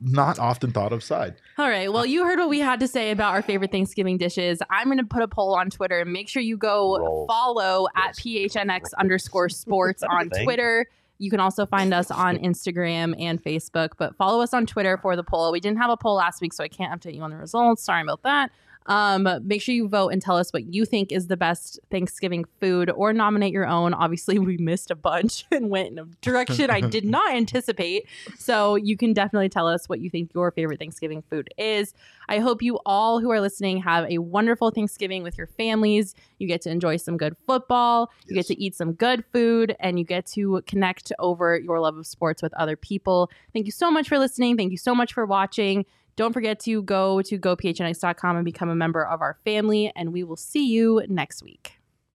not 0.00 0.38
often 0.38 0.72
thought 0.72 0.94
of 0.94 1.02
side. 1.04 1.34
All 1.58 1.68
right. 1.68 1.92
Well, 1.92 2.06
you 2.06 2.24
heard 2.24 2.38
what 2.38 2.48
we 2.48 2.60
had 2.60 2.80
to 2.80 2.88
say 2.88 3.10
about 3.10 3.34
our 3.34 3.42
favorite 3.42 3.70
Thanksgiving 3.70 4.16
dishes. 4.16 4.60
I'm 4.70 4.86
going 4.86 4.96
to 4.96 5.04
put 5.04 5.20
a 5.22 5.28
poll 5.28 5.54
on 5.56 5.68
Twitter. 5.68 6.04
Make 6.06 6.28
sure 6.30 6.40
you 6.40 6.56
go 6.56 6.96
Rolls. 6.98 7.26
follow 7.28 7.86
at 7.96 8.16
PHNX 8.16 8.94
underscore 8.98 9.50
sports 9.50 10.02
on 10.08 10.30
thing? 10.30 10.44
Twitter. 10.44 10.86
You 11.18 11.30
can 11.30 11.40
also 11.40 11.66
find 11.66 11.92
us 11.92 12.10
on 12.10 12.38
Instagram 12.38 13.14
and 13.20 13.42
Facebook, 13.42 13.90
but 13.98 14.16
follow 14.16 14.40
us 14.42 14.54
on 14.54 14.66
Twitter 14.66 14.98
for 14.98 15.16
the 15.16 15.24
poll. 15.24 15.52
We 15.52 15.60
didn't 15.60 15.78
have 15.78 15.90
a 15.90 15.96
poll 15.96 16.14
last 16.14 16.40
week, 16.40 16.52
so 16.52 16.64
I 16.64 16.68
can't 16.68 16.98
update 16.98 17.14
you 17.14 17.22
on 17.22 17.30
the 17.30 17.36
results. 17.36 17.82
Sorry 17.82 18.02
about 18.02 18.22
that. 18.22 18.50
Um, 18.86 19.28
make 19.42 19.60
sure 19.60 19.74
you 19.74 19.86
vote 19.88 20.08
and 20.10 20.22
tell 20.22 20.36
us 20.38 20.50
what 20.52 20.72
you 20.72 20.86
think 20.86 21.12
is 21.12 21.26
the 21.26 21.36
best 21.36 21.78
Thanksgiving 21.90 22.46
food 22.60 22.90
or 22.90 23.12
nominate 23.12 23.52
your 23.52 23.66
own. 23.66 23.92
Obviously, 23.92 24.38
we 24.38 24.56
missed 24.56 24.90
a 24.90 24.94
bunch 24.94 25.44
and 25.52 25.68
went 25.68 25.88
in 25.92 25.98
a 25.98 26.04
direction 26.22 26.70
I 26.70 26.80
did 26.80 27.04
not 27.04 27.34
anticipate. 27.34 28.06
So 28.38 28.76
you 28.76 28.96
can 28.96 29.12
definitely 29.12 29.50
tell 29.50 29.66
us 29.68 29.88
what 29.88 30.00
you 30.00 30.08
think 30.08 30.32
your 30.34 30.50
favorite 30.50 30.78
Thanksgiving 30.78 31.22
food 31.28 31.48
is. 31.58 31.92
I 32.30 32.38
hope 32.38 32.62
you 32.62 32.78
all 32.86 33.20
who 33.20 33.30
are 33.30 33.40
listening 33.40 33.78
have 33.82 34.06
a 34.10 34.18
wonderful 34.18 34.70
Thanksgiving 34.70 35.22
with 35.22 35.36
your 35.36 35.46
families. 35.46 36.14
You 36.38 36.46
get 36.48 36.62
to 36.62 36.70
enjoy 36.70 36.96
some 36.96 37.16
good 37.16 37.36
football, 37.46 38.10
you 38.26 38.36
Yes. 38.36 38.48
get 38.48 38.54
to 38.54 38.62
eat 38.62 38.74
some 38.74 38.92
good 38.92 39.24
food, 39.32 39.76
and 39.80 39.98
you 39.98 40.04
get 40.04 40.26
to 40.32 40.62
connect 40.66 41.12
over 41.18 41.58
your 41.58 41.80
love 41.80 41.96
of 41.96 42.06
sports 42.06 42.42
with 42.42 42.52
other 42.54 42.76
people. 42.76 43.30
Thank 43.52 43.66
you 43.66 43.72
so 43.72 43.90
much 43.90 44.08
for 44.08 44.18
listening. 44.18 44.56
Thank 44.56 44.70
you 44.70 44.78
so 44.78 44.94
much 44.94 45.12
for 45.12 45.26
watching. 45.26 45.84
Don't 46.18 46.32
forget 46.32 46.58
to 46.60 46.82
go 46.82 47.22
to 47.22 47.38
gophnx.com 47.38 48.36
and 48.36 48.44
become 48.44 48.68
a 48.68 48.74
member 48.74 49.06
of 49.06 49.22
our 49.22 49.38
family, 49.44 49.92
and 49.94 50.12
we 50.12 50.24
will 50.24 50.34
see 50.34 50.66
you 50.66 51.04
next 51.06 51.44
week. 51.44 51.77